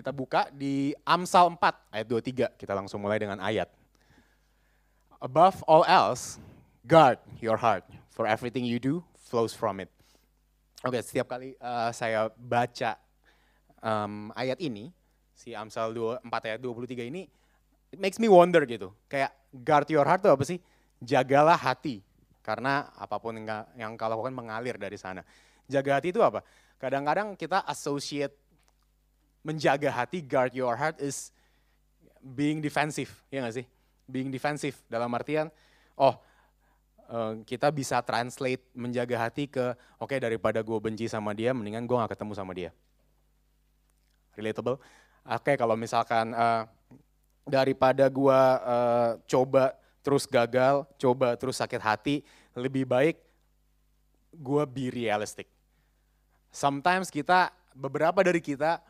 Kita 0.00 0.16
buka 0.16 0.48
di 0.48 0.96
Amsal 1.04 1.52
4 1.60 1.92
ayat 1.92 2.06
23. 2.08 2.56
Kita 2.56 2.72
langsung 2.72 3.04
mulai 3.04 3.20
dengan 3.20 3.36
ayat. 3.36 3.68
Above 5.20 5.60
all 5.68 5.84
else, 5.84 6.40
guard 6.88 7.20
your 7.44 7.60
heart, 7.60 7.84
for 8.08 8.24
everything 8.24 8.64
you 8.64 8.80
do 8.80 9.04
flows 9.28 9.52
from 9.52 9.76
it. 9.76 9.92
Oke, 10.88 11.04
setiap 11.04 11.36
kali 11.36 11.52
uh, 11.60 11.92
saya 11.92 12.32
baca 12.32 12.96
um, 13.84 14.32
ayat 14.32 14.56
ini, 14.64 14.88
si 15.36 15.52
Amsal 15.52 15.92
2, 15.92 16.24
4 16.24 16.48
ayat 16.48 16.60
23 16.64 17.12
ini, 17.12 17.28
it 17.92 18.00
makes 18.00 18.16
me 18.16 18.24
wonder 18.24 18.64
gitu. 18.64 18.96
Kayak 19.04 19.36
guard 19.52 19.84
your 19.92 20.08
heart 20.08 20.24
itu 20.24 20.32
apa 20.32 20.44
sih? 20.48 20.64
Jagalah 21.04 21.60
hati, 21.60 22.00
karena 22.40 22.88
apa 22.96 23.20
pun 23.20 23.36
yang, 23.36 23.68
yang 23.76 23.92
kau 24.00 24.08
lakukan 24.08 24.32
mengalir 24.32 24.80
dari 24.80 24.96
sana. 24.96 25.20
Jaga 25.68 26.00
hati 26.00 26.08
itu 26.08 26.24
apa? 26.24 26.40
Kadang-kadang 26.80 27.36
kita 27.36 27.68
associate 27.68 28.39
menjaga 29.40 29.88
hati, 29.88 30.20
guard 30.20 30.52
your 30.52 30.76
heart 30.76 31.00
is 31.00 31.32
being 32.20 32.60
defensive, 32.60 33.08
ya 33.32 33.40
nggak 33.40 33.64
sih? 33.64 33.66
Being 34.10 34.28
defensive 34.28 34.76
dalam 34.90 35.08
artian, 35.16 35.48
oh 35.96 36.14
eh, 37.08 37.32
kita 37.48 37.72
bisa 37.72 38.04
translate 38.04 38.60
menjaga 38.76 39.16
hati 39.16 39.48
ke, 39.48 39.72
oke 39.96 40.12
okay, 40.12 40.18
daripada 40.20 40.60
gue 40.60 40.78
benci 40.78 41.08
sama 41.08 41.32
dia, 41.32 41.56
mendingan 41.56 41.88
gue 41.88 41.96
gak 41.96 42.12
ketemu 42.16 42.32
sama 42.36 42.52
dia. 42.52 42.70
Relatable? 44.36 44.76
Oke 45.24 45.52
okay, 45.52 45.54
kalau 45.56 45.76
misalkan 45.76 46.32
uh, 46.32 46.64
daripada 47.44 48.08
gue 48.08 48.40
uh, 48.64 49.20
coba 49.28 49.76
terus 50.00 50.24
gagal, 50.24 50.88
coba 50.96 51.36
terus 51.36 51.60
sakit 51.60 51.80
hati, 51.80 52.24
lebih 52.56 52.88
baik 52.88 53.20
gue 54.34 54.62
be 54.70 54.88
realistic. 54.88 55.50
Sometimes 56.50 57.10
kita, 57.10 57.50
beberapa 57.74 58.22
dari 58.22 58.42
kita 58.42 58.82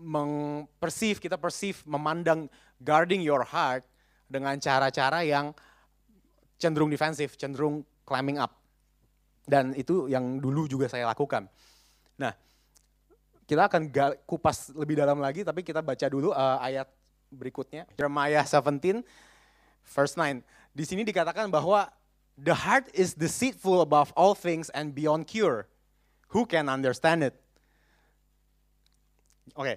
mengpersif, 0.00 1.18
kita 1.18 1.36
perceive, 1.40 1.80
memandang 1.88 2.48
guarding 2.80 3.24
your 3.24 3.42
heart 3.44 3.84
dengan 4.26 4.58
cara-cara 4.58 5.22
yang 5.22 5.54
cenderung 6.60 6.90
defensif, 6.90 7.36
cenderung 7.36 7.84
climbing 8.04 8.40
up. 8.40 8.52
Dan 9.46 9.72
itu 9.78 10.10
yang 10.10 10.42
dulu 10.42 10.66
juga 10.66 10.90
saya 10.90 11.06
lakukan. 11.06 11.46
Nah, 12.18 12.34
kita 13.46 13.70
akan 13.70 13.94
kupas 14.26 14.74
lebih 14.74 14.98
dalam 14.98 15.22
lagi, 15.22 15.46
tapi 15.46 15.62
kita 15.62 15.78
baca 15.78 16.06
dulu 16.10 16.34
uh, 16.34 16.58
ayat 16.58 16.90
berikutnya. 17.30 17.86
Jeremiah 17.94 18.42
17, 18.42 19.06
verse 19.86 20.14
9. 20.18 20.42
Di 20.74 20.84
sini 20.84 21.06
dikatakan 21.06 21.46
bahwa 21.46 21.86
the 22.34 22.52
heart 22.52 22.90
is 22.90 23.14
deceitful 23.14 23.80
above 23.80 24.10
all 24.18 24.34
things 24.34 24.66
and 24.74 24.92
beyond 24.92 25.30
cure. 25.30 25.70
Who 26.34 26.42
can 26.44 26.66
understand 26.66 27.22
it? 27.22 27.38
Oke, 29.54 29.76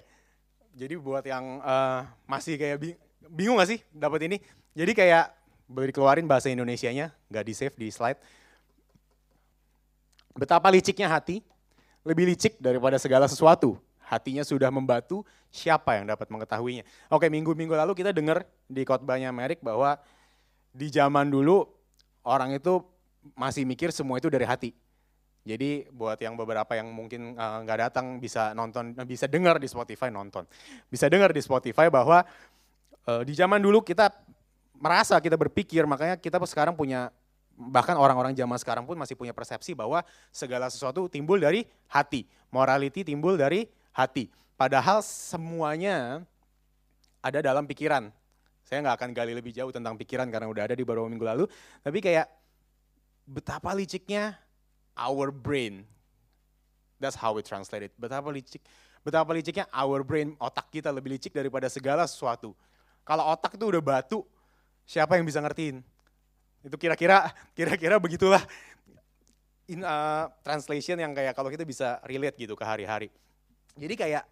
jadi 0.74 0.94
buat 0.98 1.22
yang 1.22 1.62
uh, 1.62 2.02
masih 2.26 2.58
kayak 2.58 2.76
bing 2.82 2.96
bingung 3.30 3.62
gak 3.62 3.70
sih 3.70 3.80
dapat 3.94 4.26
ini? 4.26 4.42
Jadi 4.74 4.92
kayak 4.96 5.30
boleh 5.70 5.94
dikeluarin 5.94 6.26
bahasa 6.26 6.50
Indonesianya, 6.50 7.14
nggak 7.30 7.44
di 7.46 7.54
save 7.54 7.76
di 7.78 7.88
slide. 7.94 8.18
Betapa 10.34 10.66
liciknya 10.66 11.06
hati, 11.06 11.42
lebih 12.02 12.26
licik 12.26 12.58
daripada 12.58 12.98
segala 12.98 13.30
sesuatu. 13.30 13.78
Hatinya 14.02 14.42
sudah 14.42 14.74
membatu, 14.74 15.22
siapa 15.54 15.94
yang 15.94 16.10
dapat 16.10 16.26
mengetahuinya? 16.26 16.82
Oke, 17.06 17.30
minggu-minggu 17.30 17.70
lalu 17.70 17.94
kita 17.94 18.10
dengar 18.10 18.42
di 18.66 18.82
khotbahnya 18.82 19.30
Merik 19.30 19.62
bahwa 19.62 19.94
di 20.74 20.90
zaman 20.90 21.30
dulu 21.30 21.62
orang 22.26 22.58
itu 22.58 22.82
masih 23.38 23.62
mikir 23.62 23.94
semua 23.94 24.18
itu 24.18 24.26
dari 24.26 24.42
hati. 24.42 24.74
Jadi 25.40 25.88
buat 25.88 26.20
yang 26.20 26.36
beberapa 26.36 26.76
yang 26.76 26.92
mungkin 26.92 27.32
eh, 27.32 27.56
nggak 27.64 27.78
uh, 27.80 27.82
datang 27.88 28.06
bisa 28.20 28.52
nonton, 28.52 28.92
bisa 29.08 29.24
dengar 29.24 29.56
di 29.56 29.68
Spotify 29.72 30.12
nonton, 30.12 30.44
bisa 30.92 31.08
dengar 31.08 31.32
di 31.32 31.40
Spotify 31.40 31.88
bahwa 31.88 32.20
uh, 33.08 33.22
di 33.24 33.32
zaman 33.32 33.56
dulu 33.56 33.80
kita 33.80 34.12
merasa 34.76 35.16
kita 35.16 35.40
berpikir, 35.40 35.88
makanya 35.88 36.20
kita 36.20 36.36
sekarang 36.44 36.76
punya 36.76 37.08
bahkan 37.56 37.96
orang-orang 37.96 38.32
zaman 38.32 38.56
sekarang 38.56 38.84
pun 38.88 38.96
masih 38.96 39.16
punya 39.16 39.36
persepsi 39.36 39.76
bahwa 39.76 40.00
segala 40.32 40.68
sesuatu 40.68 41.08
timbul 41.08 41.40
dari 41.40 41.64
hati, 41.88 42.24
morality 42.52 43.04
timbul 43.04 43.36
dari 43.36 43.68
hati. 43.96 44.28
Padahal 44.56 45.00
semuanya 45.00 46.24
ada 47.20 47.40
dalam 47.40 47.64
pikiran. 47.64 48.12
Saya 48.64 48.84
nggak 48.84 48.96
akan 48.96 49.10
gali 49.16 49.32
lebih 49.32 49.56
jauh 49.56 49.72
tentang 49.72 49.96
pikiran 49.96 50.28
karena 50.28 50.48
udah 50.48 50.68
ada 50.68 50.76
di 50.76 50.84
beberapa 50.84 51.08
minggu 51.08 51.26
lalu, 51.26 51.44
tapi 51.80 51.98
kayak 52.04 52.28
betapa 53.24 53.72
liciknya 53.72 54.36
our 55.00 55.32
brain. 55.32 55.88
That's 57.00 57.16
how 57.16 57.32
we 57.32 57.40
translate 57.40 57.88
it. 57.88 57.92
Betapa 57.96 58.28
licik, 58.28 58.60
betapa 59.00 59.32
liciknya 59.32 59.64
our 59.72 60.04
brain, 60.04 60.36
otak 60.36 60.68
kita 60.68 60.92
lebih 60.92 61.16
licik 61.16 61.32
daripada 61.32 61.72
segala 61.72 62.04
sesuatu. 62.04 62.52
Kalau 63.08 63.24
otak 63.32 63.56
itu 63.56 63.64
udah 63.64 63.80
batu, 63.80 64.20
siapa 64.84 65.16
yang 65.16 65.24
bisa 65.24 65.40
ngertiin? 65.40 65.80
Itu 66.60 66.76
kira-kira, 66.76 67.32
kira-kira 67.56 67.96
begitulah 67.96 68.44
in 69.72 69.80
uh, 69.80 70.28
translation 70.44 71.00
yang 71.00 71.16
kayak 71.16 71.32
kalau 71.32 71.48
kita 71.48 71.64
bisa 71.64 71.96
relate 72.04 72.36
gitu 72.36 72.52
ke 72.52 72.64
hari-hari. 72.68 73.08
Jadi 73.80 73.96
kayak 73.96 74.28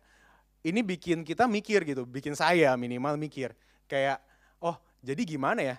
ini 0.66 0.84
bikin 0.84 1.24
kita 1.24 1.48
mikir 1.48 1.88
gitu, 1.88 2.04
bikin 2.04 2.36
saya 2.36 2.76
minimal 2.76 3.16
mikir 3.16 3.56
kayak, 3.88 4.20
oh 4.60 4.76
jadi 5.00 5.24
gimana 5.24 5.64
ya? 5.64 5.76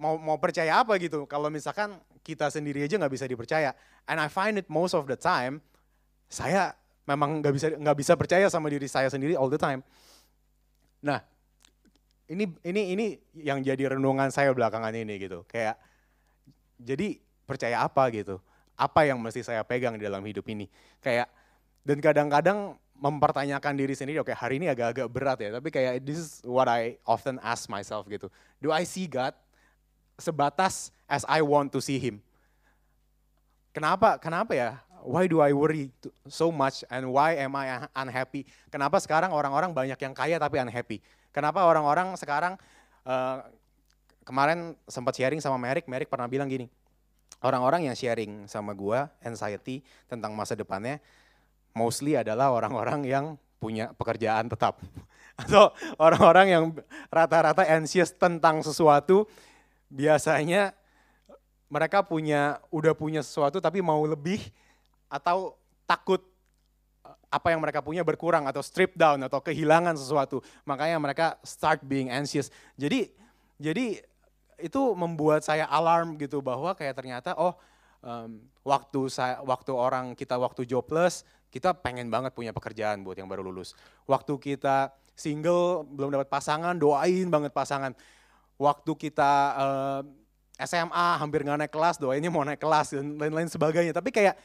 Mau 0.00 0.18
mau 0.18 0.36
percaya 0.40 0.80
apa 0.80 0.96
gitu? 0.98 1.24
Kalau 1.28 1.52
misalkan 1.52 2.00
kita 2.22 2.48
sendiri 2.48 2.86
aja 2.86 2.96
nggak 2.98 3.12
bisa 3.12 3.26
dipercaya. 3.26 3.74
And 4.08 4.18
I 4.18 4.28
find 4.30 4.58
it 4.58 4.66
most 4.66 4.96
of 4.96 5.06
the 5.06 5.18
time, 5.18 5.62
saya 6.30 6.74
memang 7.06 7.42
nggak 7.42 7.54
bisa 7.54 7.66
nggak 7.76 7.96
bisa 7.98 8.12
percaya 8.14 8.46
sama 8.48 8.70
diri 8.70 8.86
saya 8.86 9.10
sendiri 9.10 9.34
all 9.38 9.50
the 9.50 9.60
time. 9.60 9.82
Nah, 11.02 11.22
ini 12.30 12.46
ini 12.62 12.82
ini 12.94 13.06
yang 13.42 13.60
jadi 13.60 13.94
renungan 13.98 14.30
saya 14.30 14.54
belakangan 14.54 14.94
ini 14.94 15.18
gitu. 15.18 15.42
Kayak 15.50 15.76
jadi 16.78 17.18
percaya 17.44 17.82
apa 17.84 18.08
gitu? 18.14 18.38
Apa 18.78 19.06
yang 19.06 19.20
mesti 19.20 19.44
saya 19.44 19.62
pegang 19.62 19.98
di 19.98 20.06
dalam 20.06 20.22
hidup 20.24 20.46
ini? 20.48 20.66
Kayak 21.02 21.30
dan 21.82 21.98
kadang-kadang 21.98 22.78
mempertanyakan 23.02 23.74
diri 23.74 23.98
sendiri, 23.98 24.22
oke 24.22 24.30
okay, 24.30 24.36
hari 24.38 24.62
ini 24.62 24.70
agak-agak 24.70 25.10
berat 25.10 25.38
ya, 25.42 25.50
tapi 25.58 25.74
kayak 25.74 26.06
this 26.06 26.22
is 26.22 26.30
what 26.46 26.70
I 26.70 27.02
often 27.02 27.42
ask 27.42 27.66
myself 27.66 28.06
gitu. 28.06 28.30
Do 28.62 28.70
I 28.70 28.86
see 28.86 29.10
God? 29.10 29.34
Sebatas 30.22 30.94
as 31.10 31.26
I 31.26 31.42
want 31.42 31.74
to 31.74 31.82
see 31.82 31.98
him. 31.98 32.22
Kenapa? 33.74 34.16
Kenapa 34.22 34.54
ya? 34.54 34.78
Why 35.02 35.26
do 35.26 35.42
I 35.42 35.50
worry 35.50 35.90
so 36.30 36.54
much 36.54 36.86
and 36.86 37.10
why 37.10 37.34
am 37.34 37.58
I 37.58 37.90
unhappy? 37.90 38.46
Kenapa 38.70 39.02
sekarang 39.02 39.34
orang-orang 39.34 39.74
banyak 39.74 39.98
yang 39.98 40.14
kaya 40.14 40.38
tapi 40.38 40.62
unhappy? 40.62 41.02
Kenapa 41.34 41.66
orang-orang 41.66 42.14
sekarang 42.14 42.54
uh, 43.02 43.42
kemarin 44.22 44.78
sempat 44.86 45.18
sharing 45.18 45.42
sama 45.42 45.58
Merik, 45.58 45.90
Merik 45.90 46.06
pernah 46.06 46.30
bilang 46.30 46.46
gini, 46.46 46.70
orang-orang 47.42 47.90
yang 47.90 47.96
sharing 47.98 48.46
sama 48.46 48.70
gua 48.72 49.10
anxiety 49.24 49.82
tentang 50.06 50.30
masa 50.38 50.54
depannya 50.54 51.02
mostly 51.74 52.14
adalah 52.14 52.52
orang-orang 52.54 53.02
yang 53.02 53.24
punya 53.58 53.90
pekerjaan 53.94 54.50
tetap 54.50 54.78
atau 55.42 55.70
orang-orang 55.98 56.46
yang 56.50 56.64
rata-rata 57.08 57.62
anxious 57.66 58.12
tentang 58.14 58.60
sesuatu 58.62 59.26
biasanya 59.92 60.72
mereka 61.68 62.00
punya 62.00 62.60
udah 62.72 62.96
punya 62.96 63.20
sesuatu 63.20 63.60
tapi 63.60 63.84
mau 63.84 64.00
lebih 64.08 64.40
atau 65.12 65.56
takut 65.84 66.24
eh, 67.04 67.16
apa 67.28 67.52
yang 67.52 67.60
mereka 67.60 67.84
punya 67.84 68.00
berkurang 68.00 68.48
atau 68.48 68.64
strip 68.64 68.96
down 68.96 69.20
atau 69.20 69.44
kehilangan 69.44 69.92
sesuatu. 70.00 70.40
Makanya 70.64 70.96
mereka 70.96 71.36
start 71.44 71.84
being 71.84 72.08
anxious. 72.08 72.48
Jadi 72.80 73.12
jadi 73.60 74.00
itu 74.56 74.82
membuat 74.96 75.44
saya 75.44 75.68
alarm 75.68 76.16
gitu 76.16 76.40
bahwa 76.40 76.72
kayak 76.72 76.96
ternyata 76.96 77.36
oh 77.36 77.52
um, 78.00 78.40
waktu 78.64 79.10
saya 79.12 79.42
waktu 79.44 79.72
orang 79.74 80.14
kita 80.16 80.38
waktu 80.38 80.64
jobless 80.64 81.26
kita 81.52 81.76
pengen 81.76 82.08
banget 82.08 82.32
punya 82.32 82.56
pekerjaan 82.56 83.04
buat 83.04 83.20
yang 83.20 83.28
baru 83.28 83.44
lulus. 83.44 83.76
Waktu 84.08 84.40
kita 84.40 84.88
single 85.12 85.84
belum 85.84 86.16
dapat 86.16 86.32
pasangan 86.32 86.72
doain 86.80 87.28
banget 87.28 87.52
pasangan 87.52 87.92
waktu 88.62 88.92
kita 88.94 89.30
uh, 89.58 90.00
eh, 90.54 90.66
SMA 90.66 91.06
hampir 91.18 91.42
nggak 91.42 91.66
naik 91.66 91.72
kelas, 91.74 91.98
doainnya 91.98 92.30
mau 92.30 92.46
naik 92.46 92.62
kelas 92.62 92.94
dan 92.94 93.18
lain-lain 93.18 93.50
sebagainya. 93.50 93.90
Tapi 93.90 94.14
kayak 94.14 94.38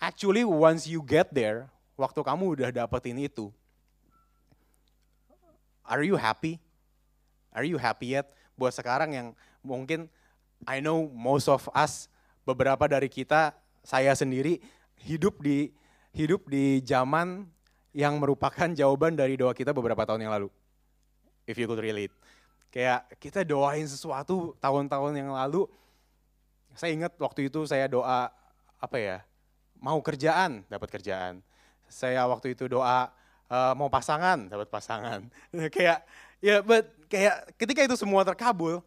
actually 0.00 0.40
once 0.40 0.88
you 0.88 1.04
get 1.04 1.28
there, 1.28 1.68
waktu 2.00 2.16
kamu 2.24 2.56
udah 2.56 2.68
dapetin 2.72 3.20
itu, 3.20 3.52
are 5.84 6.00
you 6.00 6.16
happy? 6.16 6.56
Are 7.52 7.68
you 7.68 7.76
happy 7.76 8.16
yet? 8.16 8.32
Buat 8.56 8.72
sekarang 8.72 9.12
yang 9.12 9.28
mungkin 9.60 10.08
I 10.64 10.80
know 10.80 11.12
most 11.12 11.46
of 11.52 11.68
us, 11.76 12.08
beberapa 12.48 12.88
dari 12.88 13.12
kita, 13.12 13.52
saya 13.84 14.16
sendiri 14.16 14.64
hidup 15.04 15.44
di 15.44 15.68
hidup 16.16 16.48
di 16.48 16.80
zaman 16.80 17.44
yang 17.92 18.16
merupakan 18.16 18.70
jawaban 18.72 19.14
dari 19.14 19.36
doa 19.36 19.52
kita 19.52 19.76
beberapa 19.76 20.08
tahun 20.08 20.24
yang 20.24 20.32
lalu. 20.32 20.48
If 21.44 21.60
you 21.60 21.68
could 21.68 21.84
relate. 21.84 22.14
Kayak 22.74 23.06
kita 23.22 23.46
doain 23.46 23.86
sesuatu 23.86 24.58
tahun-tahun 24.58 25.14
yang 25.14 25.30
lalu, 25.30 25.70
saya 26.74 26.90
ingat 26.90 27.14
waktu 27.22 27.46
itu 27.46 27.62
saya 27.70 27.86
doa 27.86 28.34
apa 28.82 28.96
ya, 28.98 29.22
mau 29.78 30.02
kerjaan, 30.02 30.66
dapat 30.66 30.90
kerjaan. 30.90 31.38
Saya 31.86 32.26
waktu 32.26 32.58
itu 32.58 32.66
doa 32.66 33.14
uh, 33.46 33.72
mau 33.78 33.86
pasangan, 33.86 34.50
dapat 34.50 34.66
pasangan. 34.66 35.22
kayak 35.74 36.02
ya, 36.42 36.58
yeah, 36.58 36.60
but 36.66 36.90
kayak 37.06 37.54
ketika 37.54 37.86
itu 37.86 37.94
semua 37.94 38.26
terkabul, 38.26 38.82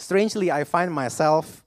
strangely 0.00 0.48
I 0.48 0.64
find 0.64 0.88
myself 0.88 1.60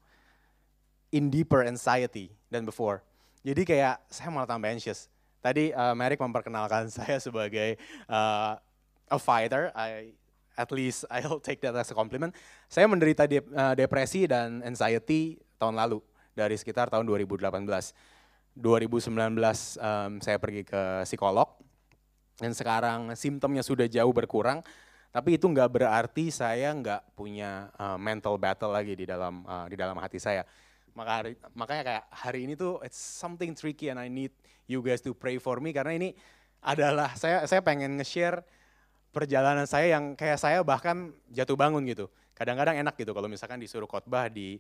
in 1.13 1.30
deeper 1.30 1.62
anxiety 1.62 2.34
than 2.50 2.66
before. 2.66 3.06
Jadi 3.45 3.69
kayak 3.69 4.01
saya 4.10 4.34
malah 4.34 4.50
tambah 4.50 4.66
anxious. 4.66 5.13
Tadi 5.45 5.77
uh, 5.77 5.94
Merrick 5.94 6.18
memperkenalkan 6.18 6.89
saya 6.98 7.22
sebagai 7.22 7.77
uh, 8.10 8.57
a 9.13 9.19
fighter. 9.22 9.69
I 9.77 10.18
at 10.62 10.69
least 10.69 11.04
I'll 11.13 11.42
take 11.42 11.66
that 11.66 11.74
as 11.74 11.90
a 11.90 11.98
compliment. 11.98 12.38
Saya 12.69 12.86
menderita 12.86 13.25
de 13.25 13.42
uh, 13.42 13.74
depresi 13.74 14.30
dan 14.30 14.62
anxiety 14.62 15.42
tahun 15.58 15.74
lalu 15.74 16.00
dari 16.38 16.54
sekitar 16.56 16.94
tahun 16.94 17.10
2018. 17.10 17.50
2019 18.52 19.10
um, 19.80 20.12
saya 20.19 20.38
pergi 20.38 20.68
ke 20.68 21.08
psikolog 21.08 21.48
dan 22.38 22.52
sekarang 22.52 23.16
simptomnya 23.18 23.66
sudah 23.66 23.88
jauh 23.90 24.12
berkurang. 24.13 24.62
Tapi 25.12 25.36
itu 25.36 25.44
nggak 25.44 25.69
berarti 25.75 26.31
saya 26.31 26.72
nggak 26.72 27.19
punya 27.19 27.68
uh, 27.75 28.00
mental 28.00 28.40
battle 28.40 28.72
lagi 28.72 28.96
di 28.96 29.04
dalam 29.04 29.44
uh, 29.44 29.68
di 29.68 29.75
dalam 29.75 30.00
hati 30.00 30.19
saya. 30.24 30.48
Maka 30.92 31.12
hari, 31.24 31.31
makanya 31.56 31.84
kayak 31.88 32.06
hari 32.12 32.40
ini 32.48 32.54
tuh 32.56 32.80
it's 32.84 33.00
something 33.00 33.56
tricky 33.56 33.92
and 33.92 34.00
I 34.00 34.12
need 34.12 34.31
you 34.68 34.80
guys 34.84 35.04
to 35.04 35.16
pray 35.16 35.40
for 35.40 35.60
me 35.60 35.72
karena 35.75 35.96
ini 35.96 36.10
adalah 36.63 37.16
saya 37.16 37.44
saya 37.48 37.60
pengen 37.63 38.00
nge-share 38.00 38.44
perjalanan 39.12 39.68
saya 39.68 40.00
yang 40.00 40.16
kayak 40.16 40.40
saya 40.40 40.63
bahkan 40.63 41.12
jatuh 41.30 41.60
bangun 41.60 41.84
gitu. 41.88 42.08
Kadang-kadang 42.34 42.80
enak 42.80 42.98
gitu 42.98 43.13
kalau 43.13 43.30
misalkan 43.30 43.62
disuruh 43.62 43.86
khotbah 43.86 44.31
di 44.31 44.58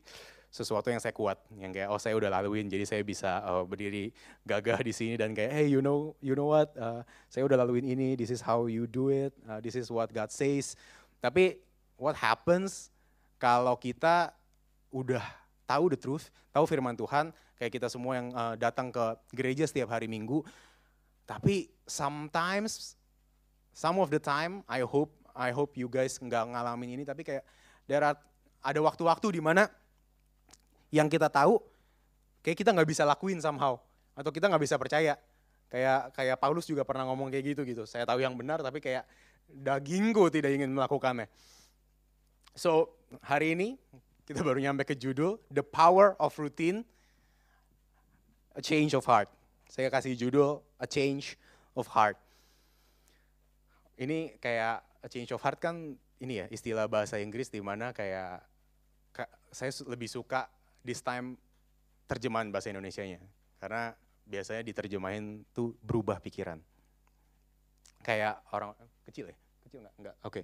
sesuatu 0.51 0.91
yang 0.91 0.99
saya 0.99 1.15
kuat, 1.15 1.39
yang 1.55 1.71
kayak 1.71 1.87
oh 1.87 1.95
saya 1.95 2.13
udah 2.19 2.27
laluin, 2.27 2.67
jadi 2.67 2.83
saya 2.83 3.01
bisa 3.07 3.39
uh, 3.41 3.63
berdiri 3.63 4.11
gagah 4.43 4.83
di 4.83 4.91
sini 4.91 5.15
dan 5.15 5.31
kayak 5.31 5.47
hey 5.55 5.71
you 5.71 5.79
know 5.79 6.11
you 6.19 6.35
know 6.35 6.51
what, 6.51 6.67
uh, 6.75 7.07
saya 7.31 7.47
udah 7.47 7.55
laluin 7.55 7.87
ini, 7.87 8.19
this 8.19 8.27
is 8.27 8.43
how 8.43 8.67
you 8.67 8.83
do 8.83 9.07
it, 9.07 9.31
uh, 9.47 9.63
this 9.63 9.79
is 9.79 9.87
what 9.87 10.11
God 10.11 10.27
says. 10.27 10.75
Tapi 11.23 11.63
what 11.95 12.19
happens 12.19 12.91
kalau 13.39 13.79
kita 13.79 14.35
udah 14.91 15.23
tahu 15.63 15.95
the 15.95 15.97
truth, 15.97 16.27
tahu 16.51 16.67
firman 16.67 16.99
Tuhan, 16.99 17.31
kayak 17.55 17.71
kita 17.71 17.87
semua 17.87 18.19
yang 18.19 18.27
uh, 18.35 18.59
datang 18.59 18.91
ke 18.91 19.05
gereja 19.31 19.63
setiap 19.63 19.87
hari 19.95 20.11
Minggu, 20.11 20.43
tapi 21.23 21.71
sometimes, 21.87 22.99
some 23.71 23.99
of 23.99 24.11
the 24.11 24.19
time, 24.19 24.63
I 24.67 24.83
hope, 24.83 25.11
I 25.31 25.51
hope 25.55 25.79
you 25.79 25.87
guys 25.87 26.19
nggak 26.19 26.51
ngalamin 26.51 26.99
ini, 26.99 27.03
tapi 27.07 27.23
kayak 27.23 27.43
there 27.87 28.03
are, 28.03 28.17
ada 28.61 28.79
waktu-waktu 28.79 29.39
di 29.39 29.41
mana 29.41 29.67
yang 30.91 31.07
kita 31.07 31.31
tahu 31.31 31.57
kayak 32.43 32.57
kita 32.59 32.69
nggak 32.75 32.89
bisa 32.89 33.07
lakuin 33.07 33.39
somehow 33.39 33.79
atau 34.13 34.29
kita 34.29 34.51
nggak 34.51 34.63
bisa 34.63 34.75
percaya. 34.75 35.15
Kayak 35.71 36.11
kayak 36.11 36.35
Paulus 36.35 36.67
juga 36.67 36.83
pernah 36.83 37.07
ngomong 37.07 37.31
kayak 37.31 37.55
gitu 37.55 37.61
gitu. 37.63 37.87
Saya 37.87 38.03
tahu 38.03 38.19
yang 38.19 38.35
benar 38.35 38.59
tapi 38.59 38.83
kayak 38.83 39.07
dagingku 39.47 40.27
tidak 40.27 40.51
ingin 40.51 40.67
melakukannya. 40.67 41.31
So 42.59 42.91
hari 43.23 43.55
ini 43.55 43.79
kita 44.27 44.43
baru 44.43 44.59
nyampe 44.59 44.83
ke 44.83 44.99
judul 44.99 45.39
the 45.47 45.63
power 45.63 46.19
of 46.19 46.35
routine 46.35 46.83
a 48.51 48.59
change 48.59 48.91
of 48.91 49.07
heart. 49.07 49.31
Saya 49.71 49.87
kasih 49.87 50.19
judul 50.19 50.59
a 50.75 50.87
change 50.87 51.39
of 51.71 51.87
heart 51.87 52.19
ini 54.01 54.33
kayak 54.41 55.05
change 55.13 55.29
of 55.31 55.41
heart 55.45 55.61
kan 55.61 55.93
ini 56.21 56.33
ya 56.41 56.45
istilah 56.49 56.89
bahasa 56.89 57.21
Inggris 57.21 57.53
di 57.53 57.61
mana 57.61 57.93
kayak 57.93 58.41
saya 59.51 59.69
lebih 59.85 60.07
suka 60.07 60.47
this 60.81 61.03
time 61.03 61.37
terjemahan 62.09 62.49
bahasa 62.49 62.71
Indonesia-nya. 62.71 63.21
Karena 63.61 63.93
biasanya 64.25 64.63
diterjemahin 64.65 65.45
tuh 65.53 65.75
berubah 65.83 66.17
pikiran. 66.23 66.57
Kayak 68.01 68.41
orang 68.51 68.73
kecil 69.05 69.29
ya? 69.29 69.37
Kecil 69.67 69.79
nggak? 69.85 69.95
Enggak. 70.01 70.15
Oke. 70.25 70.41
Okay. 70.41 70.43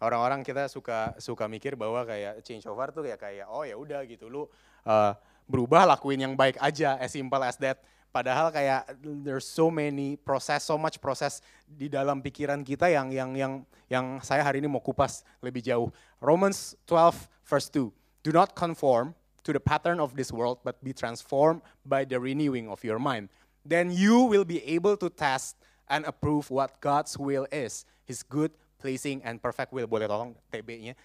Orang-orang 0.00 0.46
kita 0.46 0.70
suka 0.70 1.18
suka 1.18 1.50
mikir 1.50 1.74
bahwa 1.74 2.06
kayak 2.06 2.40
change 2.46 2.64
of 2.66 2.78
heart 2.78 2.94
tuh 2.94 3.04
kayak 3.04 3.20
kayak 3.20 3.46
oh 3.50 3.66
ya 3.66 3.74
udah 3.74 4.06
gitu 4.06 4.30
lu 4.30 4.46
uh, 4.86 5.12
berubah 5.50 5.82
lakuin 5.82 6.30
yang 6.30 6.34
baik 6.38 6.56
aja 6.62 6.94
as 6.98 7.10
simple 7.10 7.42
as 7.42 7.58
that. 7.58 7.82
Padahal 8.10 8.50
kayak 8.50 8.90
there's 9.22 9.46
so 9.46 9.70
many 9.70 10.18
proses, 10.18 10.66
so 10.66 10.74
much 10.74 10.98
proses 10.98 11.38
di 11.62 11.86
dalam 11.86 12.18
pikiran 12.18 12.58
kita 12.66 12.90
yang 12.90 13.14
yang 13.14 13.30
yang 13.38 13.52
yang 13.86 14.06
saya 14.18 14.42
hari 14.42 14.58
ini 14.58 14.66
mau 14.66 14.82
kupas 14.82 15.22
lebih 15.38 15.62
jauh. 15.62 15.94
Romans 16.18 16.74
12 16.90 17.30
verse 17.46 17.70
2. 17.70 17.86
Do 18.26 18.30
not 18.34 18.58
conform 18.58 19.14
to 19.46 19.54
the 19.54 19.62
pattern 19.62 20.02
of 20.02 20.18
this 20.18 20.34
world, 20.34 20.58
but 20.66 20.82
be 20.82 20.90
transformed 20.90 21.62
by 21.86 22.02
the 22.02 22.18
renewing 22.18 22.66
of 22.66 22.82
your 22.82 22.98
mind. 22.98 23.30
Then 23.62 23.94
you 23.94 24.26
will 24.26 24.44
be 24.44 24.58
able 24.66 24.98
to 24.98 25.08
test 25.08 25.56
and 25.86 26.02
approve 26.02 26.50
what 26.50 26.82
God's 26.82 27.14
will 27.14 27.46
is, 27.54 27.86
His 28.04 28.26
good, 28.26 28.50
pleasing, 28.82 29.22
and 29.22 29.38
perfect 29.38 29.70
will. 29.70 29.86
Boleh 29.86 30.10
tolong 30.10 30.34
TB-nya. 30.50 30.98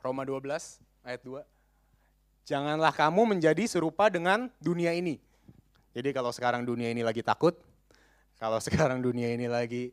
Roma 0.00 0.24
12 0.24 0.80
ayat 1.04 1.20
2. 1.24 1.44
Janganlah 2.48 2.90
kamu 2.96 3.36
menjadi 3.36 3.64
serupa 3.68 4.08
dengan 4.08 4.48
dunia 4.58 4.96
ini. 4.96 5.20
Jadi 5.90 6.14
kalau 6.14 6.30
sekarang 6.30 6.62
dunia 6.62 6.90
ini 6.90 7.02
lagi 7.02 7.22
takut, 7.22 7.58
kalau 8.38 8.62
sekarang 8.66 9.02
dunia 9.02 9.34
ini 9.34 9.50
lagi 9.50 9.90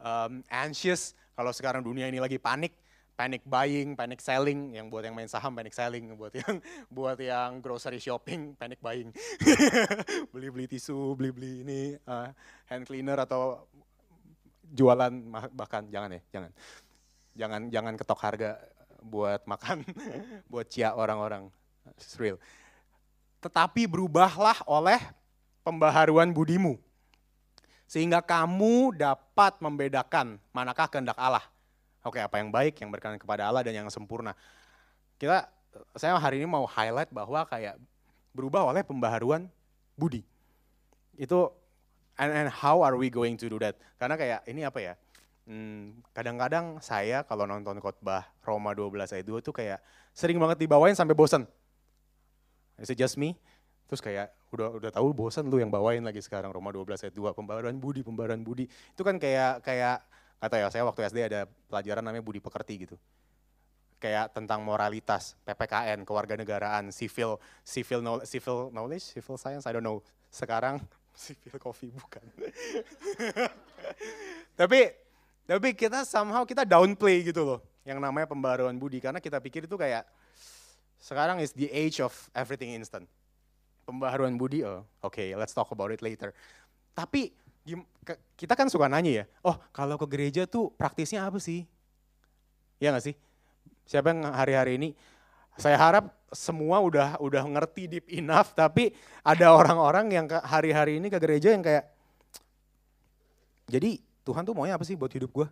um, 0.00 0.44
anxious, 0.52 1.16
kalau 1.32 1.50
sekarang 1.50 1.80
dunia 1.80 2.08
ini 2.12 2.20
lagi 2.20 2.36
panik, 2.36 2.76
panic 3.16 3.44
buying, 3.48 3.96
panic 3.96 4.20
selling, 4.20 4.76
yang 4.76 4.92
buat 4.92 5.04
yang 5.04 5.16
main 5.16 5.28
saham 5.28 5.56
panic 5.56 5.72
selling, 5.72 6.12
buat 6.20 6.32
yang 6.36 6.60
buat 6.92 7.18
yang 7.20 7.64
grocery 7.64 8.00
shopping 8.00 8.52
panic 8.56 8.80
buying, 8.84 9.08
beli-beli 10.32 10.68
tisu, 10.68 11.16
beli-beli 11.16 11.64
ini 11.64 11.80
uh, 12.04 12.28
hand 12.68 12.84
cleaner 12.84 13.16
atau 13.24 13.64
jualan 14.70 15.10
bahkan 15.56 15.88
jangan 15.88 16.14
ya, 16.14 16.22
jangan, 16.30 16.50
jangan 17.34 17.62
jangan 17.72 17.94
ketok 17.96 18.20
harga 18.22 18.50
buat 19.00 19.40
makan, 19.48 19.80
buat 20.52 20.68
cia 20.68 20.92
orang-orang, 20.92 21.48
real. 22.20 22.36
Tetapi 23.40 23.88
berubahlah 23.88 24.60
oleh 24.68 25.00
pembaharuan 25.62 26.32
budimu, 26.34 26.80
sehingga 27.84 28.24
kamu 28.24 28.96
dapat 28.96 29.58
membedakan 29.60 30.40
manakah 30.52 30.86
kehendak 30.88 31.18
Allah 31.20 31.44
Oke, 32.00 32.16
apa 32.16 32.40
yang 32.40 32.48
baik, 32.48 32.80
yang 32.80 32.88
berkenan 32.88 33.20
kepada 33.20 33.44
Allah 33.44 33.60
dan 33.60 33.76
yang 33.76 33.88
sempurna. 33.92 34.32
Kita, 35.20 35.52
saya 36.00 36.16
hari 36.16 36.40
ini 36.40 36.48
mau 36.48 36.64
highlight 36.64 37.12
bahwa 37.12 37.44
kayak 37.44 37.76
berubah 38.32 38.72
oleh 38.72 38.80
pembaharuan 38.80 39.52
budi. 40.00 40.24
Itu 41.20 41.52
and, 42.16 42.32
and 42.32 42.48
how 42.48 42.80
are 42.80 42.96
we 42.96 43.12
going 43.12 43.36
to 43.36 43.52
do 43.52 43.60
that? 43.60 43.76
Karena 44.00 44.16
kayak 44.16 44.40
ini 44.48 44.64
apa 44.64 44.80
ya? 44.80 44.94
Hmm, 45.44 46.00
kadang-kadang 46.16 46.80
saya 46.80 47.20
kalau 47.28 47.44
nonton 47.44 47.76
khotbah 47.84 48.32
Roma 48.40 48.72
12 48.72 49.20
ayat 49.20 49.26
2 49.28 49.44
tuh 49.44 49.52
kayak 49.52 49.84
sering 50.16 50.40
banget 50.40 50.64
dibawain 50.64 50.96
sampai 50.96 51.12
bosan. 51.12 51.44
Is 52.80 52.88
it 52.88 52.96
just 52.96 53.20
me? 53.20 53.36
Terus 53.90 54.06
kayak 54.06 54.30
udah 54.54 54.78
udah 54.78 54.90
tahu 54.94 55.10
bosan 55.10 55.50
lu 55.50 55.58
yang 55.58 55.66
bawain 55.66 55.98
lagi 56.06 56.22
sekarang 56.22 56.54
Roma 56.54 56.70
12 56.70 57.10
ayat 57.10 57.10
2 57.10 57.34
pembaharuan 57.34 57.74
budi, 57.74 58.06
pembaharuan 58.06 58.38
budi. 58.38 58.70
Itu 58.70 59.02
kan 59.02 59.18
kayak 59.18 59.66
kayak 59.66 59.98
atau 60.38 60.56
ya 60.62 60.70
saya 60.70 60.86
waktu 60.86 61.10
SD 61.10 61.26
ada 61.26 61.50
pelajaran 61.66 62.06
namanya 62.06 62.22
budi 62.22 62.38
pekerti 62.38 62.86
gitu. 62.86 62.94
Kayak 63.98 64.30
tentang 64.30 64.62
moralitas 64.62 65.34
PPKN 65.42 66.06
kewarganegaraan 66.06 66.94
civil 66.94 67.42
civil 67.66 68.22
civil 68.22 68.70
knowledge 68.70 69.10
civil 69.10 69.34
science 69.34 69.66
I 69.66 69.74
don't 69.74 69.82
know. 69.82 70.06
Sekarang 70.30 70.78
civil 71.18 71.58
coffee 71.58 71.90
bukan. 71.90 72.22
Tapi 74.60 74.80
tapi 75.50 75.74
kita 75.74 76.06
somehow 76.06 76.46
kita 76.46 76.62
downplay 76.62 77.26
gitu 77.26 77.42
loh 77.42 77.58
yang 77.82 77.98
namanya 77.98 78.30
pembaruan 78.30 78.78
budi. 78.78 79.02
Karena 79.02 79.18
kita 79.18 79.42
pikir 79.42 79.66
itu 79.66 79.74
kayak 79.74 80.06
sekarang 81.02 81.42
is 81.42 81.50
the 81.58 81.66
age 81.74 81.98
of 81.98 82.14
everything 82.38 82.70
instant 82.70 83.10
pembaharuan 83.90 84.38
budi 84.38 84.62
oh 84.62 84.86
oke 85.02 85.18
okay, 85.18 85.34
let's 85.34 85.50
talk 85.50 85.68
about 85.74 85.90
it 85.90 86.00
later 86.00 86.30
tapi 86.94 87.34
kita 88.34 88.56
kan 88.56 88.66
suka 88.72 88.88
nanya 88.88 89.22
ya, 89.22 89.24
oh 89.44 89.56
kalau 89.70 90.00
ke 90.00 90.06
gereja 90.08 90.48
tuh 90.48 90.72
praktisnya 90.74 91.28
apa 91.28 91.36
sih? 91.38 91.68
Ya 92.80 92.90
nggak 92.90 93.04
sih? 93.12 93.14
Siapa 93.84 94.10
yang 94.10 94.32
hari-hari 94.32 94.80
ini? 94.80 94.88
Saya 95.60 95.76
harap 95.76 96.08
semua 96.32 96.80
udah 96.80 97.20
udah 97.20 97.42
ngerti 97.44 97.82
deep 97.90 98.06
enough, 98.08 98.56
tapi 98.56 98.96
ada 99.20 99.52
orang-orang 99.52 100.08
yang 100.08 100.26
hari-hari 100.30 100.96
ini 100.96 101.12
ke 101.12 101.18
gereja 101.20 101.52
yang 101.52 101.60
kayak, 101.60 101.84
jadi 103.68 104.00
Tuhan 104.24 104.46
tuh 104.46 104.56
maunya 104.56 104.80
apa 104.80 104.86
sih 104.88 104.96
buat 104.96 105.12
hidup 105.12 105.30
gue? 105.30 105.48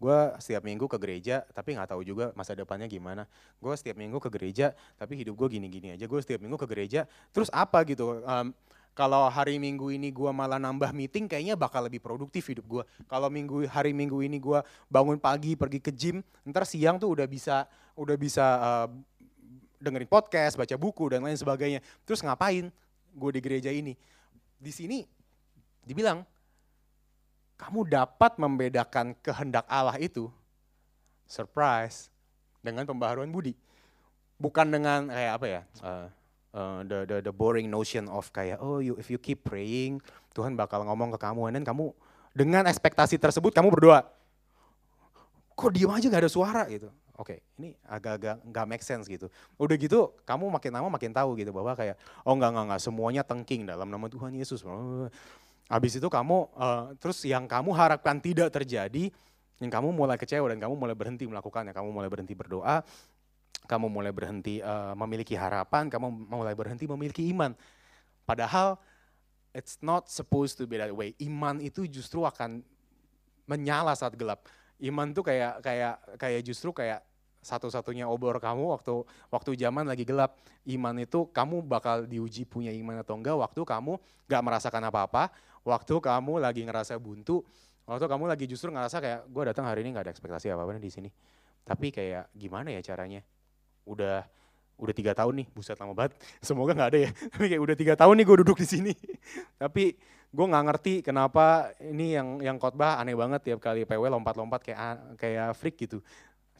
Gue 0.00 0.18
setiap 0.40 0.64
minggu 0.64 0.88
ke 0.88 0.96
gereja, 0.96 1.44
tapi 1.52 1.76
nggak 1.76 1.92
tahu 1.92 2.00
juga 2.00 2.32
masa 2.32 2.56
depannya 2.56 2.88
gimana. 2.88 3.28
Gue 3.60 3.76
setiap 3.76 4.00
minggu 4.00 4.16
ke 4.16 4.32
gereja, 4.32 4.72
tapi 4.96 5.20
hidup 5.20 5.36
gue 5.36 5.60
gini-gini 5.60 5.92
aja. 5.92 6.08
Gue 6.08 6.24
setiap 6.24 6.40
minggu 6.40 6.56
ke 6.56 6.64
gereja, 6.64 7.04
terus 7.36 7.52
apa 7.52 7.84
gitu? 7.84 8.24
Um, 8.24 8.56
kalau 8.96 9.28
hari 9.28 9.60
minggu 9.60 9.92
ini 9.92 10.08
gue 10.08 10.30
malah 10.32 10.56
nambah 10.56 10.90
meeting, 10.96 11.28
kayaknya 11.28 11.52
bakal 11.52 11.84
lebih 11.84 12.00
produktif 12.00 12.48
hidup 12.48 12.64
gue. 12.64 12.82
Kalau 13.06 13.28
minggu 13.28 13.68
hari 13.68 13.92
minggu 13.92 14.24
ini 14.24 14.40
gue 14.40 14.58
bangun 14.88 15.20
pagi 15.20 15.52
pergi 15.52 15.78
ke 15.84 15.92
gym, 15.92 16.24
ntar 16.48 16.64
siang 16.64 16.96
tuh 16.96 17.12
udah 17.12 17.28
bisa 17.28 17.68
udah 17.92 18.16
bisa 18.16 18.44
uh, 18.56 18.88
dengerin 19.80 20.08
podcast, 20.08 20.56
baca 20.56 20.76
buku 20.80 21.12
dan 21.12 21.20
lain 21.24 21.36
sebagainya. 21.36 21.84
Terus 22.08 22.24
ngapain 22.24 22.72
gue 23.12 23.30
di 23.36 23.40
gereja 23.44 23.68
ini? 23.68 23.92
Di 24.56 24.72
sini 24.72 25.04
dibilang 25.84 26.24
kamu 27.60 27.84
dapat 27.84 28.40
membedakan 28.40 29.12
kehendak 29.20 29.68
Allah 29.68 30.00
itu, 30.00 30.32
surprise, 31.28 32.08
dengan 32.64 32.88
pembaharuan 32.88 33.28
budi. 33.28 33.52
Bukan 34.40 34.72
dengan 34.72 35.12
kayak 35.12 35.32
apa 35.36 35.46
ya, 35.46 35.62
uh, 35.84 36.08
uh, 36.56 36.80
the, 36.88 37.04
the 37.04 37.16
the 37.28 37.34
boring 37.34 37.68
notion 37.68 38.08
of 38.08 38.32
kayak 38.32 38.56
oh 38.64 38.80
you 38.80 38.96
if 38.96 39.12
you 39.12 39.20
keep 39.20 39.44
praying 39.44 40.00
Tuhan 40.32 40.56
bakal 40.56 40.80
ngomong 40.88 41.12
ke 41.12 41.18
kamu 41.20 41.52
dan 41.52 41.60
kamu 41.68 41.92
dengan 42.32 42.64
ekspektasi 42.64 43.20
tersebut 43.20 43.52
kamu 43.52 43.68
berdoa. 43.68 44.08
Kok 45.52 45.76
diam 45.76 45.92
aja 45.92 46.08
gak 46.08 46.24
ada 46.24 46.32
suara 46.32 46.64
gitu. 46.72 46.88
Oke, 47.20 47.36
okay, 47.36 47.60
ini 47.60 47.76
agak-agak 47.84 48.40
nggak 48.48 48.64
make 48.64 48.80
sense 48.80 49.04
gitu. 49.04 49.28
Udah 49.60 49.76
gitu, 49.76 50.16
kamu 50.24 50.48
makin 50.48 50.72
lama 50.72 50.88
makin 50.88 51.12
tahu 51.12 51.36
gitu 51.36 51.52
bahwa 51.52 51.76
kayak, 51.76 52.00
oh 52.24 52.32
enggak, 52.32 52.56
enggak, 52.56 52.64
enggak, 52.64 52.80
semuanya 52.80 53.20
tengking 53.20 53.68
dalam 53.68 53.92
nama 53.92 54.08
Tuhan 54.08 54.32
Yesus. 54.32 54.64
Habis 55.70 56.02
itu 56.02 56.10
kamu, 56.10 56.50
uh, 56.58 56.98
terus 56.98 57.22
yang 57.22 57.46
kamu 57.46 57.70
harapkan 57.70 58.18
tidak 58.18 58.50
terjadi, 58.50 59.14
yang 59.62 59.70
kamu 59.70 59.94
mulai 59.94 60.18
kecewa 60.18 60.50
dan 60.50 60.58
kamu 60.58 60.74
mulai 60.74 60.98
berhenti 60.98 61.30
melakukannya, 61.30 61.70
kamu 61.70 61.94
mulai 61.94 62.10
berhenti 62.10 62.34
berdoa, 62.34 62.82
kamu 63.70 63.86
mulai 63.86 64.10
berhenti 64.10 64.58
uh, 64.58 64.98
memiliki 64.98 65.38
harapan, 65.38 65.86
kamu 65.86 66.10
mulai 66.26 66.58
berhenti 66.58 66.90
memiliki 66.90 67.30
iman. 67.30 67.54
Padahal 68.26 68.82
it's 69.54 69.78
not 69.78 70.10
supposed 70.10 70.58
to 70.58 70.66
be 70.66 70.74
that 70.74 70.90
way. 70.90 71.14
Iman 71.22 71.62
itu 71.62 71.86
justru 71.86 72.26
akan 72.26 72.66
menyala 73.46 73.94
saat 73.94 74.18
gelap. 74.18 74.50
Iman 74.82 75.14
tuh 75.14 75.22
kayak 75.22 75.62
kayak 75.62 75.94
kayak 76.18 76.42
justru 76.42 76.74
kayak 76.74 77.04
satu-satunya 77.40 78.04
obor 78.04 78.36
kamu 78.36 78.76
waktu 78.76 79.04
waktu 79.32 79.50
zaman 79.56 79.88
lagi 79.88 80.04
gelap. 80.04 80.36
Iman 80.68 81.00
itu 81.00 81.28
kamu 81.32 81.64
bakal 81.64 82.04
diuji 82.04 82.44
punya 82.44 82.68
iman 82.70 83.00
atau 83.00 83.16
enggak 83.16 83.36
waktu 83.36 83.60
kamu 83.64 83.96
gak 84.28 84.42
merasakan 84.44 84.82
apa-apa, 84.92 85.32
waktu 85.64 85.94
kamu 85.96 86.38
lagi 86.38 86.62
ngerasa 86.68 87.00
buntu, 87.00 87.40
waktu 87.88 88.04
kamu 88.04 88.24
lagi 88.28 88.44
justru 88.44 88.68
ngerasa 88.68 89.00
kayak 89.00 89.20
gue 89.26 89.42
datang 89.48 89.64
hari 89.64 89.80
ini 89.80 89.96
gak 89.96 90.04
ada 90.08 90.12
ekspektasi 90.12 90.52
apa-apa 90.52 90.76
di 90.76 90.92
sini. 90.92 91.10
Tapi 91.64 91.88
kayak 91.92 92.32
gimana 92.36 92.72
ya 92.76 92.80
caranya? 92.84 93.24
Udah 93.88 94.24
udah 94.80 94.94
tiga 94.96 95.12
tahun 95.12 95.44
nih, 95.44 95.46
buset 95.52 95.76
lama 95.76 95.92
banget. 95.92 96.16
Semoga 96.46 96.72
nggak 96.72 96.90
ada 96.92 97.00
ya. 97.08 97.10
Tapi 97.32 97.44
kayak 97.52 97.62
udah 97.62 97.76
tiga 97.76 97.94
tahun 97.96 98.14
nih 98.20 98.26
gue 98.28 98.36
duduk 98.44 98.58
di 98.60 98.68
sini. 98.68 98.92
Tapi 99.62 99.96
gue 100.30 100.46
nggak 100.46 100.64
ngerti 100.70 100.94
kenapa 101.02 101.74
ini 101.82 102.14
yang 102.14 102.38
yang 102.38 102.56
khotbah 102.56 103.02
aneh 103.02 103.18
banget 103.18 103.50
tiap 103.50 103.58
kali 103.58 103.82
PW 103.82 104.14
lompat-lompat 104.14 104.62
kayak 104.62 105.18
kayak 105.18 105.48
freak 105.58 105.74
gitu 105.74 105.98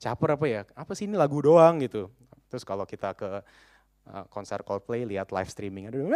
caper 0.00 0.40
apa 0.40 0.46
ya, 0.48 0.60
apa 0.72 0.92
sih 0.96 1.04
ini 1.04 1.20
lagu 1.20 1.38
doang 1.44 1.76
gitu. 1.84 2.08
Terus 2.48 2.64
kalau 2.64 2.88
kita 2.88 3.12
ke 3.12 3.44
uh, 4.08 4.24
konser 4.32 4.64
Coldplay 4.64 5.04
lihat 5.04 5.28
live 5.30 5.52
streaming, 5.52 5.92
aduh, 5.92 6.08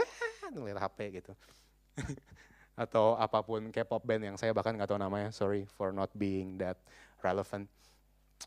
lihat 0.64 0.80
HP 0.80 1.20
gitu. 1.22 1.32
Atau 2.82 3.14
apa 3.14 3.44
pun 3.44 3.70
K-pop 3.70 4.02
band 4.02 4.34
yang 4.34 4.36
saya 4.40 4.50
bahkan 4.50 4.74
nggak 4.74 4.90
tahu 4.90 4.98
namanya, 4.98 5.30
sorry 5.30 5.68
for 5.78 5.94
not 5.94 6.10
being 6.16 6.58
that 6.58 6.80
relevant. 7.22 7.68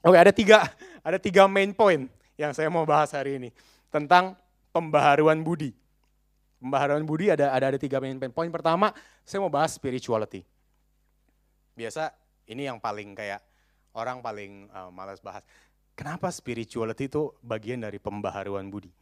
Oke, 0.03 0.17
ada 0.20 0.34
tiga, 0.36 0.67
ada 1.00 1.15
tiga 1.22 1.48
main 1.48 1.72
point 1.72 2.12
yang 2.36 2.51
saya 2.51 2.67
mau 2.67 2.84
bahas 2.84 3.15
hari 3.15 3.39
ini 3.39 3.50
tentang 3.88 4.36
pembaharuan 4.75 5.39
budi. 5.41 5.72
Pembaharuan 6.58 7.06
budi 7.06 7.32
ada 7.32 7.53
ada 7.53 7.72
ada 7.72 7.79
tiga 7.79 8.01
main 8.01 8.17
point. 8.20 8.34
Poin 8.34 8.50
pertama, 8.51 8.91
saya 9.24 9.39
mau 9.39 9.53
bahas 9.53 9.74
spirituality. 9.74 10.44
Biasa 11.77 12.12
ini 12.50 12.67
yang 12.67 12.82
paling 12.82 13.13
kayak 13.13 13.39
orang 13.98 14.22
paling 14.22 14.70
uh, 14.70 14.94
malas 14.94 15.18
bahas. 15.20 15.42
Kenapa 15.98 16.30
spirituality 16.30 17.10
itu 17.10 17.34
bagian 17.42 17.82
dari 17.82 17.98
pembaharuan 17.98 18.70
budi? 18.70 18.94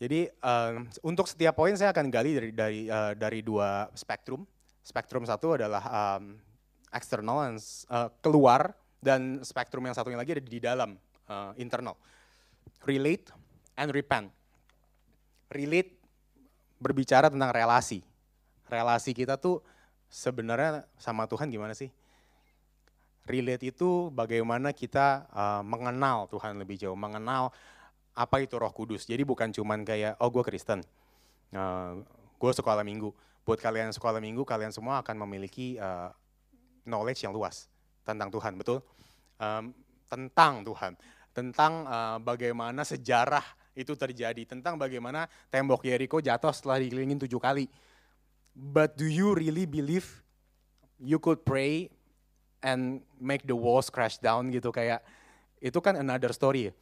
Jadi 0.00 0.26
um, 0.40 0.88
untuk 1.04 1.28
setiap 1.28 1.54
poin 1.54 1.76
saya 1.78 1.92
akan 1.94 2.10
gali 2.10 2.32
dari 2.34 2.50
dari 2.50 2.80
uh, 2.88 3.12
dari 3.12 3.44
dua 3.44 3.86
spektrum. 3.92 4.42
Spektrum 4.82 5.22
satu 5.22 5.54
adalah 5.54 5.84
um, 6.18 6.34
eksternal 6.90 7.46
dan 7.46 7.54
uh, 7.86 8.10
keluar 8.18 8.74
dan 8.98 9.38
spektrum 9.46 9.86
yang 9.86 9.94
satunya 9.94 10.18
lagi 10.18 10.34
ada 10.34 10.42
di 10.42 10.58
dalam 10.58 10.98
uh, 11.30 11.54
internal. 11.54 11.94
Relate 12.82 13.30
and 13.78 13.94
repent. 13.94 14.26
Relate 15.54 15.94
berbicara 16.82 17.30
tentang 17.30 17.54
relasi. 17.54 18.02
Relasi 18.66 19.14
kita 19.14 19.38
tuh 19.38 19.62
sebenarnya 20.10 20.82
sama 20.98 21.30
Tuhan 21.30 21.46
gimana 21.46 21.78
sih? 21.78 21.94
Relate 23.26 23.70
itu 23.70 24.10
bagaimana 24.10 24.74
kita 24.74 25.30
uh, 25.30 25.62
mengenal 25.62 26.26
Tuhan 26.26 26.58
lebih 26.58 26.78
jauh, 26.78 26.98
mengenal 26.98 27.54
apa 28.12 28.36
itu 28.42 28.58
Roh 28.58 28.72
Kudus. 28.74 29.06
Jadi 29.08 29.22
bukan 29.22 29.54
cuman 29.54 29.86
kayak 29.86 30.18
oh 30.20 30.28
gue 30.28 30.42
Kristen, 30.44 30.82
uh, 31.54 32.02
gue 32.38 32.52
sekolah 32.52 32.82
minggu. 32.82 33.14
Buat 33.42 33.58
kalian 33.58 33.90
sekolah 33.90 34.22
minggu, 34.22 34.46
kalian 34.46 34.70
semua 34.70 35.02
akan 35.02 35.26
memiliki 35.26 35.74
uh, 35.78 36.14
knowledge 36.86 37.26
yang 37.26 37.34
luas 37.34 37.66
tentang 38.06 38.30
Tuhan, 38.30 38.54
betul? 38.54 38.82
Um, 39.38 39.74
tentang 40.06 40.62
Tuhan, 40.62 40.92
tentang 41.34 41.72
uh, 41.86 42.18
bagaimana 42.22 42.86
sejarah 42.86 43.42
itu 43.72 43.96
terjadi, 43.96 44.44
tentang 44.44 44.76
bagaimana 44.76 45.26
tembok 45.48 45.82
Jericho 45.82 46.20
jatuh 46.20 46.52
setelah 46.52 46.78
dikelilingin 46.78 47.24
tujuh 47.26 47.40
kali. 47.40 47.66
But 48.52 49.00
do 49.00 49.08
you 49.08 49.32
really 49.32 49.64
believe 49.64 50.04
you 51.00 51.16
could 51.16 51.42
pray 51.42 51.88
and 52.62 53.02
make 53.18 53.44
the 53.44 53.54
walls 53.54 53.90
crash 53.90 54.16
down 54.22 54.48
gitu 54.54 54.70
kayak 54.70 55.02
itu 55.62 55.78
kan 55.78 55.98
another 55.98 56.34
story. 56.34 56.74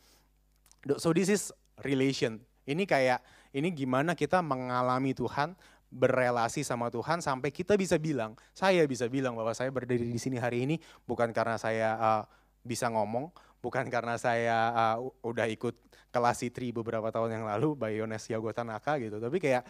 So 0.97 1.13
this 1.13 1.29
is 1.29 1.53
relation. 1.85 2.41
Ini 2.65 2.89
kayak 2.89 3.21
ini 3.53 3.69
gimana 3.75 4.17
kita 4.17 4.41
mengalami 4.41 5.13
Tuhan, 5.13 5.53
berrelasi 5.91 6.63
sama 6.63 6.89
Tuhan 6.89 7.19
sampai 7.19 7.51
kita 7.51 7.75
bisa 7.75 7.99
bilang, 7.99 8.39
saya 8.55 8.87
bisa 8.87 9.11
bilang 9.11 9.35
bahwa 9.35 9.51
saya 9.53 9.69
berdiri 9.75 10.07
di 10.07 10.21
sini 10.23 10.39
hari 10.39 10.65
ini 10.65 10.77
bukan 11.05 11.35
karena 11.35 11.59
saya 11.59 11.99
uh, 11.99 12.23
bisa 12.63 12.87
ngomong, 12.89 13.29
bukan 13.59 13.91
karena 13.91 14.15
saya 14.17 14.71
uh, 14.71 14.97
udah 15.27 15.51
ikut 15.51 15.75
kelas 16.15 16.47
C3 16.47 16.71
beberapa 16.71 17.11
tahun 17.11 17.43
yang 17.43 17.45
lalu 17.51 17.75
by 17.75 17.93
Yones 17.99 18.31
Yagotanaka 18.31 19.03
gitu, 19.03 19.19
tapi 19.19 19.43
kayak 19.43 19.67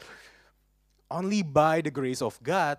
only 1.09 1.41
by 1.41 1.81
the 1.81 1.91
grace 1.91 2.21
of 2.21 2.37
God 2.45 2.77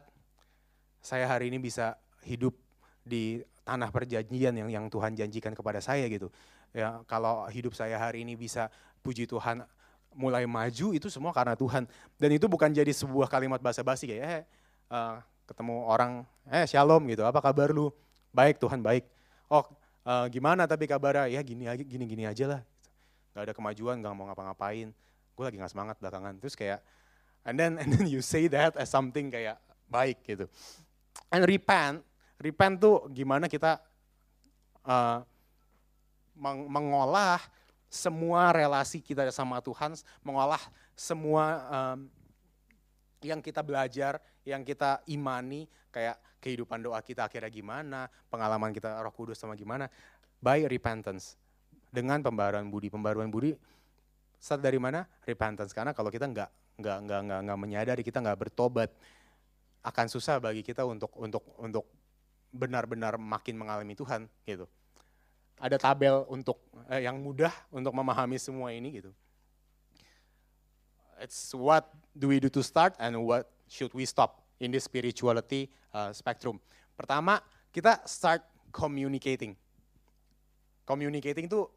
saya 1.02 1.26
hari 1.26 1.50
ini 1.50 1.58
bisa 1.58 1.98
hidup 2.22 2.54
di 3.01 3.41
tanah 3.62 3.89
perjanjian 3.93 4.53
yang 4.58 4.70
yang 4.70 4.86
Tuhan 4.89 5.13
janjikan 5.13 5.53
kepada 5.53 5.79
saya 5.79 6.05
gitu. 6.10 6.29
Ya, 6.72 7.03
kalau 7.05 7.46
hidup 7.51 7.75
saya 7.75 8.00
hari 8.00 8.24
ini 8.24 8.39
bisa 8.39 8.72
puji 9.03 9.27
Tuhan 9.27 9.67
mulai 10.12 10.43
maju 10.43 10.91
itu 10.91 11.08
semua 11.08 11.31
karena 11.31 11.55
Tuhan. 11.55 11.88
Dan 12.20 12.29
itu 12.36 12.48
bukan 12.48 12.72
jadi 12.72 12.89
sebuah 12.91 13.27
kalimat 13.31 13.60
basa-basi 13.63 14.08
kayak 14.08 14.24
eh 14.24 14.43
uh, 14.91 15.20
ketemu 15.48 15.88
orang 15.88 16.24
eh 16.48 16.67
shalom 16.67 17.03
gitu. 17.12 17.24
Apa 17.27 17.39
kabar 17.43 17.72
lu? 17.72 17.91
Baik 18.31 18.60
Tuhan, 18.63 18.79
baik. 18.79 19.03
Oh, 19.51 19.67
uh, 20.08 20.25
gimana 20.31 20.63
tapi 20.63 20.88
kabarnya? 20.88 21.27
Ya 21.27 21.43
gini 21.43 21.67
gini 21.84 22.05
gini 22.08 22.24
aja 22.24 22.48
lah. 22.48 22.62
Gak 23.31 23.51
ada 23.51 23.53
kemajuan, 23.55 24.00
gak 24.03 24.12
mau 24.15 24.27
ngapa-ngapain. 24.27 24.91
Gue 25.36 25.43
lagi 25.43 25.60
gak 25.60 25.72
semangat 25.72 25.96
belakangan. 26.00 26.39
Terus 26.39 26.55
kayak 26.55 26.79
and 27.43 27.55
then 27.60 27.75
and 27.79 27.91
then 27.91 28.08
you 28.08 28.24
say 28.24 28.48
that 28.48 28.75
as 28.79 28.88
something 28.91 29.31
kayak 29.31 29.60
baik 29.91 30.24
gitu. 30.24 30.48
And 31.31 31.43
repent 31.43 32.03
repent 32.41 32.81
tuh 32.81 33.05
gimana 33.13 33.45
kita 33.45 33.77
uh, 34.86 35.21
meng 36.36 36.65
mengolah 36.67 37.39
semua 37.91 38.55
relasi 38.55 39.03
kita 39.03 39.27
sama 39.36 39.60
Tuhan, 39.60 40.00
mengolah 40.24 40.63
semua 40.95 41.43
um, 41.67 42.00
yang 43.19 43.43
kita 43.43 43.60
belajar, 43.60 44.17
yang 44.48 44.63
kita 44.63 45.03
imani, 45.12 45.67
kayak 45.91 46.15
kehidupan 46.39 46.79
doa 46.81 47.03
kita 47.03 47.27
akhirnya 47.27 47.51
gimana, 47.51 48.07
pengalaman 48.31 48.71
kita 48.71 48.98
roh 49.03 49.13
kudus 49.13 49.38
sama 49.38 49.60
gimana, 49.60 49.91
by 50.39 50.65
repentance. 50.65 51.36
Dengan 51.91 52.24
pembaruan 52.24 52.71
budi. 52.71 52.88
Pembaruan 52.88 53.27
budi 53.27 53.51
start 54.39 54.63
dari 54.63 54.79
mana? 54.79 55.03
Repentance. 55.27 55.75
Karena 55.75 55.91
kalau 55.91 56.07
kita 56.07 56.24
nggak 56.31 56.79
nggak 56.79 56.98
nggak 57.03 57.39
nggak 57.43 57.60
menyadari, 57.60 58.01
kita 58.07 58.24
nggak 58.24 58.39
bertobat, 58.48 58.88
akan 59.83 60.07
susah 60.07 60.39
bagi 60.39 60.63
kita 60.63 60.88
untuk 60.88 61.12
untuk 61.19 61.43
untuk 61.60 61.83
benar-benar 62.51 63.15
makin 63.15 63.55
mengalami 63.55 63.96
Tuhan 63.96 64.27
gitu. 64.43 64.67
Ada 65.62 65.79
tabel 65.79 66.27
untuk 66.27 66.60
eh, 66.91 67.08
yang 67.08 67.17
mudah 67.24 67.51
untuk 67.72 67.96
memahami 67.96 68.36
semua 68.38 68.75
ini 68.75 69.00
gitu. 69.00 69.12
It's 71.22 71.53
what 71.53 71.88
do 72.17 72.34
we 72.34 72.41
do 72.41 72.50
to 72.50 72.62
start 72.65 72.98
and 72.98 73.13
what 73.24 73.46
should 73.70 73.93
we 73.93 74.03
stop 74.10 74.41
in 74.58 74.74
this 74.74 74.89
spirituality 74.89 75.70
uh, 75.93 76.10
spectrum. 76.12 76.58
Pertama, 76.98 77.39
kita 77.70 78.01
start 78.10 78.41
communicating. 78.74 79.53
Communicating 80.84 81.46
itu 81.46 81.70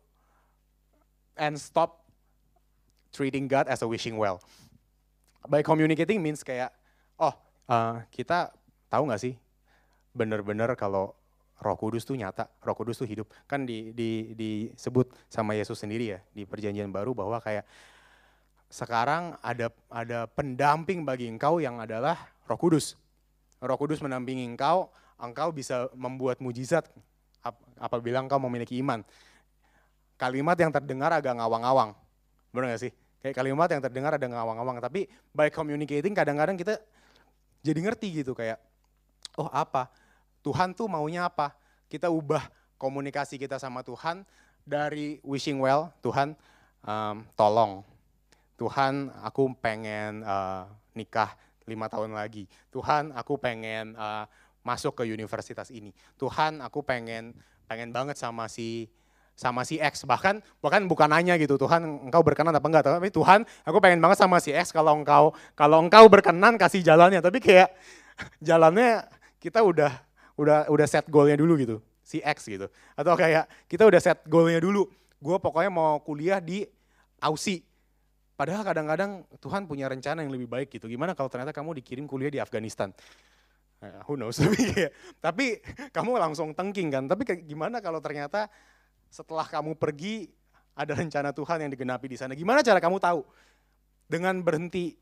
and 1.36 1.60
stop 1.60 2.08
treating 3.12 3.46
God 3.46 3.68
as 3.68 3.84
a 3.84 3.88
wishing 3.88 4.16
well. 4.16 4.40
By 5.44 5.60
communicating 5.60 6.24
means 6.24 6.40
kayak, 6.40 6.72
oh 7.20 7.36
uh, 7.68 8.00
kita 8.08 8.48
tahu 8.88 9.12
nggak 9.12 9.20
sih 9.20 9.34
bener-bener 10.14 10.72
kalau 10.78 11.12
Roh 11.60 11.76
Kudus 11.78 12.02
tuh 12.02 12.18
nyata, 12.18 12.50
Roh 12.62 12.74
Kudus 12.74 12.98
tuh 12.98 13.06
hidup. 13.06 13.30
Kan 13.46 13.66
di, 13.66 13.94
di, 13.94 14.34
disebut 14.34 15.10
sama 15.30 15.54
Yesus 15.54 15.78
sendiri 15.78 16.18
ya 16.18 16.20
di 16.34 16.42
Perjanjian 16.46 16.90
Baru 16.90 17.14
bahwa 17.14 17.38
kayak 17.38 17.66
sekarang 18.66 19.38
ada 19.38 19.70
ada 19.86 20.26
pendamping 20.26 21.06
bagi 21.06 21.30
engkau 21.30 21.62
yang 21.62 21.78
adalah 21.78 22.18
Roh 22.50 22.58
Kudus. 22.58 22.98
Roh 23.62 23.78
Kudus 23.78 24.02
mendampingi 24.02 24.42
engkau, 24.42 24.90
engkau 25.20 25.54
bisa 25.54 25.86
membuat 25.94 26.42
mujizat 26.42 26.90
apabila 27.78 28.18
engkau 28.18 28.42
memiliki 28.42 28.78
iman. 28.82 29.06
Kalimat 30.18 30.58
yang 30.58 30.74
terdengar 30.74 31.10
agak 31.14 31.38
ngawang-ngawang. 31.38 31.94
Benar 32.54 32.74
gak 32.74 32.82
sih? 32.86 32.92
Kayak 33.24 33.34
kalimat 33.40 33.68
yang 33.72 33.82
terdengar 33.82 34.12
ada 34.14 34.26
ngawang-ngawang. 34.26 34.78
Tapi 34.84 35.08
by 35.32 35.48
communicating 35.48 36.12
kadang-kadang 36.12 36.54
kita 36.60 36.78
jadi 37.64 37.80
ngerti 37.80 38.20
gitu 38.20 38.36
kayak, 38.36 38.60
oh 39.40 39.48
apa? 39.48 39.88
Tuhan 40.44 40.76
tuh 40.76 40.86
maunya 40.92 41.24
apa? 41.24 41.56
Kita 41.88 42.12
ubah 42.12 42.44
komunikasi 42.76 43.40
kita 43.40 43.56
sama 43.56 43.80
Tuhan 43.80 44.28
dari 44.60 45.16
wishing 45.24 45.56
well, 45.56 45.88
Tuhan 46.04 46.36
um, 46.84 47.24
tolong. 47.32 47.80
Tuhan 48.60 49.08
aku 49.24 49.56
pengen 49.58 50.20
uh, 50.22 50.68
nikah 50.92 51.32
lima 51.64 51.88
tahun 51.88 52.12
lagi. 52.12 52.44
Tuhan 52.68 53.16
aku 53.16 53.40
pengen 53.40 53.96
uh, 53.96 54.28
masuk 54.60 55.00
ke 55.00 55.08
universitas 55.08 55.72
ini. 55.72 55.96
Tuhan 56.20 56.60
aku 56.60 56.84
pengen 56.84 57.32
pengen 57.64 57.88
banget 57.90 58.20
sama 58.20 58.44
si 58.52 58.92
sama 59.34 59.66
si 59.66 59.82
X 59.82 60.06
bahkan 60.06 60.38
bahkan 60.62 60.86
bukan 60.86 61.10
nanya 61.10 61.34
gitu 61.34 61.58
Tuhan 61.58 62.06
engkau 62.06 62.22
berkenan 62.22 62.54
apa 62.54 62.66
enggak 62.70 62.86
tapi 62.86 63.10
Tuhan 63.10 63.42
aku 63.66 63.82
pengen 63.82 63.98
banget 63.98 64.22
sama 64.22 64.38
si 64.38 64.54
X 64.54 64.70
kalau 64.70 64.94
engkau 64.94 65.34
kalau 65.58 65.82
engkau 65.82 66.06
berkenan 66.06 66.54
kasih 66.54 66.86
jalannya 66.86 67.18
tapi 67.18 67.42
kayak 67.42 67.74
jalannya 68.46 69.02
kita 69.42 69.58
udah 69.66 69.90
udah 70.34 70.66
udah 70.70 70.86
set 70.86 71.06
goalnya 71.06 71.38
dulu 71.38 71.54
gitu 71.58 71.78
si 72.04 72.20
X 72.20 72.46
gitu. 72.46 72.68
Atau 72.94 73.16
kayak 73.16 73.48
kita 73.66 73.88
udah 73.88 73.98
set 73.98 74.20
goalnya 74.28 74.60
dulu 74.60 74.86
gue 75.24 75.36
pokoknya 75.40 75.72
mau 75.72 75.96
kuliah 76.04 76.38
di 76.38 76.68
Aussie. 77.24 77.64
Padahal 78.36 78.66
kadang-kadang 78.66 79.24
Tuhan 79.40 79.64
punya 79.64 79.88
rencana 79.88 80.20
yang 80.20 80.30
lebih 80.34 80.50
baik 80.50 80.68
gitu. 80.68 80.90
Gimana 80.90 81.16
kalau 81.16 81.32
ternyata 81.32 81.54
kamu 81.54 81.80
dikirim 81.80 82.04
kuliah 82.04 82.28
di 82.28 82.42
Afghanistan? 82.42 82.92
Nah, 83.80 84.04
who 84.04 84.20
knows? 84.20 84.36
Tapi 84.44 84.84
tapi 85.22 85.46
kamu 85.94 86.20
langsung 86.20 86.52
tengking 86.52 86.92
kan. 86.92 87.08
Tapi 87.08 87.24
gimana 87.46 87.80
kalau 87.80 88.02
ternyata 88.04 88.52
setelah 89.08 89.46
kamu 89.48 89.78
pergi 89.78 90.28
ada 90.74 90.92
rencana 90.98 91.30
Tuhan 91.30 91.62
yang 91.64 91.70
digenapi 91.72 92.10
di 92.10 92.18
sana. 92.18 92.34
Gimana 92.34 92.60
cara 92.60 92.82
kamu 92.82 92.98
tahu? 92.98 93.22
Dengan 94.10 94.42
berhenti 94.42 94.98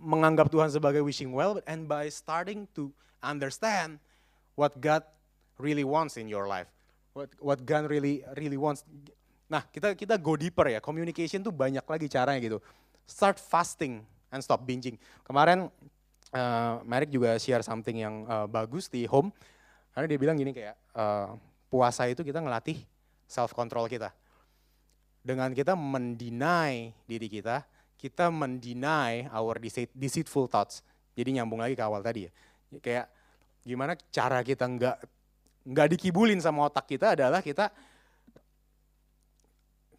menganggap 0.00 0.48
Tuhan 0.48 0.72
sebagai 0.72 1.04
wishing 1.04 1.30
well 1.30 1.60
and 1.68 1.84
by 1.84 2.08
starting 2.08 2.64
to 2.72 2.88
understand 3.20 4.00
what 4.60 4.76
God 4.76 5.00
really 5.56 5.88
wants 5.88 6.20
in 6.20 6.28
your 6.28 6.44
life. 6.44 6.68
What 7.16 7.32
what 7.40 7.64
God 7.64 7.88
really 7.88 8.20
really 8.36 8.60
wants. 8.60 8.84
Nah, 9.48 9.64
kita 9.72 9.96
kita 9.96 10.20
go 10.20 10.36
deeper 10.36 10.68
ya. 10.68 10.84
Communication 10.84 11.40
tuh 11.40 11.50
banyak 11.50 11.82
lagi 11.82 12.06
caranya 12.12 12.36
gitu. 12.44 12.60
Start 13.08 13.40
fasting 13.40 14.04
and 14.28 14.44
stop 14.44 14.60
binging. 14.68 15.00
Kemarin 15.24 15.72
uh, 16.36 16.84
Merrick 16.84 17.08
juga 17.08 17.40
share 17.40 17.64
something 17.64 17.96
yang 17.96 18.28
uh, 18.28 18.44
bagus 18.44 18.92
di 18.92 19.08
home. 19.08 19.32
Karena 19.96 20.06
dia 20.06 20.18
bilang 20.20 20.36
gini 20.38 20.52
kayak 20.54 20.76
uh, 20.94 21.34
puasa 21.66 22.06
itu 22.06 22.22
kita 22.22 22.38
ngelatih 22.38 22.78
self 23.26 23.56
control 23.56 23.88
kita. 23.90 24.12
Dengan 25.20 25.50
kita 25.52 25.74
mendinai 25.74 26.94
diri 27.04 27.28
kita, 27.28 27.66
kita 27.98 28.30
mendinai 28.30 29.28
our 29.34 29.58
deceitful 29.92 30.46
thoughts. 30.46 30.80
Jadi 31.18 31.36
nyambung 31.36 31.58
lagi 31.58 31.74
ke 31.74 31.82
awal 31.82 32.00
tadi 32.00 32.30
ya. 32.30 32.32
Kayak 32.78 33.10
gimana 33.64 33.96
cara 34.10 34.40
kita 34.40 34.64
nggak 34.66 34.96
nggak 35.70 35.86
dikibulin 35.96 36.40
sama 36.40 36.66
otak 36.68 36.88
kita 36.88 37.14
adalah 37.14 37.44
kita 37.44 37.68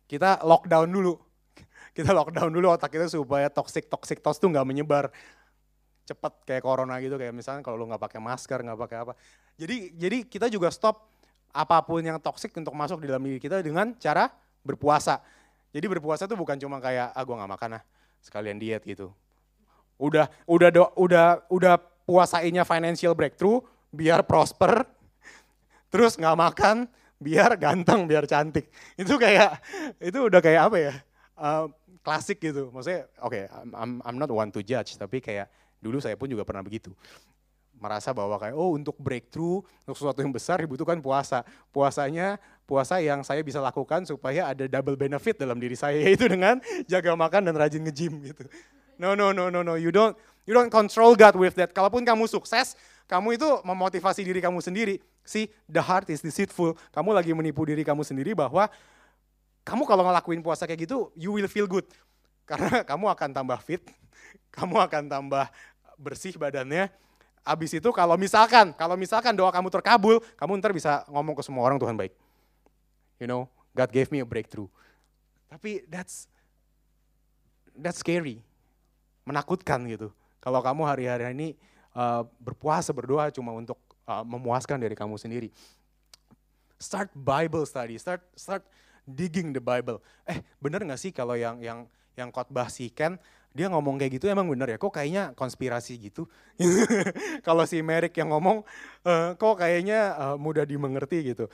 kita 0.10 0.44
lockdown 0.44 0.92
dulu. 0.92 1.16
Kita 1.96 2.16
lockdown 2.16 2.52
dulu 2.56 2.72
otak 2.72 2.88
kita 2.88 3.12
supaya 3.12 3.52
toxic 3.52 3.92
toxic 3.92 4.24
thoughts 4.24 4.40
tuh 4.40 4.48
nggak 4.48 4.64
menyebar 4.64 5.12
cepat 6.08 6.40
kayak 6.48 6.64
corona 6.64 6.96
gitu 7.04 7.20
kayak 7.20 7.36
misalnya 7.36 7.60
kalau 7.60 7.84
lu 7.84 7.86
nggak 7.92 8.00
pakai 8.00 8.20
masker 8.24 8.64
nggak 8.64 8.80
pakai 8.80 8.98
apa 9.04 9.14
jadi 9.60 9.92
jadi 9.94 10.18
kita 10.24 10.48
juga 10.48 10.72
stop 10.72 11.12
apa 11.52 11.84
pun 11.84 12.00
yang 12.00 12.18
toksik 12.18 12.56
untuk 12.56 12.72
masuk 12.74 13.04
di 13.04 13.08
dalam 13.12 13.22
diri 13.22 13.40
kita 13.40 13.60
dengan 13.60 13.92
cara 14.00 14.32
berpuasa. 14.64 15.20
Jadi 15.72 15.86
berpuasa 15.88 16.28
tuh 16.28 16.40
bukan 16.40 16.56
cuma 16.60 16.80
kayak 16.80 17.12
ah 17.12 17.24
gue 17.24 17.36
nggak 17.36 17.52
makan 17.52 17.70
ah 17.80 17.84
sekalian 18.24 18.58
diet 18.60 18.84
gitu. 18.88 19.12
Udah 20.00 20.32
udah 20.48 20.70
do, 20.72 20.84
udah 20.98 21.46
udah 21.52 21.76
puasainnya 22.08 22.66
financial 22.68 23.14
breakthrough 23.14 23.62
biar 23.92 24.26
prosper. 24.26 24.86
Terus 25.92 26.16
nggak 26.16 26.38
makan 26.40 26.88
biar 27.22 27.54
ganteng, 27.60 28.08
biar 28.10 28.26
cantik. 28.26 28.72
Itu 28.96 29.20
kayak 29.20 29.60
itu 30.00 30.20
udah 30.32 30.42
kayak 30.42 30.62
apa 30.72 30.78
ya? 30.80 30.94
Uh, 31.36 31.66
klasik 32.02 32.42
gitu. 32.42 32.72
Maksudnya 32.74 33.06
oke, 33.22 33.34
okay, 33.34 33.44
I'm, 33.76 34.02
I'm 34.02 34.18
not 34.18 34.32
one 34.32 34.50
to 34.56 34.64
judge, 34.66 34.96
tapi 34.98 35.22
kayak 35.22 35.52
dulu 35.82 36.00
saya 36.00 36.18
pun 36.18 36.30
juga 36.30 36.46
pernah 36.46 36.62
begitu 36.62 36.94
merasa 37.82 38.14
bahwa 38.14 38.38
kayak 38.38 38.54
oh 38.54 38.78
untuk 38.78 38.94
breakthrough 39.02 39.66
untuk 39.84 39.98
sesuatu 39.98 40.22
yang 40.22 40.30
besar 40.30 40.62
dibutuhkan 40.62 41.02
puasa. 41.02 41.42
Puasanya 41.74 42.38
puasa 42.70 43.02
yang 43.02 43.26
saya 43.26 43.42
bisa 43.42 43.58
lakukan 43.58 44.06
supaya 44.06 44.54
ada 44.54 44.70
double 44.70 44.94
benefit 44.94 45.42
dalam 45.42 45.58
diri 45.58 45.74
saya 45.74 45.98
yaitu 46.06 46.30
dengan 46.30 46.62
jaga 46.86 47.18
makan 47.18 47.50
dan 47.50 47.58
rajin 47.58 47.82
nge-gym 47.82 48.22
gitu. 48.22 48.46
No 49.02 49.18
no 49.18 49.34
no 49.34 49.50
no 49.50 49.66
no 49.66 49.74
you 49.74 49.90
don't 49.90 50.14
you 50.46 50.54
don't 50.54 50.72
control 50.72 51.14
God 51.14 51.36
with 51.38 51.56
that. 51.58 51.72
Kalaupun 51.72 52.06
kamu 52.06 52.26
sukses, 52.30 52.78
kamu 53.06 53.38
itu 53.38 53.50
memotivasi 53.66 54.24
diri 54.24 54.40
kamu 54.40 54.62
sendiri. 54.64 55.00
See, 55.22 55.52
the 55.70 55.82
heart 55.82 56.10
is 56.10 56.24
deceitful. 56.24 56.74
Kamu 56.94 57.14
lagi 57.14 57.36
menipu 57.36 57.62
diri 57.68 57.86
kamu 57.86 58.02
sendiri 58.02 58.34
bahwa 58.34 58.72
kamu 59.62 59.84
kalau 59.86 60.04
ngelakuin 60.08 60.42
puasa 60.42 60.66
kayak 60.66 60.90
gitu, 60.90 61.14
you 61.14 61.36
will 61.36 61.50
feel 61.50 61.70
good. 61.70 61.86
Karena 62.50 62.82
kamu 62.82 63.06
akan 63.14 63.30
tambah 63.32 63.60
fit, 63.62 63.86
kamu 64.56 64.82
akan 64.90 65.04
tambah 65.08 65.46
bersih 66.02 66.34
badannya, 66.36 66.90
Abis 67.42 67.74
itu 67.74 67.90
kalau 67.90 68.14
misalkan, 68.22 68.70
kalau 68.78 68.94
misalkan 68.94 69.34
doa 69.34 69.50
kamu 69.50 69.74
terkabul, 69.74 70.22
kamu 70.38 70.62
ntar 70.62 70.78
bisa 70.78 71.02
ngomong 71.10 71.34
ke 71.34 71.42
semua 71.42 71.66
orang 71.66 71.82
Tuhan 71.82 71.98
baik. 71.98 72.14
You 73.18 73.26
know, 73.26 73.50
God 73.74 73.90
gave 73.90 74.14
me 74.14 74.22
a 74.22 74.28
breakthrough. 74.30 74.70
Tapi 75.50 75.82
that's 75.90 76.30
that's 77.74 77.98
scary, 77.98 78.46
menakutkan 79.26 79.82
gitu. 79.90 80.14
Kalau 80.42 80.60
kamu 80.60 80.84
hari-hari 80.90 81.32
ini 81.38 81.48
uh, 81.94 82.26
berpuasa 82.42 82.90
berdoa 82.92 83.30
cuma 83.30 83.54
untuk 83.54 83.78
uh, 84.10 84.26
memuaskan 84.26 84.82
diri 84.82 84.98
kamu 84.98 85.16
sendiri. 85.22 85.54
Start 86.82 87.14
Bible 87.14 87.64
study, 87.70 88.02
start 88.02 88.26
start 88.34 88.66
digging 89.06 89.54
the 89.54 89.62
Bible. 89.62 90.02
Eh, 90.26 90.42
bener 90.58 90.82
nggak 90.82 90.98
sih 90.98 91.14
kalau 91.14 91.38
yang 91.38 91.62
yang 91.62 91.86
yang 92.18 92.34
khotbah 92.34 92.68
si 92.68 92.90
Ken 92.90 93.22
dia 93.52 93.68
ngomong 93.68 94.00
kayak 94.00 94.16
gitu 94.20 94.32
emang 94.32 94.48
bener 94.48 94.72
ya 94.72 94.78
kok 94.80 94.96
kayaknya 94.96 95.36
konspirasi 95.36 96.00
gitu 96.00 96.24
kalau 97.48 97.68
si 97.68 97.84
Merrick 97.84 98.16
yang 98.16 98.32
ngomong 98.32 98.64
uh, 99.04 99.36
kok 99.36 99.60
kayaknya 99.60 100.16
uh, 100.16 100.36
mudah 100.40 100.64
dimengerti 100.64 101.36
gitu 101.36 101.52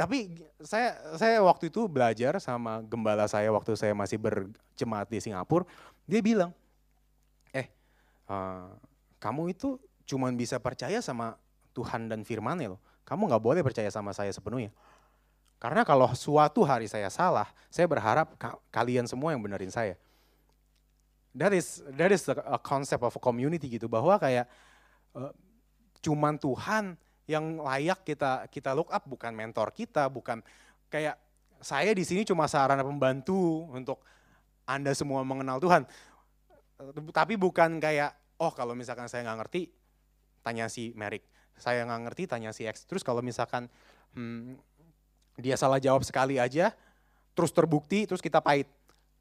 tapi 0.00 0.32
saya 0.64 0.96
saya 1.20 1.44
waktu 1.44 1.68
itu 1.68 1.84
belajar 1.84 2.40
sama 2.40 2.80
gembala 2.88 3.28
saya 3.28 3.52
waktu 3.52 3.76
saya 3.76 3.92
masih 3.92 4.16
berjemaat 4.16 5.12
di 5.12 5.20
Singapura 5.20 5.68
dia 6.08 6.24
bilang 6.24 6.56
uh, 8.30 8.70
kamu 9.18 9.52
itu 9.52 9.76
cuma 10.06 10.30
bisa 10.30 10.62
percaya 10.62 11.02
sama 11.02 11.34
Tuhan 11.74 12.06
dan 12.06 12.22
firman 12.22 12.58
loh. 12.62 12.80
Kamu 13.02 13.26
nggak 13.26 13.42
boleh 13.42 13.62
percaya 13.66 13.90
sama 13.90 14.14
saya 14.14 14.30
sepenuhnya. 14.30 14.70
Karena 15.60 15.84
kalau 15.84 16.08
suatu 16.16 16.64
hari 16.64 16.88
saya 16.88 17.12
salah 17.12 17.50
saya 17.68 17.84
berharap 17.84 18.32
ka 18.40 18.56
kalian 18.72 19.04
semua 19.04 19.34
yang 19.34 19.42
benerin 19.42 19.68
saya. 19.68 19.98
That 21.36 21.54
is 21.54 21.84
that 21.94 22.10
is 22.10 22.26
a 22.30 22.58
concept 22.58 23.02
of 23.04 23.14
a 23.14 23.22
community 23.22 23.68
gitu. 23.68 23.86
Bahwa 23.86 24.16
kayak 24.16 24.48
uh, 25.14 25.30
cuman 26.00 26.40
Tuhan 26.40 26.96
yang 27.28 27.60
layak 27.62 28.02
kita 28.02 28.48
kita 28.50 28.74
look 28.74 28.90
up 28.90 29.06
bukan 29.06 29.30
mentor 29.30 29.70
kita 29.70 30.10
bukan 30.10 30.42
kayak 30.90 31.14
saya 31.62 31.94
di 31.94 32.02
sini 32.02 32.26
cuma 32.26 32.50
sarana 32.50 32.82
pembantu 32.82 33.68
untuk 33.70 34.02
anda 34.66 34.90
semua 34.96 35.22
mengenal 35.22 35.60
Tuhan. 35.60 35.84
Tapi 37.12 37.36
bukan 37.36 37.76
kayak 37.78 38.16
oh 38.40 38.50
kalau 38.56 38.72
misalkan 38.72 39.06
saya 39.06 39.28
nggak 39.28 39.46
ngerti 39.46 39.68
tanya 40.40 40.66
si 40.72 40.96
Merrick 40.96 41.28
saya 41.60 41.84
nggak 41.84 42.00
ngerti 42.08 42.22
tanya 42.24 42.50
si 42.56 42.64
X 42.64 42.88
terus 42.88 43.04
kalau 43.04 43.20
misalkan 43.20 43.68
hmm, 44.16 44.56
dia 45.36 45.54
salah 45.60 45.76
jawab 45.76 46.00
sekali 46.02 46.40
aja 46.40 46.72
terus 47.36 47.52
terbukti 47.52 48.08
terus 48.08 48.24
kita 48.24 48.40
pahit 48.40 48.66